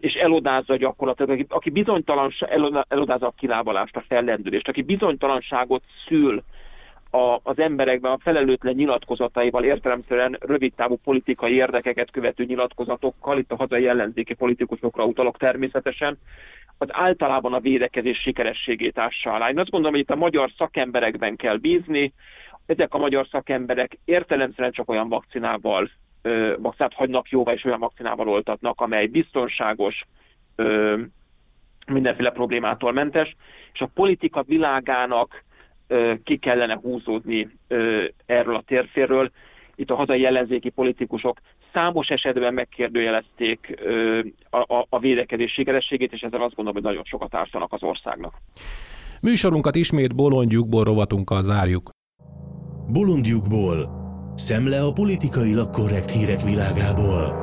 és 0.00 0.12
elodázza 0.12 0.76
gyakorlatilag, 0.76 1.44
aki 1.48 1.70
bizonytalanság, 1.70 2.50
elodázza 2.88 3.26
a 3.26 3.34
kilábalást, 3.36 3.96
a 3.96 4.04
fellendülést, 4.08 4.68
aki 4.68 4.82
bizonytalanságot 4.82 5.82
szül 6.06 6.42
a, 7.10 7.40
az 7.42 7.58
emberekben 7.58 8.12
a 8.12 8.18
felelőtlen 8.18 8.74
nyilatkozataival, 8.74 9.64
értelemszerűen 9.64 10.36
rövidtávú 10.40 10.98
politikai 11.04 11.54
érdekeket 11.54 12.10
követő 12.10 12.44
nyilatkozatokkal, 12.44 13.38
itt 13.38 13.52
a 13.52 13.56
hazai 13.56 13.86
ellenzéki 13.86 14.34
politikusokra 14.34 15.04
utalok 15.04 15.36
természetesen, 15.36 16.18
az 16.78 16.88
általában 16.90 17.52
a 17.52 17.60
védekezés 17.60 18.18
sikerességét 18.18 18.98
ássa 18.98 19.32
alá. 19.32 19.48
Én 19.48 19.58
azt 19.58 19.70
gondolom, 19.70 19.92
hogy 19.92 20.02
itt 20.02 20.10
a 20.10 20.16
magyar 20.16 20.50
szakemberekben 20.56 21.36
kell 21.36 21.56
bízni, 21.56 22.12
ezek 22.66 22.94
a 22.94 22.98
magyar 22.98 23.26
szakemberek 23.30 23.98
értelemszerűen 24.04 24.72
csak 24.72 24.90
olyan 24.90 25.08
vakcinával, 25.08 25.90
vakcinát 26.58 26.94
hagynak 26.94 27.28
jóvá, 27.28 27.52
és 27.52 27.64
olyan 27.64 27.78
vakcinával 27.78 28.28
oltatnak, 28.28 28.80
amely 28.80 29.06
biztonságos, 29.06 30.02
mindenféle 31.86 32.30
problémától 32.30 32.92
mentes, 32.92 33.36
és 33.72 33.80
a 33.80 33.90
politika 33.94 34.42
világának 34.42 35.44
ki 36.24 36.36
kellene 36.36 36.78
húzódni 36.82 37.48
erről 38.26 38.54
a 38.54 38.62
térférről. 38.66 39.30
Itt 39.74 39.90
a 39.90 39.94
hazai 39.94 40.24
ellenzéki 40.26 40.70
politikusok 40.70 41.40
számos 41.72 42.08
esetben 42.08 42.54
megkérdőjelezték 42.54 43.80
a, 44.50 44.74
a, 44.74 44.86
a 44.88 44.98
védekezés 44.98 45.52
sikerességét, 45.52 46.12
és 46.12 46.20
ezzel 46.20 46.42
azt 46.42 46.54
gondolom, 46.54 46.82
hogy 46.82 46.90
nagyon 46.92 47.04
sokat 47.04 47.34
ártanak 47.34 47.72
az 47.72 47.82
országnak. 47.82 48.34
Műsorunkat 49.20 49.74
ismét 49.74 50.14
bolondjukból 50.14 50.84
rovatunkkal 50.84 51.42
zárjuk. 51.42 51.90
Bolondjukból. 52.92 54.03
Szemle 54.36 54.82
a 54.82 54.92
politikailag 54.92 55.70
korrekt 55.70 56.10
hírek 56.10 56.42
világából. 56.42 57.34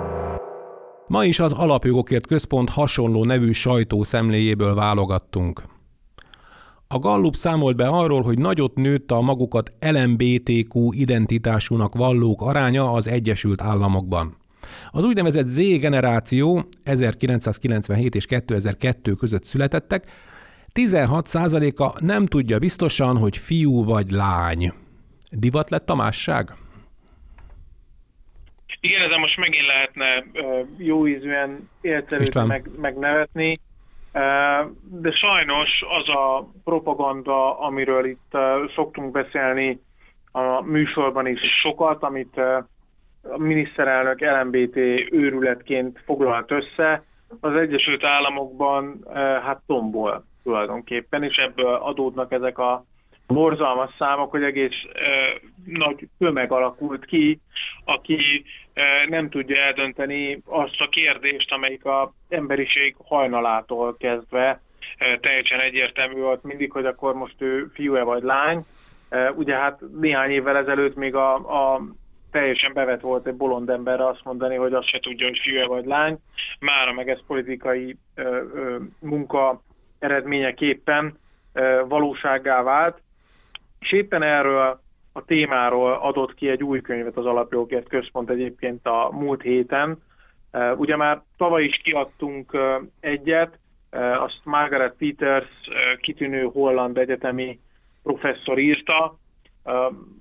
Ma 1.07 1.25
is 1.25 1.39
az 1.39 1.53
Alapjogokért 1.53 2.27
Központ 2.27 2.69
hasonló 2.69 3.25
nevű 3.25 3.51
sajtó 3.51 4.03
szemléjéből 4.03 4.75
válogattunk. 4.75 5.63
A 6.87 6.99
Gallup 6.99 7.35
számolt 7.35 7.75
be 7.75 7.87
arról, 7.87 8.21
hogy 8.21 8.37
nagyot 8.37 8.75
nőtt 8.75 9.11
a 9.11 9.21
magukat 9.21 9.71
LMBTQ 9.79 10.91
identitásúnak 10.91 11.95
vallók 11.95 12.41
aránya 12.41 12.91
az 12.91 13.07
Egyesült 13.07 13.61
Államokban. 13.61 14.37
Az 14.91 15.03
úgynevezett 15.03 15.45
Z 15.45 15.57
generáció 15.57 16.63
1997 16.83 18.15
és 18.15 18.25
2002 18.25 19.15
között 19.15 19.43
születettek, 19.43 20.11
16%-a 20.73 22.05
nem 22.05 22.25
tudja 22.25 22.59
biztosan, 22.59 23.17
hogy 23.17 23.37
fiú 23.37 23.83
vagy 23.83 24.11
lány. 24.11 24.73
Divat 25.29 25.69
lett 25.69 25.89
a 25.89 25.95
másság? 25.95 26.53
Igen, 28.83 29.01
ezzel 29.01 29.17
most 29.17 29.37
megint 29.37 29.65
lehetne 29.65 30.23
jó 30.77 31.07
ízűen 31.07 31.69
értelőt 31.81 32.47
meg, 32.47 32.69
megnevetni. 32.77 33.59
De 34.83 35.11
sajnos 35.11 35.69
az 35.99 36.09
a 36.09 36.49
propaganda, 36.63 37.59
amiről 37.59 38.05
itt 38.05 38.37
szoktunk 38.75 39.11
beszélni 39.11 39.79
a 40.31 40.61
műsorban 40.61 41.27
is 41.27 41.39
sokat, 41.61 42.03
amit 42.03 42.37
a 42.37 43.37
miniszterelnök 43.37 44.19
LMBT 44.19 44.75
őrületként 45.11 46.01
foglalt 46.05 46.51
össze, 46.51 47.03
az 47.39 47.55
Egyesült 47.55 48.05
Államokban 48.05 49.05
hát 49.43 49.61
tombol 49.67 50.25
tulajdonképpen, 50.43 51.23
és 51.23 51.35
ebből 51.35 51.73
adódnak 51.73 52.31
ezek 52.31 52.57
a 52.57 52.85
borzalmas 53.27 53.91
számok, 53.97 54.31
hogy 54.31 54.43
egész 54.43 54.75
nagy 55.65 56.07
tömeg 56.17 56.51
alakult 56.51 57.05
ki, 57.05 57.39
aki 57.85 58.43
nem 59.09 59.29
tudja 59.29 59.61
eldönteni 59.61 60.41
azt 60.45 60.81
a 60.81 60.89
kérdést, 60.89 61.51
amelyik 61.51 61.85
a 61.85 62.13
emberiség 62.29 62.95
hajnalától 63.03 63.97
kezdve 63.97 64.61
teljesen 65.21 65.59
egyértelmű 65.59 66.21
volt 66.21 66.43
mindig, 66.43 66.71
hogy 66.71 66.85
akkor 66.85 67.13
most 67.13 67.35
ő 67.37 67.71
fiú-e 67.73 68.03
vagy 68.03 68.23
lány. 68.23 68.65
Ugye 69.35 69.55
hát 69.55 69.79
néhány 69.99 70.31
évvel 70.31 70.57
ezelőtt 70.57 70.95
még 70.95 71.15
a, 71.15 71.33
a 71.35 71.81
teljesen 72.31 72.73
bevet 72.73 73.01
volt 73.01 73.27
egy 73.27 73.35
bolond 73.35 73.69
emberre 73.69 74.07
azt 74.07 74.23
mondani, 74.23 74.55
hogy 74.55 74.73
azt 74.73 74.89
se 74.89 74.99
tudja, 74.99 75.27
hogy 75.27 75.39
fiú-e 75.43 75.65
vagy 75.65 75.85
lány. 75.85 76.17
Mára 76.59 76.93
meg 76.93 77.09
ez 77.09 77.19
politikai 77.27 77.97
ö, 78.15 78.41
ö, 78.53 78.77
munka 78.99 79.61
eredményeképpen 79.99 81.19
ö, 81.53 81.81
valósággá 81.87 82.61
vált. 82.61 83.01
És 83.79 83.91
éppen 83.91 84.23
erről 84.23 84.81
a 85.13 85.25
témáról 85.25 85.93
adott 85.93 86.33
ki 86.33 86.49
egy 86.49 86.63
új 86.63 86.81
könyvet 86.81 87.17
az 87.17 87.25
Alapjogért 87.25 87.89
Központ 87.89 88.29
egyébként 88.29 88.87
a 88.87 89.09
múlt 89.11 89.41
héten. 89.41 90.03
Ugye 90.75 90.95
már 90.95 91.21
tavaly 91.37 91.63
is 91.63 91.81
kiadtunk 91.83 92.57
egyet, 92.99 93.59
azt 94.19 94.39
Margaret 94.43 94.95
Peters 94.97 95.69
kitűnő 96.01 96.43
holland 96.43 96.97
egyetemi 96.97 97.59
professzor 98.03 98.59
írta. 98.59 99.17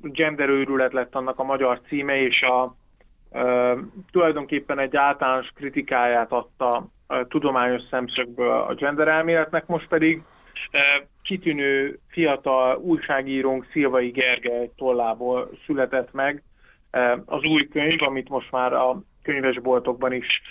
Genderőrület 0.03 0.93
lett 0.93 1.15
annak 1.15 1.39
a 1.39 1.45
magyar 1.45 1.81
címe, 1.89 2.21
és 2.21 2.43
a, 2.43 2.75
tulajdonképpen 4.11 4.79
egy 4.79 4.97
általános 4.97 5.49
kritikáját 5.55 6.33
adta 6.33 6.87
tudományos 7.29 7.83
szemszögből 7.91 8.51
a 8.51 8.75
gender 8.75 9.09
elméletnek, 9.09 9.67
most 9.67 9.89
pedig 9.89 10.23
kitűnő 11.23 11.99
fiatal 12.09 12.77
újságírónk 12.77 13.67
Szilvai 13.73 14.11
Gergely 14.11 14.71
tollából 14.77 15.51
született 15.67 16.13
meg. 16.13 16.43
Az 17.25 17.43
új 17.43 17.69
könyv, 17.69 18.03
amit 18.03 18.29
most 18.29 18.51
már 18.51 18.73
a 18.73 19.03
könyvesboltokban 19.23 20.13
is 20.13 20.43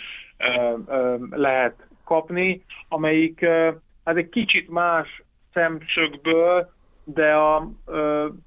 lehet 1.30 1.88
kapni, 2.06 2.64
amelyik 2.88 3.46
hát 4.06 4.16
egy 4.16 4.30
kicsit 4.30 4.70
más 4.70 5.24
szemszögből, 5.54 6.72
de 7.04 7.34
a, 7.34 7.70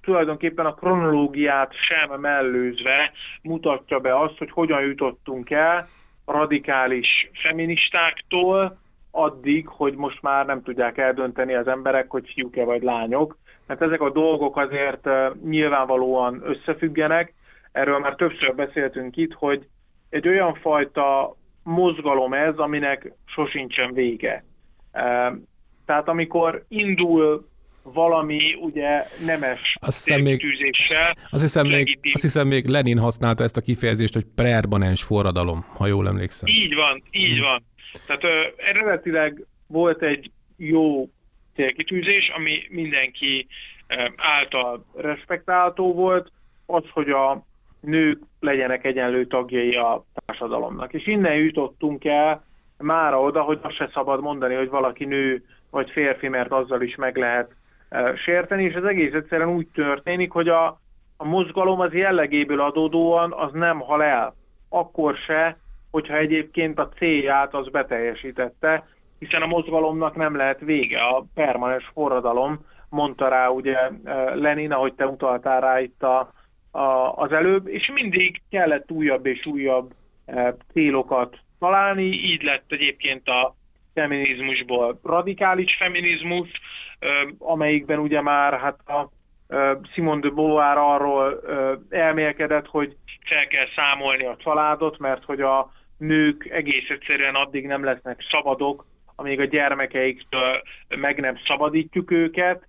tulajdonképpen 0.03 0.67
a 0.67 0.75
kronológiát 0.75 1.75
sem 1.75 2.21
mellőzve 2.21 3.13
mutatja 3.43 3.99
be 3.99 4.19
azt, 4.19 4.39
hogy 4.39 4.51
hogyan 4.51 4.83
jutottunk 4.83 5.51
el 5.51 5.87
radikális 6.27 7.31
feministáktól 7.33 8.79
addig, 9.13 9.67
hogy 9.67 9.95
most 9.95 10.23
már 10.23 10.47
nem 10.47 10.63
tudják 10.63 10.99
eldönteni 10.99 11.55
az 11.55 11.69
emberek, 11.69 12.11
hogy 12.11 12.31
fiúk-e 12.35 12.65
vagy 12.65 12.83
lányok, 12.83 13.39
mert 13.67 13.83
ezek 13.83 14.01
a 14.01 14.11
dolgok 14.11 14.57
azért 14.57 15.09
nyilvánvalóan 15.45 16.43
összefüggenek. 16.45 17.35
Erről 17.73 17.99
már 17.99 18.15
többször 18.15 18.55
beszéltünk 18.55 19.17
itt, 19.17 19.33
hogy 19.33 19.67
egy 20.11 20.29
olyan 20.29 20.55
fajta 20.55 21.37
mozgalom 21.63 22.33
ez, 22.33 22.57
aminek 22.57 23.13
sosincsen 23.27 23.93
vége. 23.93 24.45
Tehát 25.87 26.09
amikor 26.09 26.65
indul 26.69 27.51
valami 27.83 28.55
ugye 28.61 29.05
nemes 29.27 29.77
azt 29.81 30.05
hiszem 30.05 30.23
még, 30.23 30.45
azt 31.31 31.43
hiszem, 31.43 31.67
még, 31.67 31.99
azt 32.13 32.23
hiszem 32.23 32.47
még 32.47 32.67
Lenin 32.67 32.99
használta 32.99 33.45
ezt 33.45 33.57
a 33.57 33.61
kifejezést, 33.61 34.15
hogy 34.15 34.25
preerbanens 34.35 35.03
forradalom, 35.03 35.65
ha 35.77 35.87
jól 35.87 36.09
emlékszem. 36.09 36.49
Így 36.49 36.75
van, 36.75 37.03
így 37.11 37.39
hmm. 37.39 37.47
van. 37.47 37.65
Tehát 38.07 38.25
ö, 38.25 38.41
eredetileg 38.57 39.47
volt 39.67 40.03
egy 40.03 40.31
jó 40.57 41.09
célkitűzés, 41.55 42.33
ami 42.37 42.67
mindenki 42.71 43.47
ö, 43.87 44.07
által 44.17 44.85
respektálható 44.97 45.95
volt, 45.95 46.31
az, 46.67 46.85
hogy 46.91 47.11
a 47.11 47.45
nők 47.81 48.19
legyenek 48.41 48.85
egyenlő 48.85 49.27
tagjai 49.27 49.75
a 49.77 50.05
társadalomnak. 50.27 50.93
És 50.93 51.07
innen 51.07 51.35
jutottunk 51.35 52.05
el 52.05 52.45
mára 52.79 53.21
oda, 53.21 53.43
hogy 53.43 53.59
azt 53.63 53.77
se 53.77 53.91
szabad 53.95 54.21
mondani, 54.21 54.55
hogy 54.55 54.69
valaki 54.69 55.05
nő 55.05 55.45
vagy 55.71 55.91
férfi, 55.91 56.29
mert 56.29 56.53
azzal 56.53 56.83
is 56.83 56.95
meg 56.95 57.17
lehet 57.17 57.51
sérteni, 58.25 58.65
és 58.65 58.75
az 58.75 58.85
egész 58.85 59.13
egyszerűen 59.13 59.49
úgy 59.49 59.67
történik, 59.75 60.33
hogy 60.33 60.49
a, 60.49 60.81
a 61.17 61.25
mozgalom 61.25 61.81
az 61.81 61.93
jellegéből 61.93 62.61
adódóan 62.61 63.33
az 63.33 63.53
nem 63.53 63.81
hal 63.81 64.03
el. 64.03 64.35
Akkor 64.69 65.17
se, 65.17 65.59
hogyha 65.93 66.17
egyébként 66.17 66.79
a 66.79 66.89
célját 66.89 67.55
az 67.55 67.69
beteljesítette, 67.69 68.87
hiszen 69.19 69.43
a 69.43 69.47
mozgalomnak 69.47 70.17
nem 70.17 70.37
lehet 70.37 70.61
vége, 70.61 71.03
a 71.03 71.25
permanens 71.35 71.91
forradalom, 71.93 72.67
mondta 72.89 73.29
rá 73.29 73.49
ugye 73.49 73.79
Lenin, 74.35 74.73
ahogy 74.73 74.95
te 74.95 75.07
utaltál 75.07 75.61
rá 75.61 75.81
itt 75.81 76.03
a, 76.03 76.33
a, 76.71 77.13
az 77.17 77.33
előbb, 77.33 77.67
és 77.69 77.91
mindig 77.95 78.41
kellett 78.51 78.91
újabb 78.91 79.27
és 79.27 79.47
újabb 79.47 79.93
célokat 80.73 81.37
találni, 81.59 82.05
így 82.05 82.43
lett 82.43 82.65
egyébként 82.69 83.29
a 83.29 83.55
feminizmusból 83.95 85.01
radikális 85.03 85.77
feminizmus, 85.77 86.49
amelyikben 87.39 87.99
ugye 87.99 88.21
már 88.21 88.59
hát 88.59 88.89
a 88.89 89.11
Simone 89.93 90.21
de 90.21 90.29
Beauvoir 90.29 90.77
arról 90.77 91.41
elmélkedett, 91.91 92.67
hogy 92.67 92.97
fel 93.25 93.47
kell 93.47 93.67
számolni 93.77 94.25
a 94.25 94.37
családot, 94.37 94.99
mert 94.99 95.25
hogy 95.25 95.41
a 95.41 95.73
nők 96.03 96.49
egész 96.51 96.89
egyszerűen 96.89 97.35
addig 97.35 97.67
nem 97.67 97.85
lesznek 97.85 98.25
szabadok, 98.31 98.87
amíg 99.17 99.41
a 99.41 99.45
gyermekeiktől 99.45 100.63
meg 100.89 101.21
nem 101.21 101.37
szabadítjuk 101.47 102.11
őket. 102.11 102.67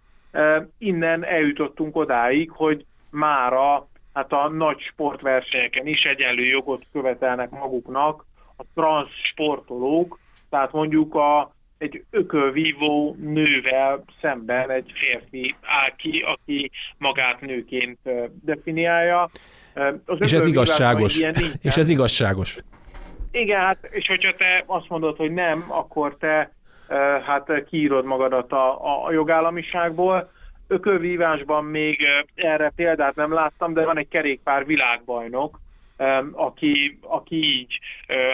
Innen 0.77 1.25
eljutottunk 1.25 1.95
odáig, 1.95 2.51
hogy 2.51 2.85
mára 3.09 3.87
hát 4.13 4.31
a 4.31 4.49
nagy 4.49 4.79
sportversenyeken 4.79 5.87
is 5.87 6.01
egyenlő 6.01 6.45
jogot 6.45 6.85
követelnek 6.91 7.49
maguknak 7.49 8.25
a 8.57 8.63
transz 8.73 9.09
sportolók, 9.31 10.19
tehát 10.49 10.71
mondjuk 10.71 11.15
a 11.15 11.55
egy 11.77 12.03
ökölvívó 12.09 13.15
nővel 13.19 14.03
szemben 14.21 14.71
egy 14.71 14.91
férfi 14.93 15.55
áll 15.61 15.95
ki, 15.95 16.19
aki 16.19 16.71
magát 16.97 17.41
nőként 17.41 17.99
definiálja. 18.43 19.29
Az 20.05 20.17
és 20.21 20.33
ez 20.33 20.45
igazságos. 20.45 21.25
És 21.61 21.77
ez 21.77 21.89
igazságos. 21.89 22.57
Igen, 23.35 23.59
hát, 23.59 23.87
és 23.91 24.07
hogyha 24.07 24.35
te 24.35 24.63
azt 24.65 24.89
mondod, 24.89 25.17
hogy 25.17 25.31
nem, 25.31 25.65
akkor 25.67 26.17
te 26.17 26.51
hát 27.25 27.63
kiírod 27.69 28.05
magadat 28.05 28.51
a, 28.51 29.05
a 29.05 29.11
jogállamiságból. 29.11 30.31
Ökölvívásban 30.67 31.65
még 31.65 32.05
erre 32.35 32.71
példát 32.75 33.15
nem 33.15 33.33
láttam, 33.33 33.73
de 33.73 33.85
van 33.85 33.97
egy 33.97 34.07
kerékpár 34.07 34.65
világbajnok, 34.65 35.59
aki, 36.31 36.99
aki 37.01 37.35
így, 37.35 37.79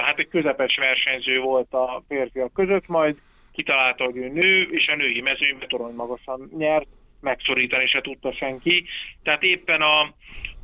hát 0.06 0.20
egy 0.20 0.28
közepes 0.28 0.78
versenyző 0.78 1.40
volt 1.40 1.74
a 1.74 2.04
férfiak 2.08 2.54
között, 2.54 2.88
majd 2.88 3.18
kitalálta, 3.52 4.04
hogy 4.04 4.18
ő 4.18 4.28
nő, 4.28 4.62
és 4.62 4.88
a 4.88 4.96
női 4.96 5.22
mezőnybe 5.22 5.66
torony 5.66 5.94
magasan 5.94 6.50
nyert, 6.58 6.88
megszorítani 7.22 7.88
se 7.88 8.02
tudta 8.02 8.34
senki. 8.34 8.86
Tehát 9.24 9.44
éppen 9.44 9.82
a, 9.82 10.14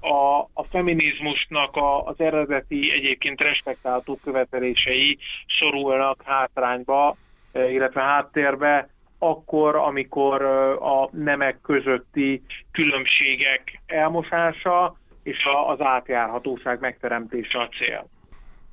a, 0.05 0.39
a 0.53 0.63
feminizmusnak 0.69 1.75
a, 1.75 2.03
az 2.03 2.15
eredeti 2.17 2.91
egyébként 2.91 3.41
respektáltó 3.41 4.19
követelései 4.23 5.17
szorulnak 5.59 6.21
hátrányba, 6.25 7.17
illetve 7.53 8.01
háttérbe, 8.01 8.89
akkor, 9.19 9.75
amikor 9.75 10.41
a 10.81 11.09
nemek 11.11 11.61
közötti 11.61 12.41
különbségek 12.71 13.81
elmosása 13.85 14.95
és 15.23 15.45
az 15.67 15.81
átjárhatóság 15.81 16.79
megteremtése 16.79 17.59
a 17.59 17.67
cél. 17.67 18.07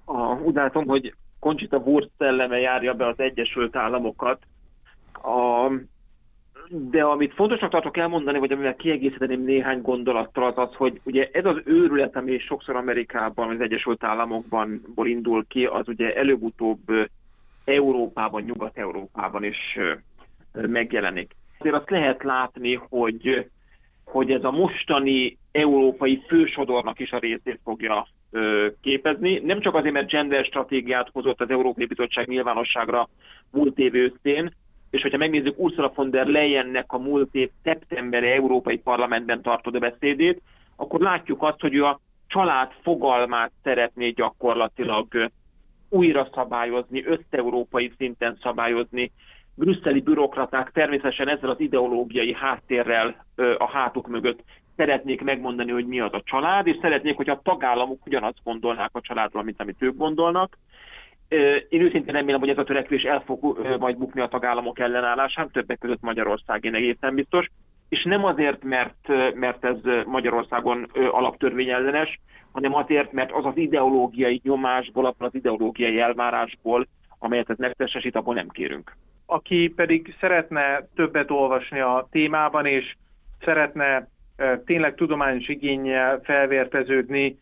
A, 0.05 0.35
úgy 0.35 0.55
látom, 0.55 0.87
hogy 0.87 1.15
Conchita 1.41 1.77
Wurst 1.77 2.11
szelleme 2.19 2.59
járja 2.59 2.95
be 2.95 3.07
az 3.07 3.19
Egyesült 3.19 3.77
Államokat. 3.77 4.43
A, 5.13 5.71
de 6.75 7.03
amit 7.03 7.35
fontosnak 7.35 7.71
tartok 7.71 7.97
elmondani, 7.97 8.39
vagy 8.39 8.53
amivel 8.53 8.77
kiegészíteném 8.77 9.45
néhány 9.45 9.81
gondolattal, 9.81 10.45
az 10.45 10.59
az, 10.69 10.75
hogy 10.75 11.01
ugye 11.05 11.29
ez 11.33 11.45
az 11.45 11.57
őrület, 11.65 12.17
ami 12.17 12.39
sokszor 12.39 12.77
Amerikában, 12.77 13.49
az 13.49 13.61
Egyesült 13.61 14.05
Államokban 14.05 14.83
indul 14.97 15.47
ki, 15.49 15.65
az 15.65 15.89
ugye 15.89 16.15
előbb-utóbb 16.15 16.81
Európában, 17.65 18.43
Nyugat-Európában 18.43 19.45
is 19.45 19.79
megjelenik. 20.53 21.35
Azért 21.59 21.75
azt 21.75 21.91
lehet 21.91 22.23
látni, 22.23 22.75
hogy, 22.89 23.51
hogy 24.05 24.31
ez 24.31 24.45
a 24.45 24.51
mostani 24.51 25.39
európai 25.53 26.23
fősodornak 26.29 26.99
is 26.99 27.11
a 27.11 27.19
részét 27.19 27.61
fogja 27.65 28.07
képezni. 28.81 29.39
Nem 29.39 29.61
csak 29.61 29.75
azért, 29.75 29.93
mert 29.93 30.11
gender 30.11 30.45
stratégiát 30.45 31.09
hozott 31.13 31.41
az 31.41 31.51
Európai 31.51 31.87
Bizottság 31.87 32.29
nyilvánosságra 32.29 33.09
múlt 33.51 33.79
év 33.79 33.95
őszén, 33.95 34.55
és 34.93 35.03
hogyha 35.03 35.19
megnézzük 35.19 35.59
Ursula 35.59 35.93
von 35.95 36.11
der 36.11 36.27
Leyennek 36.27 36.93
a 36.93 36.99
múlt 36.99 37.35
év 37.35 37.51
szeptemberi 37.63 38.31
Európai 38.31 38.79
Parlamentben 38.79 39.43
tartott 39.43 39.79
beszédét, 39.79 40.43
akkor 40.77 41.01
látjuk 41.01 41.43
azt, 41.43 41.61
hogy 41.61 41.77
a 41.77 42.01
család 42.27 42.71
fogalmát 42.83 43.53
szeretné 43.63 44.09
gyakorlatilag 44.11 45.31
újra 45.89 46.29
szabályozni, 46.35 47.05
összeurópai 47.05 47.93
szinten 47.97 48.39
szabályozni. 48.43 49.13
Brüsszeli 49.55 50.01
bürokraták 50.01 50.71
természetesen 50.71 51.29
ezzel 51.29 51.51
az 51.51 51.61
ideológiai 51.61 52.35
háttérrel 52.35 53.25
a 53.59 53.71
hátuk 53.71 54.09
mögött 54.09 54.43
szeretnék 54.77 55.23
megmondani, 55.23 55.71
hogy 55.71 55.87
mi 55.87 56.01
az 56.01 56.13
a 56.13 56.23
család, 56.25 56.67
és 56.67 56.77
szeretnék, 56.81 57.17
hogy 57.17 57.31
a 57.31 57.41
tagállamok 57.43 58.07
ugyanazt 58.07 58.43
gondolnák 58.45 58.91
a 58.93 59.01
családról, 59.01 59.43
mint 59.43 59.61
amit 59.61 59.83
ők 59.83 59.97
gondolnak. 59.97 60.59
Én 61.69 61.81
őszintén 61.81 62.15
remélem, 62.15 62.41
hogy 62.41 62.49
ez 62.49 62.59
a 62.59 62.65
törekvés 62.65 63.03
el 63.03 63.23
fog 63.27 63.67
majd 63.79 63.97
bukni 63.97 64.21
a 64.21 64.29
tagállamok 64.29 64.79
ellenállásán, 64.79 65.51
többek 65.51 65.79
között 65.79 66.01
Magyarország, 66.01 66.65
én 66.65 66.75
egészen 66.75 67.15
biztos, 67.15 67.47
és 67.89 68.03
nem 68.05 68.25
azért, 68.25 68.65
mert, 68.65 69.09
mert 69.35 69.65
ez 69.65 69.77
Magyarországon 70.07 70.91
alaptörvényellenes, 71.11 72.21
hanem 72.53 72.75
azért, 72.75 73.13
mert 73.13 73.33
az 73.33 73.45
az 73.45 73.57
ideológiai 73.57 74.41
nyomásból, 74.45 75.07
abban 75.07 75.29
az 75.29 75.35
ideológiai 75.35 76.01
elvárásból, 76.01 76.87
amelyet 77.19 77.51
ez 77.51 77.59
megtestesít, 77.59 78.17
abból 78.17 78.35
nem 78.35 78.49
kérünk. 78.49 78.97
Aki 79.27 79.73
pedig 79.77 80.15
szeretne 80.21 80.89
többet 80.95 81.31
olvasni 81.31 81.81
a 81.81 82.09
témában, 82.11 82.67
és 82.67 82.97
szeretne 83.41 84.09
tényleg 84.65 84.95
tudományos 84.95 85.49
igényel 85.49 86.21
felvérteződni 86.23 87.39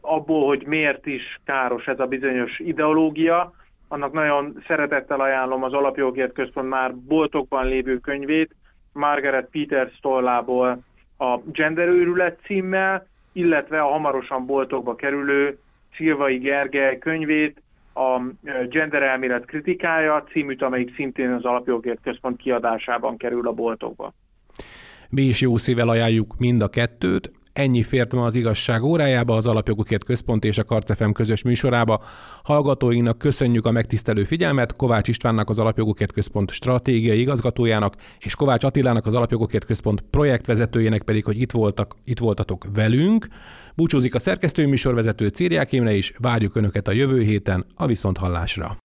abból, 0.00 0.46
hogy 0.46 0.66
miért 0.66 1.06
is 1.06 1.40
káros 1.44 1.86
ez 1.86 2.00
a 2.00 2.06
bizonyos 2.06 2.58
ideológia, 2.58 3.54
annak 3.88 4.12
nagyon 4.12 4.62
szeretettel 4.66 5.20
ajánlom 5.20 5.62
az 5.62 5.72
Alapjogért 5.72 6.32
Központ 6.32 6.68
már 6.68 6.94
boltokban 6.94 7.66
lévő 7.66 7.98
könyvét, 7.98 8.54
Margaret 8.92 9.48
Peters 9.50 9.98
tollából 10.00 10.78
a 11.18 11.38
Genderőrület 11.52 12.38
címmel, 12.44 13.06
illetve 13.32 13.80
a 13.80 13.90
hamarosan 13.90 14.46
boltokba 14.46 14.94
kerülő 14.94 15.58
Szilvai 15.96 16.38
Gergely 16.38 16.98
könyvét, 16.98 17.62
a 17.94 18.20
Gender 18.68 19.02
elmélet 19.02 19.44
kritikája 19.44 20.24
címűt, 20.32 20.62
amelyik 20.62 20.94
szintén 20.94 21.30
az 21.30 21.44
Alapjogért 21.44 22.00
Központ 22.02 22.36
kiadásában 22.36 23.16
kerül 23.16 23.48
a 23.48 23.52
boltokba. 23.52 24.12
Mi 25.08 25.22
is 25.22 25.40
jó 25.40 25.56
szívvel 25.56 25.88
ajánljuk 25.88 26.38
mind 26.38 26.62
a 26.62 26.68
kettőt. 26.68 27.32
Ennyi 27.60 27.82
fért 27.82 28.12
ma 28.12 28.24
az 28.24 28.34
igazság 28.34 28.82
órájába, 28.82 29.36
az 29.36 29.46
Alapjogokért 29.46 30.04
Központ 30.04 30.44
és 30.44 30.58
a 30.58 30.64
Karcefem 30.64 31.12
közös 31.12 31.42
műsorába. 31.42 32.02
Hallgatóinknak 32.42 33.18
köszönjük 33.18 33.66
a 33.66 33.70
megtisztelő 33.70 34.24
figyelmet, 34.24 34.76
Kovács 34.76 35.08
Istvánnak 35.08 35.48
az 35.48 35.58
Alapjogokért 35.58 36.12
Központ 36.12 36.50
stratégiai 36.50 37.20
igazgatójának, 37.20 37.94
és 38.18 38.34
Kovács 38.34 38.64
Attilának 38.64 39.06
az 39.06 39.14
Alapjogokért 39.14 39.64
Központ 39.64 40.04
projektvezetőjének 40.10 41.02
pedig, 41.02 41.24
hogy 41.24 41.40
itt, 41.40 41.50
voltak, 41.50 41.96
itt 42.04 42.18
voltatok 42.18 42.66
velünk. 42.74 43.28
Búcsúzik 43.74 44.14
a 44.14 44.18
szerkesztő 44.18 44.66
műsorvezető 44.66 45.28
Círiák 45.28 45.72
Imre 45.72 45.94
is, 45.94 46.12
várjuk 46.18 46.56
Önöket 46.56 46.88
a 46.88 46.92
jövő 46.92 47.22
héten 47.22 47.64
a 47.76 47.86
Viszonthallásra. 47.86 48.76